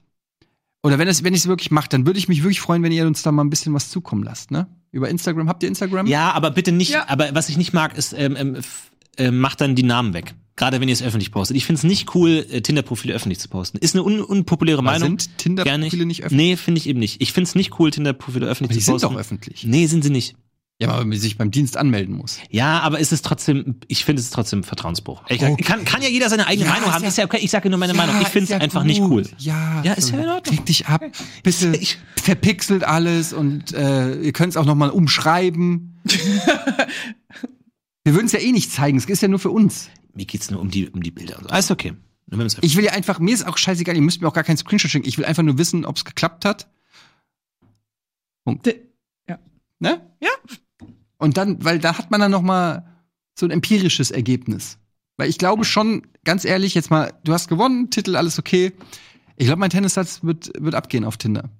[0.82, 2.92] oder wenn es, wenn ich es wirklich mache, dann würde ich mich wirklich freuen, wenn
[2.92, 4.66] ihr uns da mal ein bisschen was zukommen lasst, ne?
[4.90, 5.48] Über Instagram.
[5.48, 6.06] Habt ihr Instagram?
[6.06, 6.90] Ja, aber bitte nicht.
[6.90, 7.09] Ja.
[7.09, 8.56] Aber was ich nicht mag, ist, ähm, ähm,
[9.16, 10.34] äh, macht dann die Namen weg.
[10.56, 11.56] Gerade wenn ihr es öffentlich postet.
[11.56, 13.78] Ich finde es nicht cool, äh, Tinder-Profile öffentlich zu posten.
[13.78, 15.18] Ist eine un unpopuläre Aber Meinung.
[15.20, 16.48] sind Tinder-Profile nicht öffentlich?
[16.50, 17.20] Nee, finde ich eben nicht.
[17.20, 19.14] Ich finde es nicht cool, Tinder-Profile öffentlich Aber die zu sind posten.
[19.14, 19.64] doch öffentlich.
[19.64, 20.36] Nee, sind sie nicht.
[20.80, 22.38] Ja, aber wenn man sich beim Dienst anmelden muss.
[22.50, 25.24] Ja, aber es ist trotzdem, ich finde es trotzdem Vertrauensbruch.
[25.28, 25.60] Ich, Okay.
[25.64, 27.02] kann, kann ja jeder seine eigene Ja, Meinung haben.
[27.02, 28.20] ja- Ist ja okay, ich sage nur meine Meinung.
[28.22, 29.10] Ich finde es ja einfach nicht gut.
[29.10, 29.26] cool.
[29.38, 30.55] Ja, Ja, ist ja in Ordnung.
[30.56, 31.02] Reg dich ab.
[31.42, 36.00] Bitte Ich- verpixelt alles und äh, ihr könnt es auch noch mal umschreiben.
[38.05, 38.96] Wir würden es ja eh nicht zeigen.
[38.98, 39.88] Es ist ja nur für uns.
[40.14, 41.38] Mir geht's nur um die, um die Bilder.
[41.42, 41.48] so.
[41.48, 41.94] Alles okay.
[42.60, 44.90] Ich will ja einfach, mir ist auch scheißegal, ihr müsst mir auch gar keinen Screenshot
[44.90, 45.09] schicken.
[45.09, 46.68] Ich will einfach nur wissen, ob es geklappt hat.
[48.46, 48.80] De-
[49.28, 49.38] Ja.
[49.80, 50.06] Ne?
[50.22, 50.28] Ja.
[51.19, 52.86] Und dann, weil da hat man dann noch mal
[53.39, 54.78] so ein empirisches Ergebnis.
[55.16, 58.73] Weil ich glaube schon, ganz ehrlich, jetzt mal, du hast gewonnen, Titel, alles okay.
[59.36, 61.51] Ich glaube, mein Tennissatz wird, wird abgehen auf Tinder.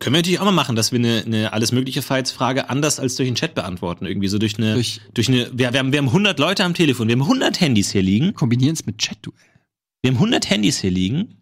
[0.00, 3.14] Können wir natürlich auch mal machen, dass wir eine, eine alles mögliche Files-Frage anders als
[3.16, 4.04] durch den Chat beantworten.
[4.04, 6.74] Irgendwie so durch eine, durch, Durch- eine, wir, wir, haben, wir haben 100 Leute am
[6.74, 9.36] Telefon, wir haben 100 Handys hier liegen, Kombinieren es mit Chat-Duell.
[10.02, 11.36] wir haben 100 Handys hier liegen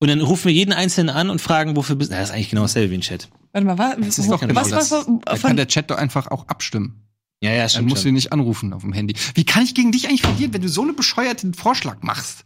[0.00, 2.16] und dann rufen wir jeden Einzelnen an und fragen, wofür bist du?
[2.16, 3.28] Das ist eigentlich genau dasselbe wie ein Chat.
[3.52, 4.90] Warte mal, was, Das ist doch genau was, das.
[4.90, 7.02] was, Da was, kann der Chat doch einfach auch abstimmen.
[7.42, 7.88] Ja, ja, Dann stimmt.
[7.88, 9.14] musst du ihn nicht anrufen auf dem Handy.
[9.34, 12.44] Wie kann ich gegen dich eigentlich verlieren, wenn du so einen bescheuerten Vorschlag machst?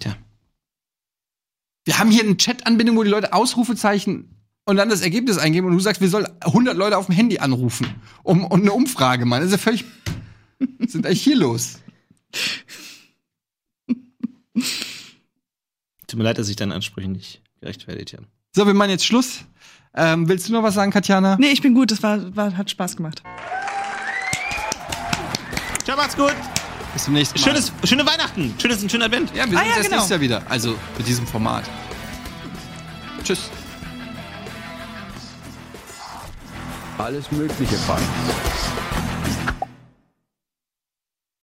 [0.00, 0.16] Tja.
[1.84, 4.34] Wir haben hier eine Chat-Anbindung, wo die Leute Ausrufezeichen
[4.64, 7.38] und dann das Ergebnis eingeben und du sagst, wir sollen 100 Leute auf dem Handy
[7.38, 7.86] anrufen
[8.24, 9.40] um, um eine Umfrage machen.
[9.42, 9.84] Das ist ja völlig.
[10.58, 11.78] Was ist denn eigentlich hier los?
[16.06, 18.26] Tut mir leid, dass ich deinen Ansprüchen nicht gerechtfertigt habe.
[18.54, 19.40] So, wir machen jetzt Schluss.
[19.94, 21.36] Ähm, willst du noch was sagen, Katjana?
[21.38, 23.22] nee, ich bin gut, das war, war, hat Spaß gemacht.
[25.84, 26.34] Ciao, macht's gut.
[26.92, 27.44] Bis zum nächsten Mal.
[27.46, 28.54] Schönes, schöne Weihnachten.
[28.60, 29.30] Schönes und schöner Advent.
[29.34, 29.96] Ja, wir Ah, sehen uns ja, erst genau.
[29.96, 30.42] nächstes Jahr wieder.
[30.48, 31.64] Also mit diesem Format.
[33.24, 33.50] Tschüss.
[36.98, 38.02] Alles Mögliche Files.